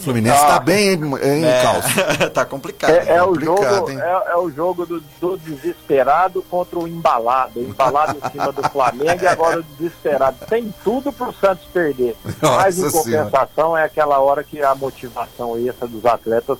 Fluminense 0.00 0.36
está 0.36 0.56
ah, 0.56 0.60
bem 0.60 0.94
em, 0.94 1.04
em 1.04 1.44
é, 1.44 1.62
caos. 1.62 1.84
tá 2.32 2.44
complicado. 2.44 2.90
É, 2.90 3.16
é 3.16 3.22
o 3.22 3.38
jogo, 3.38 3.90
é, 3.90 4.32
é, 4.32 4.36
o 4.36 4.50
jogo 4.50 4.86
do, 4.86 5.00
do, 5.20 5.36
desesperado 5.36 6.42
contra 6.50 6.78
o 6.78 6.88
embalado. 6.88 7.60
O 7.60 7.62
embalado 7.62 8.16
em 8.16 8.30
cima 8.30 8.50
do 8.50 8.62
Flamengo 8.70 9.22
e 9.22 9.26
agora 9.26 9.60
o 9.60 9.62
desesperado. 9.62 10.38
Tem 10.48 10.74
tudo 10.82 11.12
para 11.12 11.28
o 11.28 11.34
Santos 11.34 11.66
perder. 11.66 12.16
Nossa 12.40 12.56
Mas 12.56 12.78
em 12.78 12.90
compensação 12.90 13.64
senhora. 13.66 13.82
é 13.82 13.84
aquela 13.84 14.18
hora 14.18 14.42
que 14.42 14.62
a 14.62 14.74
motivação 14.74 15.58
extra 15.58 15.86
dos 15.86 16.06
atletas 16.06 16.58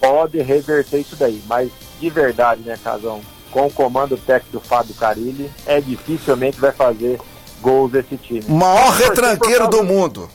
pode 0.00 0.40
reverter 0.42 0.98
isso 0.98 1.14
daí. 1.14 1.40
Mas 1.46 1.70
de 2.00 2.10
verdade, 2.10 2.62
né, 2.62 2.78
Casão? 2.82 3.20
Com 3.52 3.66
o 3.66 3.72
comando 3.72 4.16
técnico 4.16 4.58
do 4.58 4.60
Fábio 4.60 4.94
Carilli, 4.94 5.50
é 5.66 5.80
dificilmente 5.80 6.60
vai 6.60 6.72
fazer 6.72 7.20
gols 7.60 7.92
desse 7.92 8.16
time. 8.16 8.44
Maior 8.48 8.90
retranqueiro 8.92 9.68
do 9.68 9.82
mundo. 9.84 10.28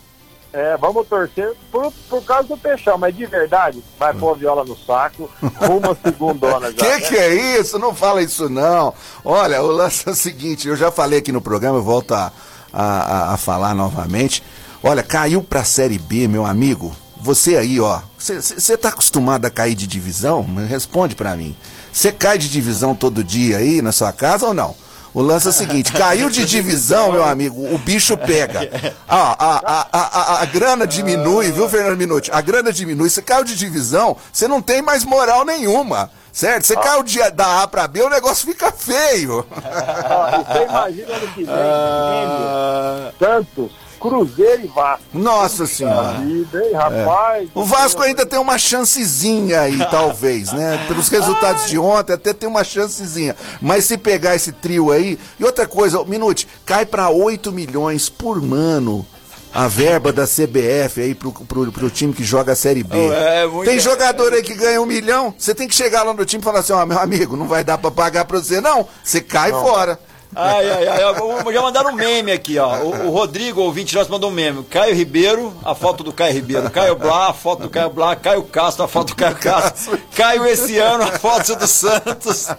É, 0.57 0.77
vamos 0.77 1.05
torcer 1.05 1.53
por, 1.69 1.91
por 2.09 2.23
causa 2.23 2.47
do 2.47 2.55
Peixão, 2.55 2.97
mas 2.97 3.13
de 3.13 3.25
verdade, 3.25 3.83
vai 3.99 4.13
pôr 4.13 4.31
a 4.31 4.35
viola 4.35 4.63
no 4.63 4.77
saco, 4.77 5.29
uma 5.41 5.93
segundona 6.01 6.71
já. 6.71 6.77
Que 6.77 6.87
né? 6.87 7.01
que 7.01 7.17
é 7.17 7.59
isso? 7.59 7.77
Não 7.77 7.93
fala 7.93 8.21
isso 8.21 8.47
não. 8.47 8.93
Olha, 9.25 9.61
o 9.61 9.67
lance 9.67 10.07
é 10.07 10.11
o 10.11 10.15
seguinte, 10.15 10.69
eu 10.69 10.77
já 10.77 10.89
falei 10.89 11.19
aqui 11.19 11.29
no 11.29 11.41
programa, 11.41 11.79
eu 11.79 11.83
volto 11.83 12.13
a, 12.13 12.31
a, 12.71 13.33
a 13.33 13.37
falar 13.37 13.75
novamente. 13.75 14.41
Olha, 14.81 15.03
caiu 15.03 15.43
pra 15.43 15.65
Série 15.65 15.99
B, 15.99 16.25
meu 16.25 16.45
amigo. 16.45 16.95
Você 17.17 17.57
aí, 17.57 17.81
ó, 17.81 17.99
você 18.17 18.77
tá 18.77 18.89
acostumado 18.89 19.43
a 19.43 19.49
cair 19.49 19.75
de 19.75 19.85
divisão? 19.85 20.47
Responde 20.69 21.15
para 21.15 21.35
mim. 21.35 21.53
Você 21.91 22.13
cai 22.13 22.37
de 22.37 22.49
divisão 22.49 22.95
todo 22.95 23.25
dia 23.25 23.57
aí 23.57 23.81
na 23.81 23.91
sua 23.91 24.13
casa 24.13 24.45
ou 24.45 24.53
não? 24.53 24.73
O 25.15 25.21
lance 25.21 25.47
é 25.47 25.49
o 25.49 25.54
seguinte: 25.54 25.93
caiu 25.93 26.30
de 26.30 26.45
divisão, 26.45 27.13
meu 27.13 27.23
amigo, 27.23 27.73
o 27.73 27.78
bicho 27.78 28.17
pega. 28.17 28.69
Ah, 29.08 29.36
a, 29.39 29.62
a, 29.65 29.88
a, 29.93 30.41
a, 30.41 30.45
grana 30.45 30.86
diminui, 30.86 31.51
viu, 31.51 31.69
Fernando 31.69 31.97
Minuti? 31.97 32.30
A 32.34 32.41
grana 32.41 32.73
diminui. 32.73 33.10
Você 33.10 33.21
caiu 33.21 33.45
de 33.45 33.56
divisão, 33.56 34.17
você 34.34 34.45
não 34.47 34.62
tem 34.62 34.82
mais 34.82 35.06
moral 35.06 35.45
nenhuma. 35.45 36.12
Certo? 36.34 36.65
Você 36.65 36.75
caiu 36.75 37.01
de, 37.01 37.17
da 37.32 37.63
A 37.63 37.67
pra 37.67 37.88
B, 37.88 38.01
o 38.01 38.10
negócio 38.10 38.45
fica 38.45 38.69
feio. 38.73 39.45
você 39.49 40.63
imagina 40.63 41.15
ano 41.15 41.28
que 41.28 41.43
vem, 41.45 41.54
ah... 41.54 43.12
Santos, 43.17 43.71
Cruzeiro 44.07 44.65
e 44.65 44.67
Vasco. 44.67 45.03
Nossa 45.13 45.65
Senhora. 45.65 46.19
Vida, 46.19 46.63
hein, 46.63 46.73
rapaz? 46.73 47.43
É. 47.47 47.51
O 47.55 47.63
Vasco 47.63 48.03
ainda 48.03 48.23
tem 48.23 48.37
uma 48.37 48.57
chancezinha 48.57 49.61
aí, 49.61 49.79
talvez, 49.89 50.51
né? 50.53 50.85
Pelos 50.87 51.09
resultados 51.09 51.63
Ai. 51.63 51.69
de 51.69 51.79
ontem, 51.79 52.13
até 52.13 52.31
tem 52.31 52.47
uma 52.47 52.63
chancezinha. 52.63 53.35
Mas 53.59 53.85
se 53.85 53.97
pegar 53.97 54.35
esse 54.35 54.51
trio 54.51 54.91
aí. 54.91 55.17
E 55.39 55.43
outra 55.43 55.67
coisa, 55.67 56.03
Minute, 56.05 56.47
cai 56.65 56.85
para 56.85 57.09
8 57.09 57.51
milhões 57.51 58.07
por 58.07 58.39
mano 58.41 59.05
a 59.51 59.69
verba 59.69 60.11
da 60.11 60.27
CBF 60.27 61.01
aí 61.01 61.15
pro, 61.15 61.31
pro, 61.31 61.71
pro 61.71 61.89
time 61.89 62.13
que 62.13 62.25
joga 62.25 62.51
a 62.51 62.55
Série 62.55 62.83
B. 62.83 62.97
É, 63.07 63.47
tem 63.63 63.79
jogador 63.79 64.33
aí 64.33 64.43
que 64.43 64.53
ganha 64.53 64.81
um 64.81 64.85
milhão, 64.85 65.33
você 65.37 65.55
tem 65.55 65.65
que 65.65 65.73
chegar 65.73 66.03
lá 66.03 66.13
no 66.13 66.25
time 66.25 66.41
e 66.41 66.43
falar 66.43 66.59
assim, 66.59 66.73
ó, 66.73 66.83
oh, 66.83 66.85
meu 66.85 66.99
amigo, 66.99 67.37
não 67.37 67.47
vai 67.47 67.63
dar 67.63 67.77
pra 67.77 67.89
pagar 67.89 68.25
pra 68.25 68.37
você 68.37 68.59
não, 68.59 68.85
você 69.01 69.21
cai 69.21 69.51
não. 69.51 69.63
fora. 69.63 69.97
Ai, 70.35 70.69
ai, 70.69 70.87
ai. 70.87 71.53
Já 71.53 71.61
mandaram 71.61 71.91
um 71.91 71.95
meme 71.95 72.31
aqui, 72.31 72.59
ó. 72.59 72.77
O, 72.79 73.07
o 73.07 73.09
Rodrigo, 73.09 73.61
ouvinte 73.61 73.95
nosso, 73.95 74.11
mandou 74.11 74.29
um 74.29 74.33
meme. 74.33 74.63
Caio 74.65 74.93
Ribeiro, 74.93 75.53
a 75.63 75.73
foto 75.73 76.03
do 76.03 76.11
Caio 76.11 76.33
Ribeiro. 76.33 76.69
Caio 76.69 76.95
Blá, 76.95 77.29
a 77.29 77.33
foto 77.33 77.63
do 77.63 77.69
Caio 77.69 77.89
Blá. 77.89 78.15
Caio 78.15 78.43
Castro, 78.43 78.83
a 78.83 78.87
foto 78.87 79.09
do 79.09 79.15
Caio 79.15 79.35
Castro. 79.37 79.97
Caio 80.15 80.45
esse 80.45 80.77
ano, 80.77 81.03
a 81.03 81.11
foto 81.19 81.55
do 81.55 81.67
Santos. 81.67 82.49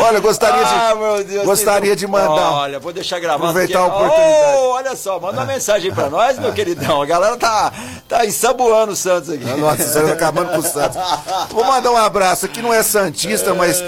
Olha, 0.00 0.20
gostaria 0.20 0.62
de, 0.62 0.74
ah, 0.74 0.94
Deus, 1.26 1.46
gostaria 1.46 1.96
de 1.96 2.06
mandar. 2.06 2.52
Olha, 2.52 2.78
vou 2.78 2.92
deixar 2.92 3.18
gravado. 3.20 3.44
Aproveitar 3.44 3.84
aqui. 3.84 3.90
a 3.90 3.94
oportunidade. 3.94 4.56
Oh, 4.58 4.68
olha 4.70 4.96
só, 4.96 5.18
manda 5.18 5.38
uma 5.38 5.46
mensagem 5.46 5.94
pra 5.94 6.10
nós, 6.10 6.38
meu 6.38 6.52
queridão. 6.52 7.00
A 7.00 7.06
galera 7.06 7.36
tá, 7.38 7.72
tá 8.06 8.26
ensaboando 8.26 8.92
o 8.92 8.96
Santos 8.96 9.30
aqui. 9.30 9.44
Nossa, 9.44 10.02
tá 10.02 10.12
acabando 10.12 10.50
com 10.50 10.58
o 10.58 10.62
Santos. 10.62 10.98
Vou 11.50 11.64
mandar 11.64 11.90
um 11.90 11.96
abraço. 11.96 12.44
Aqui 12.44 12.60
não 12.60 12.74
é 12.74 12.82
Santista, 12.82 13.54
mas 13.54 13.82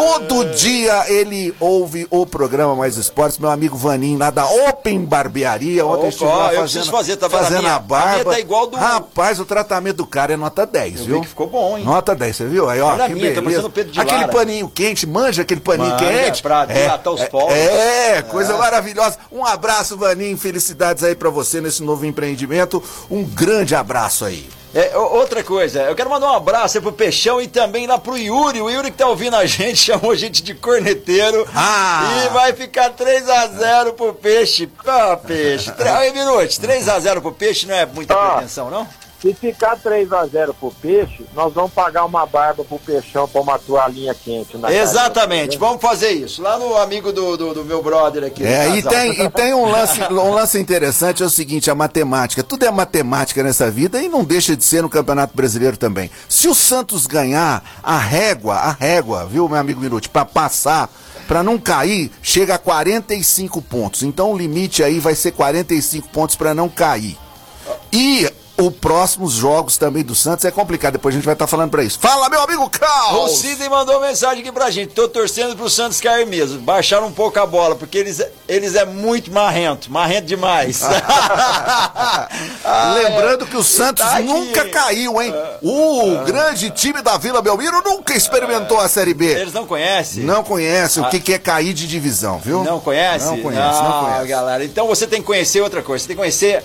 Todo 0.00 0.44
dia 0.54 1.04
ele 1.12 1.54
ouve 1.60 2.06
o 2.10 2.24
programa 2.24 2.74
Mais 2.74 2.96
Esportes, 2.96 3.38
meu 3.38 3.50
amigo 3.50 3.76
Vaninho, 3.76 4.18
lá 4.18 4.30
da 4.30 4.46
Open 4.46 5.04
Barbearia. 5.04 5.84
Ontem 5.84 5.98
Opa, 5.98 6.08
estive 6.08 6.30
lá 6.30 6.50
fazendo, 6.50 6.90
fazer, 6.90 7.16
tá 7.16 7.28
fazendo 7.28 7.58
A 7.58 7.60
minha- 7.60 7.72
a 7.72 7.76
a 7.76 7.78
barba. 7.78 8.10
minha 8.12 8.24
tá 8.24 8.40
igual 8.40 8.66
do- 8.66 8.76
Rapaz, 8.78 9.38
o 9.38 9.44
tratamento 9.44 9.96
do 9.98 10.06
cara 10.06 10.32
é 10.32 10.36
nota 10.36 10.64
10, 10.64 11.00
Eu 11.00 11.04
vi 11.04 11.12
viu? 11.12 11.20
que 11.20 11.28
ficou 11.28 11.48
bom, 11.48 11.76
hein? 11.76 11.84
Nota 11.84 12.14
10, 12.14 12.34
você 12.36 12.46
viu? 12.46 12.68
Aí, 12.70 12.80
ó, 12.80 12.92
Olha 12.92 13.04
a 13.04 13.08
que 13.08 13.14
minha, 13.14 13.26
tá 13.34 13.40
beleza. 13.40 13.62
parecendo 13.62 13.70
Pedro 13.70 13.92
de 13.92 14.00
Aquele 14.00 14.20
Lara. 14.22 14.32
paninho 14.32 14.68
quente, 14.68 15.06
manja 15.06 15.42
aquele 15.42 15.60
paninho 15.60 15.90
Manja, 15.90 16.04
quente. 16.24 16.42
pra 16.42 16.64
dilatar 16.64 17.12
os 17.12 17.24
poros. 17.24 17.52
É, 17.54 18.22
coisa 18.22 18.56
maravilhosa. 18.56 19.18
Um 19.30 19.44
abraço, 19.44 19.96
Vaninho, 19.98 20.36
felicidades 20.38 21.04
aí 21.04 21.14
pra 21.14 21.28
você 21.30 21.60
nesse 21.60 21.82
novo 21.82 22.06
empreendimento. 22.06 22.82
Um 23.10 23.22
grande 23.22 23.74
abraço 23.74 24.24
aí. 24.24 24.48
É, 24.72 24.96
outra 24.96 25.42
coisa, 25.42 25.82
eu 25.82 25.96
quero 25.96 26.08
mandar 26.08 26.30
um 26.30 26.36
abraço 26.36 26.78
aí 26.78 26.82
pro 26.82 26.92
Peixão 26.92 27.40
e 27.42 27.48
também 27.48 27.86
lá 27.88 27.98
pro 27.98 28.16
Yuri. 28.16 28.60
O 28.60 28.70
Yuri 28.70 28.92
que 28.92 28.98
tá 28.98 29.08
ouvindo 29.08 29.34
a 29.34 29.44
gente, 29.44 29.76
chamou 29.82 30.12
a 30.12 30.16
gente 30.16 30.42
de 30.42 30.54
corneteiro. 30.54 31.46
Ah. 31.54 32.24
E 32.24 32.28
vai 32.28 32.52
ficar 32.52 32.90
3x0 32.90 33.94
pro 33.94 34.14
Peixe. 34.14 34.68
Ah, 34.86 35.16
Peixe. 35.16 35.72
Três 35.72 36.12
minutos. 36.14 36.58
3x0 36.58 37.20
pro 37.20 37.32
Peixe 37.32 37.66
não 37.66 37.74
é 37.74 37.84
muita 37.84 38.14
Ah. 38.14 38.30
pretensão, 38.34 38.70
não? 38.70 38.86
Se 39.20 39.34
ficar 39.34 39.76
3x0 39.76 40.54
pro 40.58 40.70
peixe, 40.80 41.26
nós 41.34 41.52
vamos 41.52 41.72
pagar 41.72 42.06
uma 42.06 42.24
barba 42.24 42.64
pro 42.64 42.78
peixão 42.78 43.28
pra 43.28 43.42
uma 43.42 43.58
toalhinha 43.58 44.14
quente. 44.14 44.56
Na 44.56 44.72
Exatamente, 44.72 45.58
casa, 45.58 45.66
vamos 45.66 45.82
fazer 45.82 46.12
isso. 46.12 46.40
Lá 46.40 46.58
no 46.58 46.74
amigo 46.78 47.12
do, 47.12 47.36
do, 47.36 47.54
do 47.54 47.64
meu 47.64 47.82
brother 47.82 48.24
aqui. 48.24 48.42
É, 48.42 48.70
e 48.78 48.82
tem, 48.82 49.20
e 49.22 49.28
tem 49.28 49.52
um, 49.52 49.70
lance, 49.70 50.00
um 50.10 50.32
lance 50.32 50.58
interessante, 50.58 51.22
é 51.22 51.26
o 51.26 51.30
seguinte, 51.30 51.70
a 51.70 51.74
matemática. 51.74 52.42
Tudo 52.42 52.64
é 52.64 52.70
matemática 52.70 53.42
nessa 53.42 53.70
vida 53.70 54.00
e 54.00 54.08
não 54.08 54.24
deixa 54.24 54.56
de 54.56 54.64
ser 54.64 54.80
no 54.80 54.88
Campeonato 54.88 55.36
Brasileiro 55.36 55.76
também. 55.76 56.10
Se 56.26 56.48
o 56.48 56.54
Santos 56.54 57.06
ganhar, 57.06 57.62
a 57.82 57.98
régua, 57.98 58.54
a 58.54 58.72
régua, 58.72 59.26
viu, 59.26 59.46
meu 59.46 59.58
amigo 59.58 59.82
Minuti, 59.82 60.08
pra 60.08 60.24
passar, 60.24 60.88
pra 61.28 61.42
não 61.42 61.58
cair, 61.58 62.10
chega 62.22 62.54
a 62.54 62.58
45 62.58 63.60
pontos. 63.60 64.02
Então 64.02 64.32
o 64.32 64.38
limite 64.38 64.82
aí 64.82 64.98
vai 64.98 65.14
ser 65.14 65.32
45 65.32 66.08
pontos 66.08 66.36
pra 66.36 66.54
não 66.54 66.70
cair. 66.70 67.18
E 67.92 68.30
os 68.60 68.74
próximos 68.74 69.32
jogos 69.32 69.76
também 69.76 70.02
do 70.04 70.14
Santos 70.14 70.44
é 70.44 70.50
complicado, 70.50 70.92
depois 70.92 71.14
a 71.14 71.16
gente 71.18 71.24
vai 71.24 71.34
estar 71.34 71.46
falando 71.46 71.70
pra 71.70 71.82
isso. 71.82 71.98
Fala, 72.00 72.28
meu 72.28 72.42
amigo 72.42 72.64
O 72.64 72.70
Carlos! 72.70 73.38
Sidney 73.38 73.68
mandou 73.68 74.00
mensagem 74.00 74.40
aqui 74.40 74.52
pra 74.52 74.70
gente. 74.70 74.92
Tô 74.94 75.08
torcendo 75.08 75.56
pro 75.56 75.68
Santos 75.70 76.00
cair 76.00 76.26
mesmo. 76.26 76.60
Baixaram 76.60 77.06
um 77.06 77.12
pouco 77.12 77.38
a 77.40 77.46
bola, 77.46 77.74
porque 77.74 77.96
eles, 77.98 78.22
eles 78.48 78.74
é 78.74 78.84
muito 78.84 79.32
marrento. 79.32 79.90
Marrento 79.90 80.26
demais. 80.26 80.82
Ah, 82.64 82.94
Lembrando 82.94 83.46
que 83.46 83.56
o 83.56 83.62
Santos 83.62 84.04
Tá 84.04 84.20
nunca 84.20 84.68
caiu, 84.68 85.20
hein? 85.20 85.32
O 85.62 86.24
grande 86.24 86.70
time 86.70 87.02
da 87.02 87.16
Vila 87.16 87.42
Belmiro 87.42 87.82
nunca 87.84 88.14
experimentou 88.14 88.78
a 88.80 88.88
Série 88.88 89.14
B. 89.14 89.26
Eles 89.26 89.52
não 89.52 89.66
conhecem? 89.66 90.22
Não 90.24 90.42
conhece 90.42 91.00
o 91.00 91.08
que, 91.08 91.20
que 91.20 91.32
é 91.34 91.38
cair 91.38 91.72
de 91.72 91.86
divisão, 91.86 92.38
viu? 92.38 92.62
Não 92.64 92.80
conhece? 92.80 93.24
Não 93.26 93.38
conhece, 93.40 93.82
não 93.82 93.90
Ah, 93.98 94.04
conhece. 94.04 94.26
galera. 94.28 94.64
Então 94.64 94.86
você 94.86 95.06
tem 95.06 95.20
que 95.20 95.26
conhecer 95.26 95.60
outra 95.60 95.82
coisa. 95.82 96.02
Você 96.02 96.08
tem 96.08 96.16
que 96.16 96.20
conhecer 96.22 96.62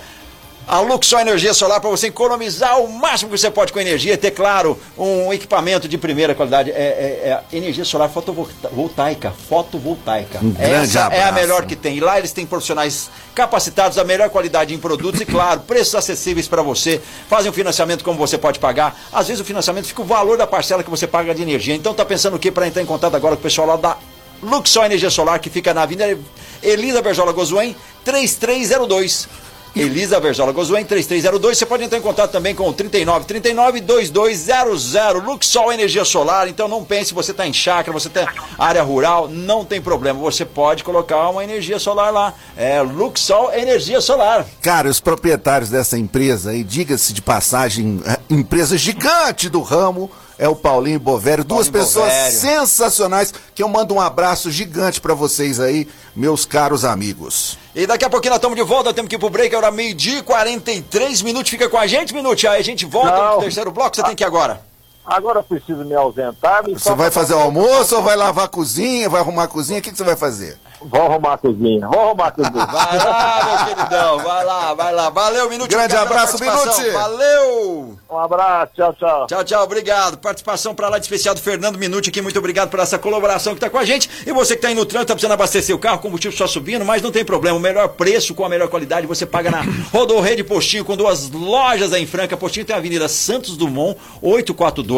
a 0.66 0.80
Luxor 0.80 1.20
Energia 1.20 1.54
Solar 1.54 1.80
para 1.80 1.88
você 1.90 2.08
economizar 2.08 2.80
o 2.80 2.88
máximo 2.92 3.30
que 3.30 3.38
você 3.38 3.48
pode 3.50 3.72
com 3.72 3.78
energia 3.78 4.14
e 4.14 4.16
ter, 4.16 4.32
claro, 4.32 4.76
um 4.98 5.32
equipamento 5.32 5.86
de 5.88 5.96
primeira 5.96 6.34
qualidade. 6.34 6.72
É, 6.72 6.74
é- 6.74 7.40
é 7.52 7.56
energia 7.56 7.84
solar 7.84 8.08
fotovoltaica. 8.08 9.32
Fotovoltaica. 9.48 10.40
Um 10.42 10.54
Essa 10.58 11.08
é 11.12 11.22
a 11.22 11.30
melhor 11.32 11.66
que 11.66 11.76
tem. 11.76 11.96
E 11.96 12.00
lá 12.00 12.18
eles 12.18 12.32
têm 12.32 12.44
profissionais 12.44 13.08
capacitados, 13.32 13.96
da 13.96 14.02
melhor 14.02 14.28
qualidade 14.28 14.74
em 14.74 14.78
produtos 14.78 15.20
e, 15.20 15.24
claro, 15.24 15.60
preços 15.60 15.94
acessíveis 15.94 16.48
para 16.48 16.62
você. 16.62 17.00
Fazem 17.28 17.48
um 17.50 17.54
financiamento 17.54 18.02
como 18.02 18.18
você 18.18 18.36
pode 18.36 18.58
pagar. 18.58 18.98
Às 19.12 19.28
vezes 19.28 19.40
o 19.40 19.44
financiamento 19.44 19.86
fica 19.86 20.02
o 20.02 20.04
valor 20.04 20.36
da 20.36 20.48
parcela 20.48 20.82
que 20.82 20.90
você 20.90 21.06
paga 21.06 21.32
de 21.32 21.42
energia. 21.42 21.76
Então 21.76 21.94
tá 21.94 22.04
pensando 22.04 22.34
o 22.34 22.38
que 22.40 22.50
para 22.50 22.66
entrar 22.66 22.82
em 22.82 22.86
contato 22.86 23.14
agora 23.14 23.36
com 23.36 23.40
o 23.40 23.42
pessoal 23.42 23.68
lá 23.68 23.76
da 23.76 23.96
Luxor 24.42 24.84
Energia 24.84 25.10
Solar, 25.10 25.38
que 25.38 25.48
fica 25.48 25.72
na 25.72 25.82
Avenida 25.82 26.18
Elisa 26.62 27.00
Berjola 27.00 27.32
Gozuen, 27.32 27.74
3302. 28.04 29.28
Elisa 29.76 30.18
Berjola 30.18 30.52
Gozuen, 30.52 30.86
3302. 30.86 31.58
Você 31.58 31.66
pode 31.66 31.84
entrar 31.84 31.98
em 31.98 32.02
contato 32.02 32.32
também 32.32 32.54
com 32.54 32.66
o 32.66 32.72
39 32.72 33.26
39 33.26 33.80
2200. 33.80 34.94
Luxol 35.22 35.70
Energia 35.70 36.02
Solar. 36.02 36.48
Então 36.48 36.66
não 36.66 36.82
pense, 36.82 37.12
você 37.12 37.32
está 37.32 37.46
em 37.46 37.52
chácara, 37.52 37.92
você 37.92 38.08
tem 38.08 38.26
área 38.58 38.82
rural, 38.82 39.28
não 39.28 39.66
tem 39.66 39.78
problema. 39.82 40.18
Você 40.20 40.46
pode 40.46 40.82
colocar 40.82 41.28
uma 41.28 41.44
energia 41.44 41.78
solar 41.78 42.10
lá. 42.10 42.32
É 42.56 42.80
Luxol 42.80 43.52
Energia 43.52 44.00
Solar. 44.00 44.46
Cara, 44.62 44.88
os 44.88 44.98
proprietários 44.98 45.68
dessa 45.68 45.98
empresa 45.98 46.52
aí, 46.52 46.64
diga-se 46.64 47.12
de 47.12 47.20
passagem, 47.20 48.00
é, 48.06 48.18
empresa 48.30 48.78
gigante 48.78 49.50
do 49.50 49.60
ramo, 49.60 50.10
é 50.38 50.48
o 50.48 50.54
Paulinho 50.56 50.98
Bovério. 51.00 51.44
Duas 51.44 51.68
Paulinho 51.68 51.84
pessoas 51.86 52.12
Bovério. 52.12 52.38
sensacionais 52.38 53.32
que 53.54 53.62
eu 53.62 53.68
mando 53.68 53.94
um 53.94 54.00
abraço 54.00 54.50
gigante 54.50 55.00
pra 55.00 55.14
vocês 55.14 55.60
aí, 55.60 55.88
meus 56.14 56.44
caros 56.44 56.84
amigos. 56.84 57.58
E 57.74 57.86
daqui 57.86 58.04
a 58.04 58.10
pouquinho 58.10 58.30
nós 58.30 58.38
estamos 58.38 58.56
de 58.56 58.62
volta, 58.62 58.92
temos 58.94 59.08
que 59.08 59.16
ir 59.16 59.18
pro 59.18 59.30
break, 59.30 59.54
é 59.54 59.58
hora 59.58 59.70
meio-dia 59.70 60.18
e 60.18 60.22
43 60.22 61.22
minutos. 61.22 61.50
Fica 61.50 61.68
com 61.68 61.78
a 61.78 61.86
gente, 61.86 62.14
minuto. 62.14 62.46
Aí 62.48 62.60
a 62.60 62.64
gente 62.64 62.84
volta 62.84 63.12
Não. 63.12 63.32
pro 63.32 63.40
terceiro 63.42 63.70
bloco. 63.70 63.96
Você 63.96 64.02
tem 64.02 64.14
que 64.14 64.24
ir 64.24 64.26
agora. 64.26 64.60
Agora 65.06 65.38
eu 65.38 65.42
preciso 65.44 65.84
me 65.84 65.94
ausentar. 65.94 66.64
Me 66.64 66.74
Você 66.74 66.94
vai 66.94 67.10
fazer 67.10 67.34
o 67.34 67.38
almoço 67.38 67.96
ou 67.96 68.02
vai 68.02 68.16
lavar 68.16 68.46
a 68.46 68.48
cozinha, 68.48 69.08
vai 69.08 69.20
arrumar 69.20 69.44
a 69.44 69.48
cozinha? 69.48 69.78
O 69.78 69.82
que, 69.82 69.90
que 69.90 69.96
você 69.96 70.04
vai 70.04 70.16
fazer? 70.16 70.58
Vou 70.80 71.02
arrumar 71.02 71.34
a 71.34 71.38
cozinha. 71.38 71.88
Vou 71.88 72.00
arrumar 72.00 72.26
a 72.26 72.30
cozinha. 72.32 72.66
Vai 72.66 72.98
lá, 72.98 73.44
meu 73.44 73.74
queridão. 73.74 74.18
Vai 74.18 74.44
lá, 74.44 74.74
vai 74.74 74.92
lá. 74.92 75.10
Valeu, 75.10 75.48
Minuto. 75.48 75.70
Grande 75.70 75.96
abraço. 75.96 76.38
Minuti. 76.38 76.90
Valeu. 76.90 77.98
Um 78.10 78.18
abraço. 78.18 78.72
Tchau, 78.74 78.94
tchau. 78.94 79.26
Tchau, 79.26 79.44
tchau, 79.44 79.64
obrigado. 79.64 80.18
Participação 80.18 80.74
para 80.74 80.88
lá 80.88 80.98
de 80.98 81.04
especial 81.04 81.34
do 81.34 81.40
Fernando 81.40 81.78
Minuti 81.78 82.10
aqui. 82.10 82.20
Muito 82.20 82.38
obrigado 82.38 82.68
por 82.68 82.78
essa 82.78 82.98
colaboração 82.98 83.54
que 83.54 83.56
está 83.56 83.70
com 83.70 83.78
a 83.78 83.84
gente. 83.84 84.08
E 84.26 84.32
você 84.32 84.54
que 84.54 84.58
está 84.58 84.68
aí 84.68 84.74
no 84.74 84.84
trânsito, 84.84 85.04
está 85.04 85.14
precisando 85.14 85.32
abastecer 85.32 85.74
o 85.74 85.78
carro, 85.78 85.98
combustível 85.98 86.36
só 86.36 86.46
subindo, 86.46 86.84
mas 86.84 87.02
não 87.02 87.10
tem 87.10 87.24
problema. 87.24 87.56
O 87.56 87.60
melhor 87.60 87.88
preço 87.88 88.34
com 88.34 88.44
a 88.44 88.48
melhor 88.48 88.68
qualidade 88.68 89.06
você 89.06 89.24
paga 89.24 89.50
na 89.50 89.64
Rodorrede 89.92 90.44
Postinho, 90.44 90.84
com 90.84 90.96
duas 90.96 91.30
lojas 91.30 91.92
aí 91.92 92.02
em 92.02 92.06
Franca. 92.06 92.36
Postinho 92.36 92.66
tem 92.66 92.76
a 92.76 92.78
Avenida 92.78 93.08
Santos 93.08 93.56
Dumont, 93.56 93.98
842, 94.20 94.95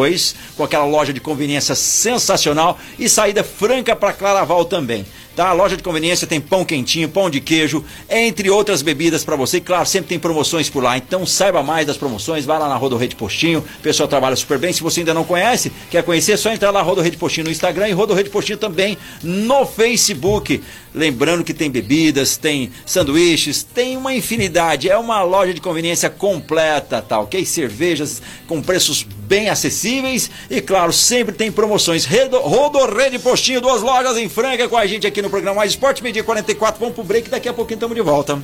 com 0.55 0.63
aquela 0.63 0.85
loja 0.85 1.13
de 1.13 1.19
conveniência 1.19 1.75
sensacional 1.75 2.79
e 2.97 3.09
saída 3.09 3.43
franca 3.43 3.95
para 3.95 4.13
Claraval 4.13 4.65
também. 4.65 5.05
Tá? 5.35 5.49
A 5.49 5.53
loja 5.53 5.77
de 5.77 5.83
conveniência 5.83 6.27
tem 6.27 6.41
pão 6.41 6.65
quentinho, 6.65 7.07
pão 7.07 7.29
de 7.29 7.39
queijo, 7.39 7.83
entre 8.09 8.49
outras 8.49 8.81
bebidas 8.81 9.23
para 9.23 9.35
você. 9.35 9.61
Claro, 9.61 9.85
sempre 9.85 10.09
tem 10.09 10.19
promoções 10.19 10.69
por 10.69 10.83
lá. 10.83 10.97
Então 10.97 11.25
saiba 11.25 11.63
mais 11.63 11.87
das 11.87 11.97
promoções, 11.97 12.45
vai 12.45 12.59
lá 12.59 12.67
na 12.67 12.75
Rodorrede 12.75 13.15
Postinho. 13.15 13.59
O 13.59 13.81
pessoal 13.81 14.09
trabalha 14.09 14.35
super 14.35 14.57
bem. 14.57 14.73
Se 14.73 14.83
você 14.83 14.99
ainda 14.99 15.13
não 15.13 15.23
conhece, 15.23 15.71
quer 15.89 16.03
conhecer, 16.03 16.33
é 16.33 16.37
só 16.37 16.51
entrar 16.51 16.71
lá 16.71 16.81
Rodorrede 16.81 17.15
Postinho 17.17 17.45
no 17.45 17.51
Instagram 17.51 17.87
e 17.87 17.93
Rodorrede 17.93 18.29
Postinho 18.29 18.57
também 18.57 18.97
no 19.23 19.65
Facebook. 19.65 20.61
Lembrando 20.93 21.43
que 21.43 21.53
tem 21.53 21.69
bebidas, 21.69 22.35
tem 22.35 22.71
sanduíches, 22.85 23.61
tem 23.63 23.95
uma 23.95 24.13
infinidade. 24.13 24.89
É 24.89 24.97
uma 24.97 25.21
loja 25.21 25.53
de 25.53 25.61
conveniência 25.61 26.09
completa, 26.09 27.01
tá 27.01 27.19
ok? 27.19 27.45
Cervejas 27.45 28.21
com 28.47 28.61
preços 28.61 29.03
bem 29.03 29.47
acessíveis 29.49 30.31
e, 30.49 30.59
claro, 30.59 30.91
sempre 30.91 31.35
tem 31.35 31.51
promoções. 31.51 32.05
Rodorrede 32.05 33.19
Postinho, 33.19 33.61
duas 33.61 33.81
lojas 33.83 34.17
em 34.17 34.27
Franca 34.27 34.67
com 34.67 34.75
a 34.75 34.87
gente 34.87 35.05
aqui 35.05 35.18
no 35.21 35.29
programa 35.29 35.57
Mais 35.57 35.71
Esporte, 35.71 36.01
meio-dia 36.01 36.23
44. 36.23 36.79
Vamos 36.79 36.95
pro 36.95 37.03
break, 37.03 37.29
daqui 37.29 37.49
a 37.49 37.53
pouquinho 37.53 37.77
estamos 37.77 37.95
de 37.95 38.01
volta. 38.01 38.41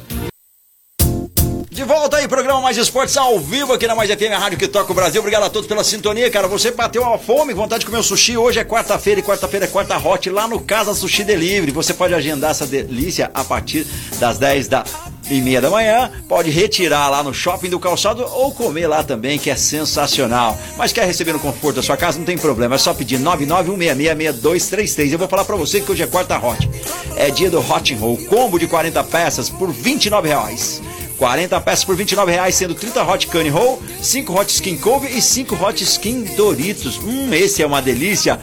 De 1.76 1.84
volta 1.84 2.16
aí, 2.16 2.26
programa 2.26 2.62
Mais 2.62 2.78
Esportes 2.78 3.18
ao 3.18 3.38
vivo 3.38 3.74
aqui 3.74 3.86
na 3.86 3.94
Mais 3.94 4.10
FM, 4.10 4.32
a 4.34 4.38
rádio 4.38 4.58
que 4.58 4.66
toca 4.66 4.90
o 4.94 4.96
Brasil. 4.96 5.20
Obrigado 5.20 5.44
a 5.44 5.50
todos 5.50 5.68
pela 5.68 5.84
sintonia, 5.84 6.32
cara. 6.32 6.48
Você 6.48 6.72
bateu 6.72 7.04
a 7.04 7.18
fome, 7.18 7.54
vontade 7.54 7.82
de 7.82 7.86
comer 7.86 7.98
um 7.98 8.04
sushi. 8.04 8.38
Hoje 8.38 8.60
é 8.60 8.64
quarta-feira 8.64 9.20
e 9.20 9.24
quarta-feira 9.24 9.66
é 9.66 9.68
quarta 9.68 9.98
hot 9.98 10.30
lá 10.30 10.48
no 10.48 10.62
Casa 10.62 10.94
Sushi 10.94 11.26
Delivery. 11.26 11.74
Você 11.74 11.94
pode 11.94 12.14
agendar 12.14 12.52
essa 12.52 12.66
delícia 12.66 13.30
a 13.34 13.44
partir 13.44 13.86
das 14.20 14.38
10 14.38 14.70
da 14.70 14.86
e 15.30 15.42
meia 15.42 15.62
da 15.62 15.70
manhã. 15.70 16.12
Pode 16.28 16.50
retirar 16.50 17.10
lá 17.10 17.24
no 17.24 17.34
shopping 17.34 17.70
do 17.70 17.80
calçado 17.80 18.24
ou 18.24 18.52
comer 18.52 18.88
lá 18.88 19.04
também, 19.04 19.38
que 19.38 19.50
é 19.50 19.56
sensacional. 19.56 20.58
Mas 20.78 20.94
quer 20.94 21.06
receber 21.06 21.34
no 21.34 21.40
conforto 21.40 21.78
da 21.78 21.84
sua 21.84 21.98
casa? 21.98 22.18
Não 22.18 22.26
tem 22.26 22.38
problema. 22.38 22.76
É 22.76 22.78
só 22.78 22.94
pedir 22.94 23.20
991666233. 23.20 25.12
Eu 25.12 25.20
vou 25.20 25.28
falar 25.28 25.46
pra 25.46 25.56
você 25.56 25.82
que 25.82 25.92
hoje 25.92 26.04
é 26.04 26.08
quarta 26.08 26.38
hot. 26.38 26.70
É 27.16 27.30
dia 27.30 27.50
do 27.50 27.60
Hot 27.60 27.94
Roll. 27.96 28.18
Combo 28.26 28.60
de 28.60 28.68
40 28.68 29.04
peças 29.06 29.50
por 29.50 29.72
29 29.72 30.28
reais. 30.28 30.82
40 31.18 31.62
peças 31.62 31.86
por 31.86 31.96
29 31.96 32.32
reais, 32.32 32.56
sendo 32.56 32.76
30 32.76 33.04
Hot 33.04 33.28
Cane 33.28 33.50
Roll, 33.50 33.82
5 34.02 34.34
Hot 34.38 34.52
Skin 34.52 34.78
Cove 34.78 35.08
e 35.08 35.22
5 35.22 35.56
Hot 35.56 35.82
Skin 35.82 36.24
Doritos. 36.36 36.98
Hum, 36.98 37.34
esse 37.34 37.64
é 37.64 37.66
uma 37.66 37.82
delícia. 37.82 38.40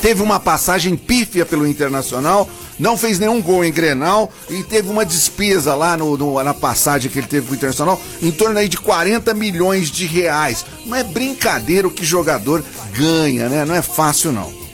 Teve 0.00 0.22
uma 0.22 0.38
passagem 0.38 0.96
pífia 0.96 1.44
pelo 1.44 1.66
Internacional, 1.66 2.48
não 2.78 2.96
fez 2.96 3.18
nenhum 3.18 3.40
gol 3.40 3.64
em 3.64 3.72
Grenal 3.72 4.30
e 4.50 4.62
teve 4.62 4.88
uma 4.90 5.04
despesa 5.04 5.74
lá 5.74 5.96
no, 5.96 6.16
no- 6.16 6.42
na 6.42 6.52
passagem 6.54 7.10
que 7.10 7.18
ele 7.18 7.26
teve 7.26 7.46
com 7.46 7.52
o 7.52 7.56
Internacional 7.56 8.00
em 8.22 8.30
torno 8.30 8.58
aí 8.58 8.68
de 8.68 8.76
40 8.76 9.32
milhões 9.34 9.90
de 9.90 10.06
reais. 10.06 10.64
Não 10.84 10.96
é 10.96 11.02
brincadeira 11.02 11.88
o 11.88 11.90
que 11.90 12.04
jogador 12.04 12.62
ganha, 12.94 13.48
né? 13.48 13.64
Não 13.64 13.74
é 13.74 13.82
fácil 13.82 14.30
não. 14.32 14.65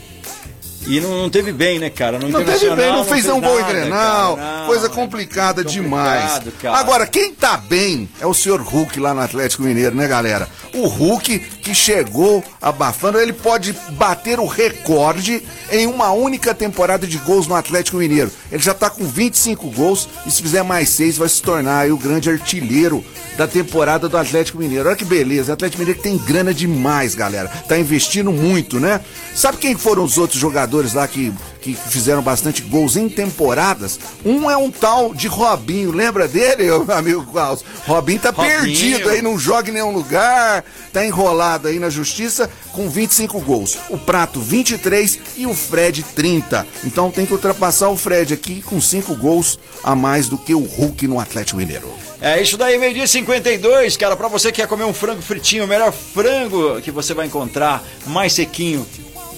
E 0.87 0.99
não, 0.99 1.23
não 1.23 1.29
teve 1.29 1.51
bem, 1.51 1.79
né, 1.79 1.89
cara? 1.89 2.19
No 2.19 2.27
Não 2.29 2.43
teve 2.43 2.69
bem, 2.75 2.91
não 2.91 3.05
fez 3.05 3.25
um 3.27 3.39
gol 3.39 3.57
em 3.57 3.61
nada, 3.61 3.73
Grenal, 3.73 4.35
cara, 4.37 4.59
não, 4.59 4.65
coisa 4.67 4.85
é 4.87 4.89
complicada 4.89 5.63
complicado, 5.63 5.71
demais. 5.71 6.41
cara. 6.61 6.77
Agora, 6.77 7.07
quem 7.07 7.33
tá 7.33 7.57
bem 7.57 8.09
é 8.19 8.25
o 8.25 8.33
senhor 8.33 8.61
Hulk 8.61 8.99
lá 8.99 9.13
no 9.13 9.21
Atlético 9.21 9.63
Mineiro, 9.63 9.95
né, 9.95 10.07
galera? 10.07 10.47
O 10.73 10.87
Hulk 10.87 11.39
que 11.39 11.73
chegou 11.73 12.43
abafando, 12.61 13.19
ele 13.19 13.33
pode 13.33 13.73
bater 13.91 14.39
o 14.39 14.45
recorde 14.45 15.41
em 15.71 15.87
uma 15.87 16.11
única 16.11 16.53
temporada 16.53 17.07
de 17.07 17.17
gols 17.19 17.47
no 17.47 17.55
Atlético 17.55 17.97
Mineiro. 17.97 18.31
Ele 18.51 18.61
já 18.61 18.73
tá 18.73 18.89
com 18.89 19.05
25 19.05 19.69
gols 19.71 20.09
e 20.25 20.31
se 20.31 20.41
fizer 20.41 20.63
mais 20.63 20.89
seis 20.89 21.17
vai 21.17 21.29
se 21.29 21.41
tornar 21.41 21.79
aí 21.79 21.91
o 21.91 21.97
grande 21.97 22.29
artilheiro 22.29 23.03
da 23.37 23.47
temporada 23.47 24.09
do 24.09 24.17
Atlético 24.17 24.57
Mineiro. 24.59 24.87
Olha 24.87 24.95
que 24.95 25.05
beleza, 25.05 25.51
o 25.51 25.53
Atlético 25.53 25.79
Mineiro 25.79 26.01
tem 26.01 26.17
grana 26.17 26.53
demais, 26.53 27.15
galera. 27.15 27.47
Tá 27.67 27.77
investindo 27.77 28.31
muito, 28.31 28.79
né? 28.79 28.99
Sabe 29.33 29.57
quem 29.57 29.75
foram 29.75 30.03
os 30.03 30.17
outros 30.17 30.39
jogadores 30.39 30.72
lá 30.93 31.07
que, 31.07 31.31
que 31.61 31.75
fizeram 31.75 32.21
bastante 32.21 32.61
gols 32.61 32.95
em 32.95 33.07
temporadas? 33.07 33.99
Um 34.25 34.49
é 34.49 34.57
um 34.57 34.71
tal 34.71 35.13
de 35.13 35.27
Robinho, 35.27 35.91
lembra 35.91 36.27
dele, 36.27 36.63
meu 36.63 36.85
amigo 36.91 37.25
Klaus? 37.31 37.63
Robinho 37.85 38.19
tá 38.19 38.31
Robinho. 38.31 38.61
perdido 38.61 39.09
aí, 39.09 39.21
não 39.21 39.37
joga 39.37 39.69
em 39.69 39.73
nenhum 39.73 39.91
lugar, 39.91 40.63
tá 40.91 41.05
enrolado 41.05 41.67
aí 41.67 41.79
na 41.79 41.89
justiça 41.89 42.49
com 42.71 42.89
25 42.89 43.39
gols. 43.41 43.77
O 43.89 43.97
Prato 43.97 44.39
23 44.39 45.19
e 45.37 45.45
o 45.45 45.53
Fred 45.53 46.03
30. 46.15 46.65
Então 46.83 47.11
tem 47.11 47.25
que 47.25 47.33
ultrapassar 47.33 47.89
o 47.89 47.97
Fred 47.97 48.33
aqui 48.33 48.61
com 48.61 48.81
5 48.81 49.15
gols 49.15 49.59
a 49.83 49.95
mais 49.95 50.27
do 50.27 50.37
que 50.37 50.55
o 50.55 50.63
Hulk 50.63 51.07
no 51.07 51.19
Atlético 51.19 51.57
Mineiro. 51.57 51.93
É 52.21 52.41
isso 52.41 52.55
daí, 52.55 52.77
meio-dia 52.77 53.03
e 53.03 53.07
52, 53.07 53.97
cara. 53.97 54.15
Pra 54.15 54.29
você 54.29 54.49
que 54.49 54.61
quer 54.61 54.67
comer 54.67 54.85
um 54.85 54.93
frango 54.93 55.21
fritinho, 55.21 55.65
o 55.65 55.67
melhor 55.67 55.91
frango 55.91 56.79
que 56.81 56.89
você 56.89 57.13
vai 57.13 57.25
encontrar, 57.27 57.83
mais 58.07 58.31
sequinho. 58.31 58.87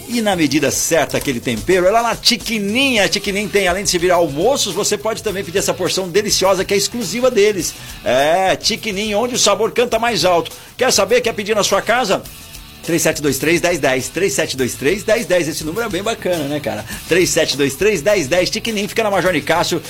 E 0.07 0.21
na 0.21 0.35
medida 0.35 0.69
certa 0.69 1.17
aquele 1.17 1.39
tempero, 1.39 1.85
é 1.85 1.91
lá 1.91 2.03
na 2.03 2.15
Tiquininha. 2.15 3.05
A 3.05 3.09
Tiquininha 3.09 3.49
tem, 3.49 3.67
além 3.67 3.83
de 3.83 3.89
servir 3.89 4.11
almoços, 4.11 4.73
você 4.73 4.97
pode 4.97 5.23
também 5.23 5.43
pedir 5.43 5.57
essa 5.57 5.73
porção 5.73 6.07
deliciosa 6.07 6.63
que 6.63 6.73
é 6.73 6.77
exclusiva 6.77 7.31
deles. 7.31 7.73
É, 8.03 8.55
Tiquininha, 8.55 9.17
onde 9.17 9.35
o 9.35 9.39
sabor 9.39 9.71
canta 9.71 9.97
mais 9.97 10.23
alto. 10.23 10.51
Quer 10.77 10.91
saber? 10.91 11.21
Quer 11.21 11.33
pedir 11.33 11.55
na 11.55 11.63
sua 11.63 11.81
casa? 11.81 12.21
3723-1010, 12.87 14.11
3723-1010, 14.13 15.47
esse 15.47 15.63
número 15.63 15.87
é 15.87 15.89
bem 15.89 16.03
bacana, 16.03 16.43
né, 16.43 16.59
cara? 16.59 16.85
3723-1010, 17.09 18.49
Tiquinim, 18.49 18.87
fica 18.87 19.03
na 19.03 19.09
Major 19.09 19.33
Nicásio 19.33 19.81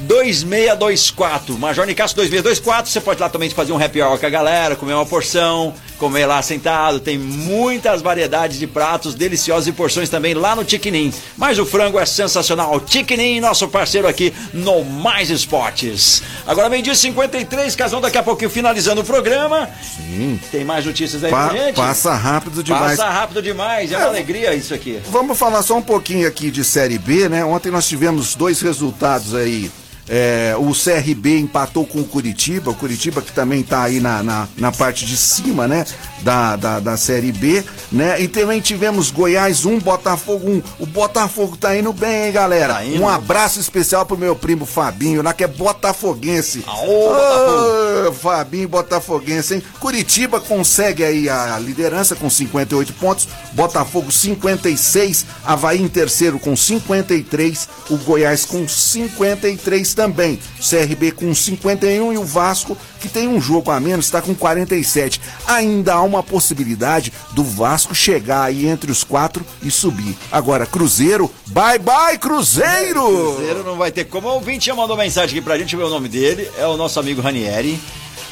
2624, 0.00 1.56
Major 1.58 1.86
Nicásio 1.86 2.16
2624, 2.16 2.90
você 2.90 3.00
pode 3.00 3.20
lá 3.20 3.28
também 3.28 3.48
fazer 3.50 3.72
um 3.72 3.82
happy 3.82 4.00
hour 4.02 4.18
com 4.18 4.26
a 4.26 4.30
galera, 4.30 4.74
comer 4.76 4.94
uma 4.94 5.06
porção, 5.06 5.72
comer 5.98 6.26
lá 6.26 6.42
sentado, 6.42 6.98
tem 7.00 7.16
muitas 7.18 8.02
variedades 8.02 8.58
de 8.58 8.66
pratos 8.66 9.14
deliciosos 9.14 9.68
e 9.68 9.72
porções 9.72 10.08
também 10.08 10.34
lá 10.34 10.56
no 10.56 10.64
Tiquinim, 10.64 11.12
mas 11.36 11.58
o 11.58 11.64
frango 11.66 11.98
é 11.98 12.06
sensacional, 12.06 12.80
Tiquinim, 12.80 13.40
nosso 13.40 13.68
parceiro 13.68 14.08
aqui 14.08 14.32
no 14.52 14.84
Mais 14.84 15.30
Esportes. 15.30 16.22
Agora 16.46 16.68
meio-dia 16.68 16.92
e 16.92 16.96
53, 16.96 17.76
Casão, 17.76 18.00
daqui 18.00 18.18
a 18.18 18.22
pouquinho 18.22 18.50
finalizando 18.50 19.00
o 19.02 19.04
programa, 19.04 19.68
Sim. 19.96 20.40
tem 20.50 20.64
mais 20.64 20.84
notícias 20.84 21.22
aí 21.22 21.30
Pa- 21.30 21.48
pra 21.48 21.58
gente? 21.58 21.76
passa 21.76 22.14
rápido 22.14 22.62
demais. 22.62 22.96
Passa 22.98 23.10
rápido 23.10 23.42
demais, 23.42 23.92
é 23.92 23.96
uma 23.96 24.04
É, 24.06 24.08
alegria 24.08 24.54
isso 24.54 24.74
aqui. 24.74 25.00
Vamos 25.10 25.38
falar 25.38 25.62
só 25.62 25.76
um 25.76 25.82
pouquinho 25.82 26.26
aqui 26.26 26.50
de 26.50 26.64
Série 26.64 26.98
B, 26.98 27.28
né? 27.28 27.44
Ontem 27.44 27.70
nós 27.70 27.86
tivemos 27.86 28.34
dois 28.34 28.60
resultados 28.60 29.34
aí. 29.34 29.70
É, 30.08 30.54
o 30.58 30.72
CRB 30.72 31.38
empatou 31.38 31.86
com 31.86 32.00
o 32.00 32.04
Curitiba, 32.04 32.70
o 32.70 32.74
Curitiba 32.74 33.22
que 33.22 33.32
também 33.32 33.62
tá 33.62 33.82
aí 33.82 34.00
na, 34.00 34.22
na, 34.22 34.48
na 34.56 34.72
parte 34.72 35.06
de 35.06 35.16
cima, 35.16 35.68
né? 35.68 35.86
Da, 36.22 36.56
da, 36.56 36.78
da 36.78 36.96
Série 36.96 37.32
B, 37.32 37.64
né? 37.90 38.20
E 38.20 38.28
também 38.28 38.60
tivemos 38.60 39.10
Goiás 39.10 39.64
1, 39.64 39.80
Botafogo 39.80 40.48
1. 40.48 40.62
O 40.78 40.86
Botafogo 40.86 41.56
tá 41.56 41.76
indo 41.76 41.92
bem, 41.92 42.26
hein, 42.26 42.32
galera? 42.32 42.74
Tá. 42.74 42.82
Um 42.82 43.08
abraço 43.08 43.58
especial 43.58 44.06
pro 44.06 44.16
meu 44.16 44.36
primo 44.36 44.64
Fabinho, 44.64 45.22
lá 45.22 45.32
que 45.32 45.42
é 45.42 45.48
botafoguense. 45.48 46.64
Aô, 46.66 47.08
Botafogo. 47.08 48.08
Ô, 48.08 48.12
Fabinho 48.12 48.68
Botafoguense, 48.68 49.54
hein? 49.54 49.62
Curitiba 49.80 50.40
consegue 50.40 51.04
aí 51.04 51.28
a 51.28 51.58
liderança 51.58 52.14
com 52.14 52.28
58 52.30 52.92
pontos, 52.94 53.28
Botafogo 53.52 54.10
56, 54.10 55.26
Havaí 55.44 55.80
em 55.80 55.88
terceiro 55.88 56.38
com 56.38 56.54
53, 56.54 57.68
o 57.90 57.96
Goiás 57.98 58.44
com 58.44 58.66
53 58.68 59.94
também, 59.94 60.38
CRB 60.58 61.12
com 61.12 61.34
51 61.34 62.12
e 62.12 62.18
o 62.18 62.24
Vasco, 62.24 62.76
que 63.00 63.08
tem 63.08 63.28
um 63.28 63.40
jogo 63.40 63.70
a 63.70 63.80
menos, 63.80 64.06
está 64.06 64.20
com 64.20 64.34
47. 64.34 65.20
Ainda 65.46 65.94
há 65.94 66.02
uma 66.02 66.11
possibilidade 66.20 67.12
do 67.30 67.44
Vasco 67.44 67.94
chegar 67.94 68.42
aí 68.42 68.66
entre 68.66 68.90
os 68.90 69.04
quatro 69.04 69.46
e 69.62 69.70
subir. 69.70 70.16
Agora, 70.32 70.66
Cruzeiro, 70.66 71.30
bye 71.46 71.78
bye, 71.78 72.18
Cruzeiro! 72.18 73.34
Cruzeiro 73.36 73.62
não 73.62 73.76
vai 73.76 73.92
ter 73.92 74.06
como. 74.06 74.26
O 74.26 74.34
ouvinte 74.34 74.66
já 74.66 74.74
mandou 74.74 74.96
mensagem 74.96 75.38
aqui 75.38 75.44
pra 75.44 75.56
gente 75.56 75.76
ver 75.76 75.84
o 75.84 75.88
nome 75.88 76.08
dele. 76.08 76.50
É 76.58 76.66
o 76.66 76.76
nosso 76.76 76.98
amigo 76.98 77.20
Ranieri. 77.20 77.78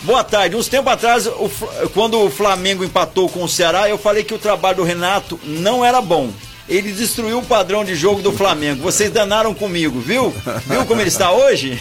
Boa 0.02 0.24
tarde. 0.24 0.56
Uns 0.56 0.66
tempos 0.66 0.92
atrás, 0.92 1.26
o 1.26 1.50
quando 1.92 2.18
o 2.18 2.30
Flamengo 2.30 2.82
empatou 2.82 3.28
com 3.28 3.44
o 3.44 3.48
Ceará, 3.48 3.88
eu 3.88 3.98
falei 3.98 4.24
que 4.24 4.34
o 4.34 4.38
trabalho 4.38 4.78
do 4.78 4.82
Renato 4.82 5.38
não 5.44 5.84
era 5.84 6.00
bom. 6.00 6.30
Ele 6.70 6.92
destruiu 6.92 7.38
o 7.40 7.44
padrão 7.44 7.84
de 7.84 7.96
jogo 7.96 8.22
do 8.22 8.32
Flamengo. 8.32 8.80
Vocês 8.80 9.10
danaram 9.10 9.52
comigo, 9.52 9.98
viu? 10.00 10.32
Viu 10.66 10.86
como 10.86 11.00
ele 11.00 11.08
está 11.08 11.32
hoje? 11.32 11.78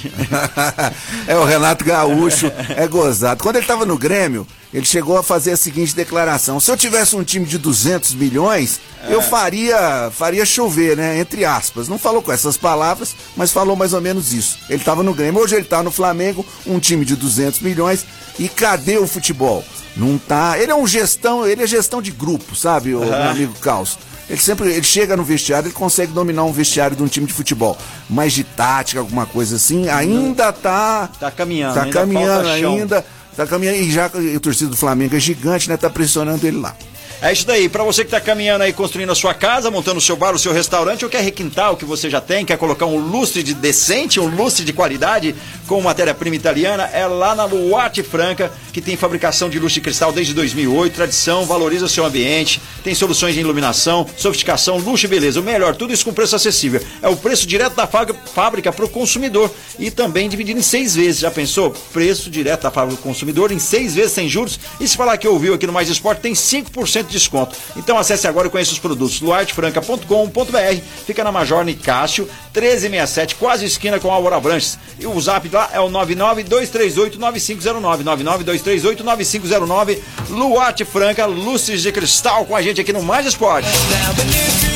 é 1.28 1.38
o 1.38 1.46
Renato 1.46 1.86
Gaúcho, 1.86 2.52
é 2.76 2.88
gozado. 2.88 3.44
Quando 3.44 3.58
ele 3.58 3.64
estava 3.64 3.86
no 3.86 4.00
Grêmio, 4.00 4.48
ele 4.74 4.86
chegou 4.86 5.16
a 5.16 5.22
fazer 5.22 5.52
a 5.52 5.58
seguinte 5.58 5.96
declaração: 5.96 6.60
se 6.60 6.72
eu 6.72 6.76
tivesse 6.76 7.16
um 7.16 7.24
time 7.24 7.46
de 7.46 7.60
200 7.60 8.16
milhões, 8.16 8.82
é. 9.08 9.14
eu 9.14 9.22
faria, 9.22 10.10
faria 10.12 10.44
chover, 10.44 10.98
né? 10.98 11.20
Entre 11.20 11.46
aspas. 11.46 11.88
Não 11.88 12.00
falou 12.00 12.24
com 12.24 12.32
essas 12.32 12.58
palavras, 12.58 13.16
mas 13.38 13.52
falou 13.52 13.76
mais 13.76 13.94
ou 13.94 14.02
menos 14.02 14.34
isso. 14.34 14.58
Ele 14.68 14.80
estava 14.80 15.04
no 15.04 15.14
Grêmio, 15.14 15.40
hoje 15.40 15.54
ele 15.54 15.64
está 15.64 15.84
no 15.84 15.92
Flamengo, 15.92 16.44
um 16.66 16.80
time 16.80 17.06
de 17.06 17.16
200 17.16 17.60
milhões. 17.62 18.06
E 18.40 18.50
cadê 18.50 18.98
o 18.98 19.06
futebol? 19.06 19.64
Não 19.96 20.18
tá. 20.18 20.58
Ele 20.58 20.72
é 20.72 20.76
um 20.76 20.88
gestão, 20.88 21.46
ele 21.46 21.62
é 21.62 21.68
gestão 21.68 22.02
de 22.02 22.10
grupo, 22.10 22.56
sabe, 22.56 22.96
o 22.96 23.00
uhum. 23.00 23.06
meu 23.06 23.30
amigo 23.30 23.54
Caos. 23.60 23.98
Ele 24.30 24.40
sempre 24.40 24.70
ele 24.70 24.84
chega 24.84 25.18
no 25.18 25.24
vestiário, 25.24 25.68
ele 25.68 25.74
consegue 25.74 26.12
dominar 26.12 26.44
um 26.44 26.52
vestiário 26.52 26.96
de 26.96 27.02
um 27.02 27.08
time 27.08 27.26
de 27.26 27.34
futebol. 27.34 27.78
Mas 28.10 28.34
de 28.34 28.44
tática, 28.44 29.00
alguma 29.00 29.26
coisa 29.26 29.56
assim, 29.56 29.90
ainda 29.90 30.54
tá. 30.54 31.10
Tá 31.20 31.32
caminhando, 31.32 31.74
tá 31.74 31.84
ainda 31.84 31.94
caminhando 32.00 32.48
ainda. 32.48 33.06
Tá 33.36 33.48
caminhando. 33.48 33.78
E 33.78 33.92
já 33.92 34.08
o 34.08 34.40
torcida 34.40 34.70
do 34.70 34.78
Flamengo 34.78 35.16
é 35.16 35.20
gigante, 35.20 35.70
né? 35.70 35.78
Tá 35.78 35.90
pressionando 35.90 36.46
ele 36.46 36.58
lá. 36.58 36.76
É 37.22 37.34
isso 37.34 37.46
daí. 37.46 37.68
Para 37.68 37.84
você 37.84 38.04
que 38.04 38.08
está 38.08 38.22
caminhando 38.22 38.64
aí, 38.64 38.72
construindo 38.72 39.12
a 39.12 39.16
sua 39.16 39.34
casa, 39.34 39.70
montando 39.70 39.98
o 39.98 40.02
seu 40.02 40.16
bar, 40.16 40.34
o 40.34 40.40
seu 40.40 40.54
restaurante, 40.54 41.04
ou 41.04 41.12
quer 41.12 41.22
requintar 41.22 41.74
o 41.74 41.76
que 41.76 41.84
você 41.84 42.10
já 42.10 42.22
tem, 42.22 42.46
quer 42.46 42.58
colocar 42.58 42.86
um 42.86 42.98
lustre 42.98 43.44
de 43.44 43.54
decente, 43.54 44.22
um 44.22 44.34
lustre 44.34 44.64
de 44.64 44.72
qualidade 44.72 45.36
com 45.68 45.82
matéria-prima 45.82 46.38
italiana, 46.38 46.90
é 46.94 47.06
lá 47.06 47.36
na 47.36 47.44
Luarte 47.44 48.02
Franca, 48.04 48.50
que 48.72 48.80
tem 48.80 48.96
fabricação 48.96 49.50
de 49.50 49.60
lustre 49.60 49.82
cristal 49.82 50.14
desde 50.14 50.34
2008, 50.34 50.94
tradição, 50.94 51.46
valoriza 51.46 51.86
o 51.86 51.90
seu 51.90 52.06
ambiente, 52.06 52.62
tem 52.86 52.96
soluções 52.96 53.36
de 53.36 53.42
iluminação, 53.42 54.08
sofisticação, 54.16 54.78
luxo 54.78 55.06
e 55.06 55.10
beleza. 55.10 55.42
O 55.42 55.44
melhor, 55.44 55.76
tudo 55.76 55.94
isso 55.94 56.06
com 56.06 56.14
preço 56.14 56.38
acessível. 56.38 56.82
É 57.02 57.10
o 57.10 57.18
preço 57.18 57.46
direto 57.46 57.76
da 57.76 57.86
fábrica 57.86 58.72
para 58.72 58.86
o 58.86 58.90
consumidor 58.90 59.52
e 59.78 59.92
também 59.92 60.30
dividido 60.30 60.60
em 60.60 60.64
seis 60.64 60.96
vezes. 60.96 61.20
Já 61.20 61.30
pensou? 61.30 61.72
Preço 61.92 62.30
direto 62.30 62.62
da 62.62 62.72
fábrica 62.72 62.96
para 62.96 63.02
o 63.02 63.10
consumidor 63.10 63.52
em 63.52 63.60
seis 63.60 63.94
vezes 63.94 64.14
sem 64.14 64.30
juros. 64.30 64.58
E 64.80 64.88
se 64.88 64.96
falar 64.96 65.18
que 65.18 65.28
ouviu 65.28 65.54
aqui 65.54 65.68
no 65.68 65.74
Mais 65.74 65.90
Esporte, 65.90 66.22
tem 66.22 66.34
5% 66.34 67.09
de 67.10 67.18
desconto. 67.18 67.56
Então 67.76 67.98
acesse 67.98 68.28
agora 68.28 68.48
e 68.48 68.50
conheça 68.50 68.72
os 68.72 68.80
produtos 68.80 69.22
luartefranca.com.br. 69.22 70.82
Fica 71.06 71.24
na 71.24 71.32
Major 71.32 71.64
Nicásio, 71.64 72.26
1367, 72.54 73.36
quase 73.36 73.66
esquina 73.66 74.00
com 74.00 74.12
Aurora 74.12 74.40
Branches. 74.40 74.78
E 75.00 75.06
o 75.06 75.20
zap 75.20 75.48
lá 75.50 75.70
é 75.74 75.80
o 75.80 75.90
992389509, 75.90 78.04
992389509. 78.04 80.00
Luarte 80.30 80.86
Franca, 80.86 81.26
luzes 81.26 81.82
de 81.82 81.92
cristal 81.92 82.46
com 82.46 82.56
a 82.56 82.62
gente 82.62 82.82
aqui 82.82 82.94
no 82.94 83.02
Mais 83.02 83.26
Esporte. 83.26 83.68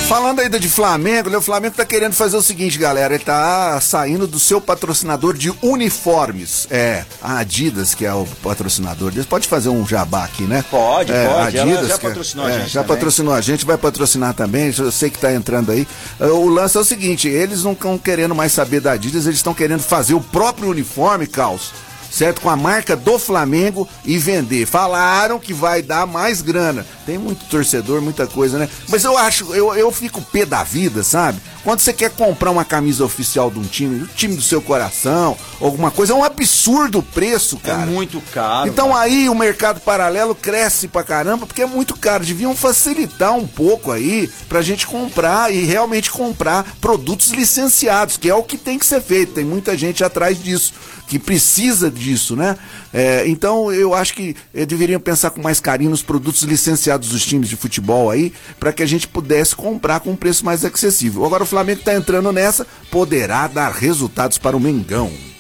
Falando 0.08 0.42
ainda 0.42 0.60
de 0.60 0.70
Flamengo, 0.70 1.36
o 1.36 1.42
Flamengo 1.42 1.76
tá 1.76 1.86
querendo 1.86 2.14
fazer 2.14 2.36
o 2.36 2.42
seguinte, 2.42 2.78
galera, 2.78 3.16
ele 3.16 3.24
tá 3.24 3.80
saindo 3.82 4.28
do 4.28 4.40
seu 4.40 4.60
patrocinador 4.60 5.36
de 5.36 5.52
uniformes. 5.62 6.68
É, 6.70 7.06
a 7.22 7.38
Adidas, 7.38 7.96
que 7.96 8.06
é 8.06 8.14
o 8.14 8.26
patrocinador 8.44 9.12
deles. 9.12 9.26
Pode 9.26 9.48
fazer 9.48 9.70
um 9.70 9.88
jabá 9.88 10.26
aqui, 10.26 10.44
né? 10.44 10.64
Pode, 10.70 11.12
é, 11.12 11.28
pode. 11.28 11.60
Adidas, 11.60 11.80
Ela 11.80 11.88
já 11.88 11.98
patrocinou 12.24 12.48
é, 12.48 12.56
a 12.56 12.60
gente. 12.60 12.70
Já 12.70 12.82
também. 12.82 12.96
patrocinou 12.96 13.34
a 13.34 13.42
gente, 13.42 13.66
vai 13.66 13.78
patrocinar 13.78 14.34
também. 14.34 14.74
Eu 14.78 14.92
sei 14.92 15.10
que 15.10 15.20
tá 15.20 15.34
entrando 15.34 15.72
aí. 15.72 15.88
O 16.20 16.48
lance 16.48 16.78
é 16.78 16.80
o 16.80 16.86
seguinte: 16.86 17.28
eles 17.28 17.64
não 17.64 17.74
estão 17.74 17.98
querendo 17.98 18.34
mais 18.34 18.52
saber 18.52 18.80
da 18.80 18.94
Adidas, 18.94 19.26
eles 19.26 19.40
estão 19.40 19.54
querendo 19.54 19.82
fazer 19.82 20.14
o 20.14 20.22
próprio 20.22 20.70
uniforme, 20.70 21.28
Caos 21.28 21.72
certo? 22.14 22.42
Com 22.42 22.50
a 22.50 22.56
marca 22.56 22.96
do 22.96 23.18
Flamengo 23.18 23.90
e 24.06 24.18
vender. 24.18 24.68
Falaram 24.68 25.40
que 25.40 25.54
vai 25.54 25.82
dar 25.82 26.06
mais 26.06 26.42
grana. 26.42 26.86
Tem 27.06 27.18
muito 27.18 27.46
torcedor, 27.46 28.02
muita 28.02 28.28
coisa, 28.28 28.60
né? 28.60 28.70
Mas 28.88 29.04
eu 29.04 29.18
acho, 29.18 29.54
eu, 29.56 29.74
eu 29.74 29.92
fico 29.92 30.22
pé 30.22 30.46
da 30.46 30.64
vida, 30.64 31.04
sabe? 31.04 31.40
Quando 31.64 31.80
você 31.80 31.92
quer 31.92 32.12
comprar 32.12 32.52
uma 32.52 32.64
camisa 32.64 33.04
oficial 33.04 33.50
de 33.50 33.58
um 33.58 33.64
time, 33.64 34.00
do 34.00 34.08
time 34.08 34.36
do 34.36 34.42
seu 34.42 34.62
coração, 34.62 35.36
alguma 35.60 35.90
coisa, 35.90 36.14
é 36.14 36.16
um 36.16 36.24
absurdo 36.24 37.00
o 37.00 37.04
preço, 37.04 37.60
é 37.64 37.68
cara. 37.68 37.82
É 37.84 37.86
muito 37.86 38.22
caro. 38.32 38.70
Então 38.70 38.90
cara. 38.90 39.02
aí 39.02 39.28
o 39.28 39.36
mercado 39.36 39.80
paralelo 39.80 40.36
cresce 40.36 40.88
pra 40.88 41.04
caramba, 41.04 41.48
porque 41.48 41.62
é 41.62 41.66
muito 41.66 41.98
caro. 41.98 42.24
Deviam 42.24 42.56
facilitar 42.56 43.34
um 43.34 43.48
pouco 43.48 43.92
aí 43.92 44.30
pra 44.48 44.62
gente 44.62 44.86
comprar 44.86 45.54
e 45.54 45.64
realmente 45.64 46.12
comprar 46.12 46.66
produtos 46.80 47.32
licenciados, 47.32 48.18
que 48.18 48.30
é 48.30 48.36
o 48.36 48.44
que 48.44 48.58
tem 48.58 48.78
que 48.78 48.86
ser 48.86 49.02
feito. 49.02 49.34
Tem 49.34 49.46
muita 49.46 49.78
gente 49.78 50.04
atrás 50.04 50.42
disso 50.42 50.74
que 51.08 51.20
precisa 51.20 51.92
disso, 51.92 52.36
né? 52.36 52.58
É, 52.94 53.28
então 53.28 53.72
eu 53.72 53.94
acho 53.94 54.14
que 54.14 54.36
eh, 54.54 54.66
deveriam 54.66 55.00
pensar 55.00 55.32
com 55.32 55.42
mais 55.42 55.60
carinho 55.60 55.90
nos 55.90 56.02
produtos 56.02 56.44
licenciados 56.44 57.10
dos 57.10 57.26
times 57.26 57.50
de 57.50 57.56
futebol 57.56 58.10
aí, 58.10 58.32
para 58.60 58.72
que 58.72 58.84
a 58.84 58.86
gente 58.86 59.08
pudesse 59.08 59.56
comprar 59.56 60.00
com 60.00 60.12
um 60.12 60.16
preço 60.16 60.46
mais 60.46 60.64
acessível. 60.64 61.26
Agora 61.26 61.44
o 61.44 61.48
Flamengo 61.48 61.80
está 61.80 61.94
entrando 61.94 62.32
nessa, 62.32 62.66
poderá 62.90 63.48
dar 63.48 63.72
resultados 63.72 64.38
para 64.38 64.56
o 64.56 64.60
Mengão. 64.60 65.33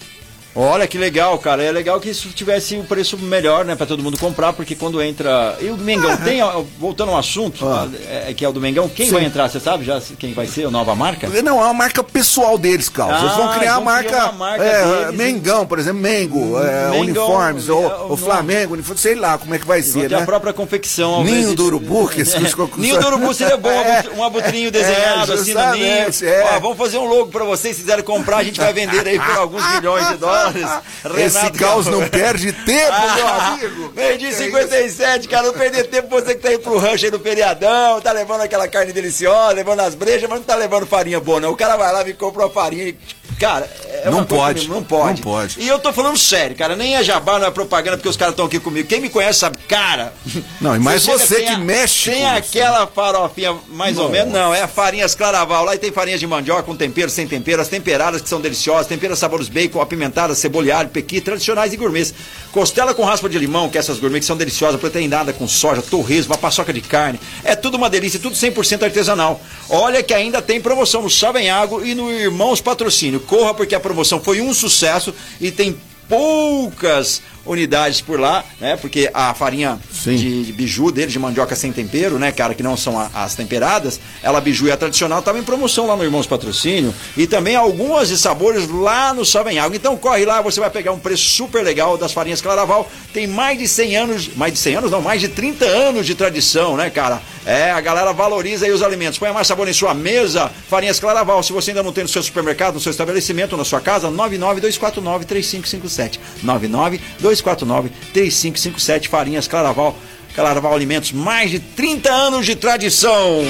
Olha 0.56 0.86
que 0.88 0.97
legal, 0.97 1.38
cara. 1.39 1.64
É 1.64 1.72
legal 1.72 1.99
que 1.99 2.10
isso 2.10 2.30
tivesse 2.30 2.76
um 2.76 2.84
preço 2.84 3.18
melhor, 3.18 3.66
né, 3.66 3.76
para 3.76 3.86
todo 3.86 4.04
mundo 4.04 4.18
comprar, 4.18 4.54
porque 4.54 4.76
quando 4.76 5.01
entra. 5.01 5.58
E 5.60 5.70
o 5.70 5.78
Mengão 5.78 6.12
ah, 6.12 6.18
tem, 6.18 6.39
voltando 6.80 7.12
ao 7.12 7.18
assunto, 7.18 7.68
ah. 7.68 7.89
é, 8.08 8.34
que 8.34 8.45
é 8.45 8.49
o 8.49 8.54
do 8.54 8.62
Mengão, 8.62 8.88
quem 8.88 9.08
Sim. 9.08 9.14
vai 9.14 9.26
entrar? 9.26 9.49
Você 9.49 9.60
sabe 9.60 9.84
já 9.84 9.99
quem 10.20 10.34
vai 10.34 10.45
ser 10.45 10.68
a 10.68 10.72
nova 10.72 10.93
marca? 10.95 11.28
Não, 11.41 11.60
é 11.60 11.64
uma 11.64 11.74
marca 11.74 12.04
pessoal 12.04 12.58
deles, 12.58 12.88
Carlos. 12.88 13.18
Ah, 13.18 13.26
eles 13.26 13.36
vão 13.36 13.58
criar 13.58 13.76
a 13.76 13.82
marca. 13.82 14.32
marca 14.34 14.64
é, 14.64 15.06
deles, 15.06 15.18
Mengão, 15.18 15.66
por 15.66 15.80
exemplo, 15.80 16.01
Mengo, 16.01 16.60
é, 16.60 16.91
Mengão, 16.91 17.01
uniformes, 17.01 17.70
ou, 17.70 17.84
é, 17.84 17.95
o 18.12 18.18
Flamengo, 18.18 18.74
uniforme, 18.74 18.99
sei 18.99 19.16
lá 19.16 19.38
como 19.38 19.56
é 19.56 19.60
que 19.60 19.66
vai 19.66 19.82
ser. 19.82 20.10
Né? 20.10 20.22
a 20.22 20.26
própria 20.26 20.54
confecção. 20.54 21.24
Ninho 21.24 21.56
do 21.56 21.66
Urubu, 21.66 22.08
que 22.10 22.22
esse 22.22 22.38
Ninho 22.78 22.99
do 22.99 23.08
Urubu 23.08 23.34
seria 23.34 23.58
bom, 23.58 23.70
é, 23.70 24.04
um 24.16 24.24
abutrinho 24.24 24.72
desenhado 24.72 25.32
é, 25.32 25.36
assim 25.36 25.54
no 25.54 25.72
ninho. 25.72 26.08
Ó, 26.54 26.60
vamos 26.60 26.78
fazer 26.78 26.97
um 26.97 27.06
logo 27.06 27.28
para 27.28 27.43
vocês, 27.43 27.76
se 27.76 27.82
quiserem 27.82 28.04
comprar, 28.04 28.38
a 28.38 28.43
gente 28.43 28.60
vai 28.60 28.72
vender 28.72 29.08
aí 29.08 29.20
por 29.20 29.36
alguns 29.38 29.68
milhões 29.76 30.08
de 30.10 30.18
dólares. 30.18 30.43
Esse 31.18 31.52
caos 31.52 31.86
não 31.88 32.08
perde 32.10 32.52
tempo, 32.52 33.16
meu 33.16 33.28
amigo. 33.28 33.94
Meio 33.96 34.18
dia 34.18 34.32
57, 34.32 35.28
cara, 35.28 35.48
não 35.48 35.54
perder 35.54 35.88
tempo 35.88 36.10
você 36.10 36.36
que 36.36 36.41
tá 36.41 36.54
indo 36.54 36.62
pro 36.62 36.78
rancho 36.78 37.06
aí 37.06 37.12
no 37.12 37.20
feriadão, 37.20 38.02
tá 38.02 38.12
levando 38.12 38.41
aquela 38.41 38.68
carne 38.68 38.91
deliciosa, 38.91 39.54
levando 39.54 39.82
as 39.82 39.96
brejas, 39.96 40.30
mas 40.30 40.39
não 40.39 40.46
tá 40.46 40.56
levando 40.56 40.86
farinha 40.86 41.20
boa, 41.20 41.39
não. 41.39 41.52
O 41.52 41.58
cara 41.58 41.76
vai 41.76 41.91
lá 41.91 42.08
e 42.08 42.14
compra 42.14 42.44
uma 42.44 42.50
farinha 42.50 42.89
e 42.89 42.98
Cara, 43.40 43.70
é 44.04 44.10
não 44.10 44.26
pode. 44.26 44.68
Não 44.68 44.84
pode. 44.84 45.22
Não 45.22 45.32
pode. 45.32 45.60
E 45.60 45.68
eu 45.68 45.80
tô 45.80 45.94
falando 45.94 46.18
sério, 46.18 46.56
cara. 46.56 46.76
Nem 46.76 46.96
é 46.96 47.04
jabá, 47.04 47.40
não 47.40 47.48
é 47.48 47.52
propaganda, 47.52 47.98
porque 47.98 48.10
os 48.10 48.18
caras 48.18 48.34
estão 48.34 48.46
aqui 48.46 48.60
comigo. 48.60 48.88
Quem 48.88 49.00
me 49.00 49.10
conhece 49.10 49.40
sabe, 49.40 49.58
cara. 49.68 50.14
Não, 50.60 50.76
e 50.76 50.80
mais 50.80 51.06
você, 51.06 51.26
você 51.26 51.42
que 51.42 51.50
a, 51.50 51.58
mexe. 51.58 52.12
Tem 52.12 52.26
aquela 52.26 52.88
farofinha 52.88 53.56
mais 53.70 53.96
Nossa. 53.96 54.08
ou 54.08 54.12
menos. 54.12 54.34
Não, 54.34 54.54
é 54.54 54.66
farinhas 54.68 55.16
claraval. 55.16 55.66
Lá 55.66 55.76
e 55.76 55.78
tem 55.78 55.92
farinhas 55.92 56.20
de 56.20 56.28
mandioca 56.28 56.64
com 56.64 56.76
tempero, 56.76 57.10
sem 57.10 57.28
tempero, 57.28 57.62
as 57.62 57.68
temperadas 57.68 58.22
que 58.22 58.30
são 58.30 58.40
deliciosas, 58.40 58.88
temperas 58.88 59.20
sabores 59.20 59.50
bacon, 59.50 59.82
apimentadas, 59.82 60.38
cebola 60.38 60.74
alho, 60.74 60.90
pequi, 60.90 61.20
tradicionais 61.20 61.74
e 61.74 61.78
gourmets. 61.78 62.14
Costela 62.52 62.94
com 62.94 63.04
raspa 63.04 63.28
de 63.28 63.38
limão, 63.38 63.70
que 63.70 63.78
é 63.78 63.80
essas 63.80 64.00
gourmet 64.00 64.20
que 64.20 64.26
são 64.26 64.38
deliciosas, 64.38 64.80
proteinada 64.80 65.34
com 65.34 65.48
soja, 65.48 65.82
torresmo, 65.82 66.34
uma 66.34 66.38
paçoca 66.38 66.72
de 66.72 66.82
carne. 66.82 67.20
É 67.44 67.56
tudo 67.56 67.76
uma 67.76 67.90
delícia, 67.90 68.20
tudo 68.20 68.36
100% 68.36 68.84
artesanal. 68.84 69.42
Olha 69.70 70.04
que 70.04 70.14
ainda 70.14 70.42
tem 70.42 70.62
promoção 70.62 71.02
no 71.02 71.10
Savenhago 71.10 71.84
e 71.84 71.96
no 71.96 72.12
Irmãos 72.12 72.62
Patrocínio. 72.62 73.20
Corra 73.24 73.54
porque 73.54 73.76
a 73.76 73.80
promoção 73.80 74.22
foi 74.22 74.42
um 74.42 74.54
sucesso 74.54 75.14
e 75.40 75.52
tem 75.52 75.78
poucas 76.08 77.22
unidades 77.46 78.02
por 78.02 78.20
lá, 78.20 78.44
né? 78.60 78.78
Porque 78.78 79.10
a 79.14 79.34
farinha 79.34 79.80
de, 80.04 80.46
de, 80.46 80.54
biju 80.54 80.91
dele, 80.91 81.12
de 81.12 81.20
mandioca 81.20 81.56
sem 81.56 81.72
tempero, 81.72 82.18
né, 82.18 82.32
cara, 82.32 82.54
que 82.54 82.64
não 82.64 82.78
são 82.78 83.00
a, 83.00 83.10
as 83.14 83.36
temperadas, 83.36 84.00
ela 84.22 84.39
biju 84.39 84.68
e 84.68 84.72
a 84.72 84.78
tradicional, 84.78 85.20
estava 85.20 85.39
em 85.39 85.44
promoção 85.44 85.88
lá 85.88 85.96
no 85.96 86.04
Irmãos 86.04 86.26
Patrocínio 86.26 86.94
e 87.18 87.28
também 87.28 87.56
algumas 87.56 88.10
de 88.10 88.18
sabores 88.18 88.70
lá 88.70 89.14
no 89.14 89.26
Savenhago. 89.26 89.76
Então 89.76 89.98
corre 89.98 90.26
lá, 90.26 90.41
você 90.41 90.60
vai 90.60 90.70
pegar 90.70 90.94
um 90.94 91.00
preço 91.00 91.24
super 91.24 91.64
legal 91.64 91.98
das 91.98 92.14
farinhas 92.14 92.41
Claraval. 92.41 92.89
Tem 93.14 93.28
mais 93.28 93.60
de 93.60 93.68
100 93.68 93.96
anos, 93.96 94.36
mais 94.36 94.54
de 94.54 94.60
100 94.60 94.76
anos 94.76 94.91
não, 94.91 95.02
mais 95.02 95.20
de 95.20 95.28
30 95.28 95.66
anos 95.66 96.06
de 96.06 96.16
tradição, 96.16 96.78
né, 96.78 96.89
cara? 96.89 97.22
É, 97.46 97.72
a 97.72 97.82
galera 97.82 98.14
valoriza 98.14 98.66
aí 98.66 98.72
os 98.72 98.82
alimentos. 98.82 99.20
Põe 99.20 99.34
mais 99.34 99.48
sabor 99.48 99.68
em 99.68 99.74
sua 99.74 99.94
mesa, 99.94 100.50
farinhas 100.70 100.98
Claraval. 101.00 101.44
Se 101.44 101.52
você 101.52 101.72
ainda 101.72 101.84
não 101.84 101.91
tem 101.91 102.06
no 102.06 102.10
seu 102.10 102.24
supermercado, 102.24 102.76
no 102.76 102.80
seu 102.80 102.91
estabelecimento, 102.91 103.58
na 103.58 103.66
sua 103.66 103.82
casa, 103.82 104.10
992493557. 104.10 106.20
99249 106.41 107.33
3249-3557, 107.42 109.08
Farinhas 109.08 109.48
Claraval. 109.48 109.96
Claraval 110.36 110.74
Alimentos, 110.74 111.12
mais 111.12 111.52
de 111.52 111.60
30 111.60 112.12
anos 112.12 112.46
de 112.46 112.56
tradição. 112.56 113.44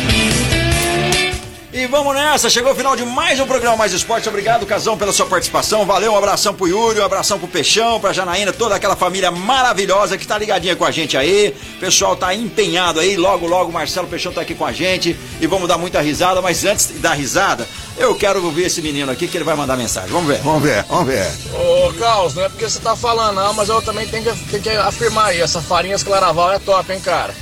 E 1.76 1.88
vamos 1.88 2.14
nessa, 2.14 2.52
chegou 2.52 2.72
o 2.72 2.76
final 2.76 2.96
de 2.96 3.04
mais 3.04 3.40
um 3.40 3.48
programa 3.48 3.76
Mais 3.76 3.94
Esporte. 3.94 4.30
Obrigado, 4.30 4.64
Casão, 4.64 4.96
pela 4.96 5.12
sua 5.12 5.26
participação. 5.26 5.88
Valeu, 5.88 6.14
um 6.14 6.16
abração 6.16 6.54
pro 6.54 6.68
Yuri, 6.68 7.00
um 7.00 7.04
abração 7.04 7.40
pro 7.40 7.48
Peixão, 7.48 8.00
pra 8.00 8.14
Janaína, 8.14 8.54
toda 8.54 8.76
aquela 8.76 8.96
família 8.96 9.32
maravilhosa 9.32 10.16
que 10.16 10.28
tá 10.28 10.38
ligadinha 10.38 10.76
com 10.76 10.86
a 10.86 10.92
gente 10.92 11.18
aí. 11.18 11.52
O 11.78 11.80
pessoal 11.80 12.16
tá 12.16 12.32
empenhado 12.32 13.00
aí, 13.00 13.18
logo, 13.18 13.48
logo 13.48 13.72
o 13.72 13.74
Marcelo 13.74 14.08
Peixão 14.08 14.32
tá 14.32 14.42
aqui 14.42 14.54
com 14.54 14.64
a 14.64 14.72
gente 14.72 15.18
e 15.42 15.48
vamos 15.48 15.68
dar 15.68 15.80
muita 15.80 16.00
risada. 16.00 16.44
Mas 16.44 16.64
antes 16.64 16.90
de 16.90 17.00
dar 17.00 17.14
risada, 17.14 17.68
eu 17.98 18.14
quero 18.14 18.46
ouvir 18.46 18.66
esse 18.66 18.80
menino 18.80 19.12
aqui 19.12 19.28
que 19.28 19.36
ele 19.36 19.44
vai 19.44 19.56
mandar 19.56 19.76
mensagem. 19.76 20.12
Vamos 20.12 20.28
ver. 20.28 20.42
Vamos 20.44 20.62
ver, 20.62 20.84
vamos 20.84 21.08
ver. 21.08 21.26
Ô, 21.56 21.92
Carlos, 21.94 22.36
não 22.36 22.44
é 22.44 22.50
porque 22.50 22.70
você 22.70 22.80
tá 22.80 22.96
falando, 22.96 23.38
não, 23.38 23.52
mas 23.56 23.68
eu 23.68 23.82
também 23.82 24.08
tenho 24.08 24.24
que, 24.24 24.46
tenho 24.52 24.62
que 24.62 24.70
afirmar 24.70 25.30
aí. 25.30 25.42
Essa 25.42 25.60
farinha 25.60 25.96
esclaraval 25.96 26.54
é 26.54 26.60
top, 26.60 26.94
hein, 26.94 27.00
cara? 27.00 27.34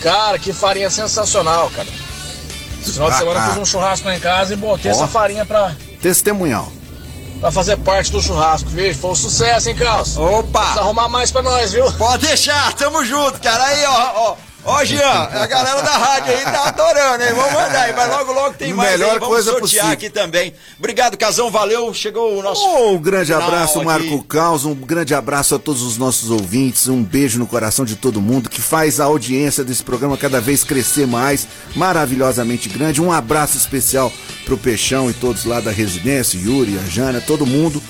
Cara, 0.00 0.38
que 0.38 0.54
farinha 0.54 0.88
sensacional, 0.88 1.70
cara. 1.76 2.05
Final 2.92 3.10
de 3.10 3.18
semana 3.18 3.40
eu 3.40 3.48
fiz 3.50 3.58
um 3.58 3.64
churrasco 3.64 4.06
lá 4.08 4.16
em 4.16 4.20
casa 4.20 4.52
e 4.52 4.56
botei 4.56 4.90
essa 4.90 5.06
farinha 5.06 5.44
pra, 5.44 5.72
Testemunhal. 6.00 6.70
pra 7.40 7.50
fazer 7.50 7.76
parte 7.78 8.10
do 8.12 8.20
churrasco, 8.22 8.68
viu? 8.70 8.94
Foi 8.94 9.10
um 9.10 9.14
sucesso, 9.14 9.68
hein, 9.68 9.74
Carlos? 9.76 10.14
Precisa 10.16 10.38
Opa! 10.38 10.60
arrumar 10.80 11.08
mais 11.08 11.30
pra 11.30 11.42
nós, 11.42 11.72
viu? 11.72 11.90
Pode 11.92 12.26
deixar, 12.26 12.72
tamo 12.74 13.04
junto, 13.04 13.40
cara. 13.40 13.64
Aí, 13.64 13.84
ó, 13.84 14.12
ó. 14.16 14.36
Ó, 14.68 14.84
Jean, 14.84 15.00
a 15.06 15.46
galera 15.46 15.80
da 15.80 15.96
rádio 15.96 16.36
aí 16.36 16.42
tá 16.44 16.68
adorando, 16.68 17.22
hein? 17.22 17.32
Vamos 17.36 17.52
mandar 17.52 17.82
aí, 17.82 17.92
mas 17.94 18.10
logo, 18.10 18.32
logo 18.32 18.54
tem 18.54 18.72
mais 18.72 18.90
Melhor 18.90 19.12
aí. 19.12 19.18
Vamos 19.20 19.28
coisa 19.28 19.50
sortear 19.52 19.60
possível. 19.60 19.88
aqui 19.92 20.10
também. 20.10 20.52
Obrigado, 20.76 21.16
Casão, 21.16 21.52
valeu. 21.52 21.94
Chegou 21.94 22.36
o 22.36 22.42
nosso... 22.42 22.66
Um 22.66 22.98
grande 22.98 23.32
abraço, 23.32 23.78
aqui. 23.78 23.86
Marco 23.86 24.24
Caos. 24.24 24.64
Um 24.64 24.74
grande 24.74 25.14
abraço 25.14 25.54
a 25.54 25.58
todos 25.58 25.82
os 25.82 25.96
nossos 25.96 26.30
ouvintes. 26.30 26.88
Um 26.88 27.00
beijo 27.02 27.38
no 27.38 27.46
coração 27.46 27.84
de 27.84 27.94
todo 27.94 28.20
mundo 28.20 28.50
que 28.50 28.60
faz 28.60 28.98
a 28.98 29.04
audiência 29.04 29.62
desse 29.62 29.84
programa 29.84 30.16
cada 30.16 30.40
vez 30.40 30.64
crescer 30.64 31.06
mais, 31.06 31.46
maravilhosamente 31.76 32.68
grande. 32.68 33.00
Um 33.00 33.12
abraço 33.12 33.56
especial 33.56 34.12
pro 34.44 34.58
Peixão 34.58 35.08
e 35.08 35.14
todos 35.14 35.44
lá 35.44 35.60
da 35.60 35.70
residência, 35.70 36.38
Yuri, 36.38 36.76
a 36.78 36.88
Jana, 36.88 37.20
todo 37.20 37.46
mundo 37.46 37.80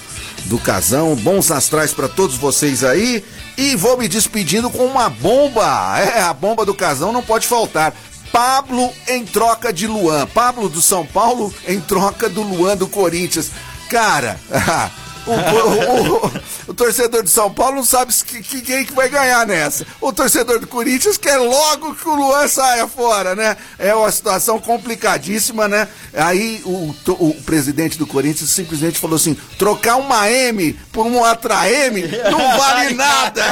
do 0.46 0.58
Casão. 0.58 1.14
Bons 1.16 1.50
astrais 1.50 1.92
pra 1.92 2.08
todos 2.08 2.36
vocês 2.36 2.82
aí. 2.82 3.24
E 3.56 3.76
vou 3.76 3.96
me 3.96 4.08
despedindo 4.08 4.70
com 4.70 4.84
uma 4.84 5.08
bomba. 5.08 5.98
É, 5.98 6.22
a 6.22 6.32
bomba 6.32 6.64
do 6.64 6.74
Casão 6.74 7.12
não 7.12 7.22
pode 7.22 7.46
faltar. 7.46 7.94
Pablo 8.32 8.92
em 9.08 9.24
troca 9.24 9.72
de 9.72 9.86
Luan. 9.86 10.26
Pablo 10.26 10.68
do 10.68 10.82
São 10.82 11.06
Paulo 11.06 11.52
em 11.66 11.80
troca 11.80 12.28
do 12.28 12.42
Luan 12.42 12.76
do 12.76 12.88
Corinthians. 12.88 13.50
Cara, 13.88 14.38
o, 15.26 16.26
o- 16.26 16.32
o- 16.68 16.74
torcedor 16.74 17.22
de 17.22 17.30
São 17.30 17.52
Paulo 17.52 17.76
não 17.76 17.84
sabe 17.84 18.12
que, 18.12 18.42
que- 18.42 18.60
quem 18.62 18.84
que 18.84 18.92
vai 18.92 19.08
ganhar 19.08 19.46
nessa. 19.46 19.86
O 20.00 20.12
torcedor 20.12 20.58
do 20.60 20.66
Corinthians 20.66 21.16
quer 21.16 21.36
logo 21.38 21.94
que 21.94 22.08
o 22.08 22.14
Luan 22.14 22.46
saia 22.48 22.86
fora, 22.86 23.34
né? 23.34 23.56
É 23.78 23.94
uma 23.94 24.10
situação 24.12 24.58
complicadíssima, 24.60 25.66
né? 25.68 25.88
Aí 26.14 26.60
o, 26.64 26.94
o 27.18 27.34
presidente 27.44 27.98
do 27.98 28.06
Corinthians 28.06 28.50
simplesmente 28.50 28.98
falou 28.98 29.16
assim: 29.16 29.34
trocar 29.58 29.96
uma 29.96 30.30
M 30.30 30.72
por 30.92 31.06
uma 31.06 31.28
outra 31.28 31.68
M 31.70 32.02
não 32.30 32.58
vale 32.58 32.94
nada. 32.94 33.42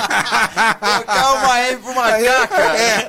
Trocar 0.80 1.32
uma 1.34 1.60
M 1.68 1.76
por 1.78 1.90
uma 1.92 2.10
caca. 2.12 2.62
é. 2.76 3.06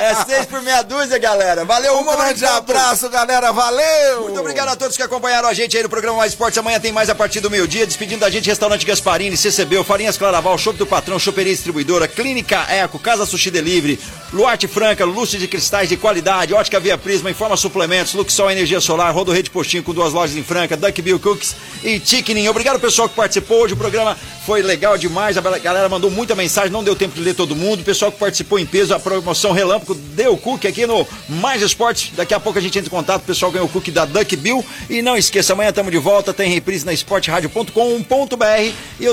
É 0.00 0.14
seis 0.24 0.46
por 0.46 0.62
meia 0.62 0.82
dúzia, 0.82 1.18
galera. 1.18 1.64
Valeu, 1.64 1.98
Um 1.98 2.04
grande 2.04 2.44
abraço, 2.44 3.08
galera. 3.08 3.52
Valeu! 3.52 4.22
Muito 4.22 4.40
obrigado 4.40 4.68
a 4.68 4.76
todos 4.76 4.96
que 4.96 5.02
acompanharam 5.02 5.48
a 5.48 5.54
gente 5.54 5.76
aí 5.76 5.82
no 5.82 5.88
programa 5.88 6.18
Mais 6.18 6.32
Esportes. 6.32 6.58
Amanhã 6.58 6.78
tem 6.80 6.92
mais 6.92 7.10
a 7.10 7.14
partir 7.14 7.40
do 7.40 7.50
meio-dia. 7.50 7.86
Despedindo 7.90 8.20
da 8.20 8.30
gente, 8.30 8.48
Restaurante 8.48 8.86
Gasparini, 8.86 9.36
CCB, 9.36 9.82
Farinhas 9.82 10.16
Claraval, 10.16 10.56
Shopping 10.56 10.78
do 10.78 10.86
Patrão, 10.86 11.18
Choperia 11.18 11.52
Distribuidora, 11.52 12.06
Clínica 12.06 12.64
Eco, 12.70 13.00
Casa 13.00 13.26
Sushi 13.26 13.50
Delivery, 13.50 13.98
Luarte 14.32 14.68
Franca, 14.68 15.04
Lúcio 15.04 15.40
de 15.40 15.48
Cristais 15.48 15.88
de 15.88 15.96
qualidade, 15.96 16.54
Ótica 16.54 16.78
Via 16.78 16.96
Prisma, 16.96 17.32
Informa 17.32 17.56
Suplementos, 17.56 18.14
Luxol 18.14 18.48
Energia 18.52 18.80
Solar, 18.80 19.12
Rodo 19.12 19.32
Rede 19.32 19.50
Postinho 19.50 19.82
com 19.82 19.92
duas 19.92 20.12
lojas 20.12 20.36
em 20.36 20.44
Franca, 20.44 20.76
Duck 20.76 21.02
Bill 21.02 21.18
Cooks 21.18 21.56
e 21.82 21.98
Chickning. 21.98 22.46
Obrigado 22.46 22.78
pessoal 22.78 23.08
que 23.08 23.16
participou. 23.16 23.64
Hoje 23.64 23.74
o 23.74 23.76
programa 23.76 24.16
foi 24.50 24.62
legal 24.62 24.98
demais. 24.98 25.38
A 25.38 25.40
galera 25.40 25.88
mandou 25.88 26.10
muita 26.10 26.34
mensagem, 26.34 26.72
não 26.72 26.82
deu 26.82 26.96
tempo 26.96 27.14
de 27.14 27.20
ler 27.20 27.36
todo 27.36 27.54
mundo. 27.54 27.82
O 27.82 27.84
pessoal 27.84 28.10
que 28.10 28.18
participou 28.18 28.58
em 28.58 28.66
peso, 28.66 28.92
a 28.92 28.98
promoção 28.98 29.52
Relâmpago 29.52 29.94
deu 29.94 30.36
cookie 30.36 30.66
aqui 30.66 30.88
no 30.88 31.06
Mais 31.28 31.62
Esportes. 31.62 32.10
Daqui 32.16 32.34
a 32.34 32.40
pouco 32.40 32.58
a 32.58 32.60
gente 32.60 32.76
entra 32.76 32.88
em 32.88 32.90
contato. 32.90 33.22
O 33.22 33.26
pessoal 33.26 33.52
ganhou 33.52 33.68
o 33.68 33.70
cookie 33.70 33.92
da 33.92 34.04
Duck 34.04 34.34
Bill. 34.34 34.66
E 34.88 35.02
não 35.02 35.16
esqueça, 35.16 35.52
amanhã 35.52 35.68
estamos 35.68 35.92
de 35.92 35.98
volta. 35.98 36.34
Tem 36.34 36.50
reprise 36.52 36.84
na 36.84 36.92
esporteradio.com.br. 36.92 38.74
E 38.98 39.04
eu 39.04 39.08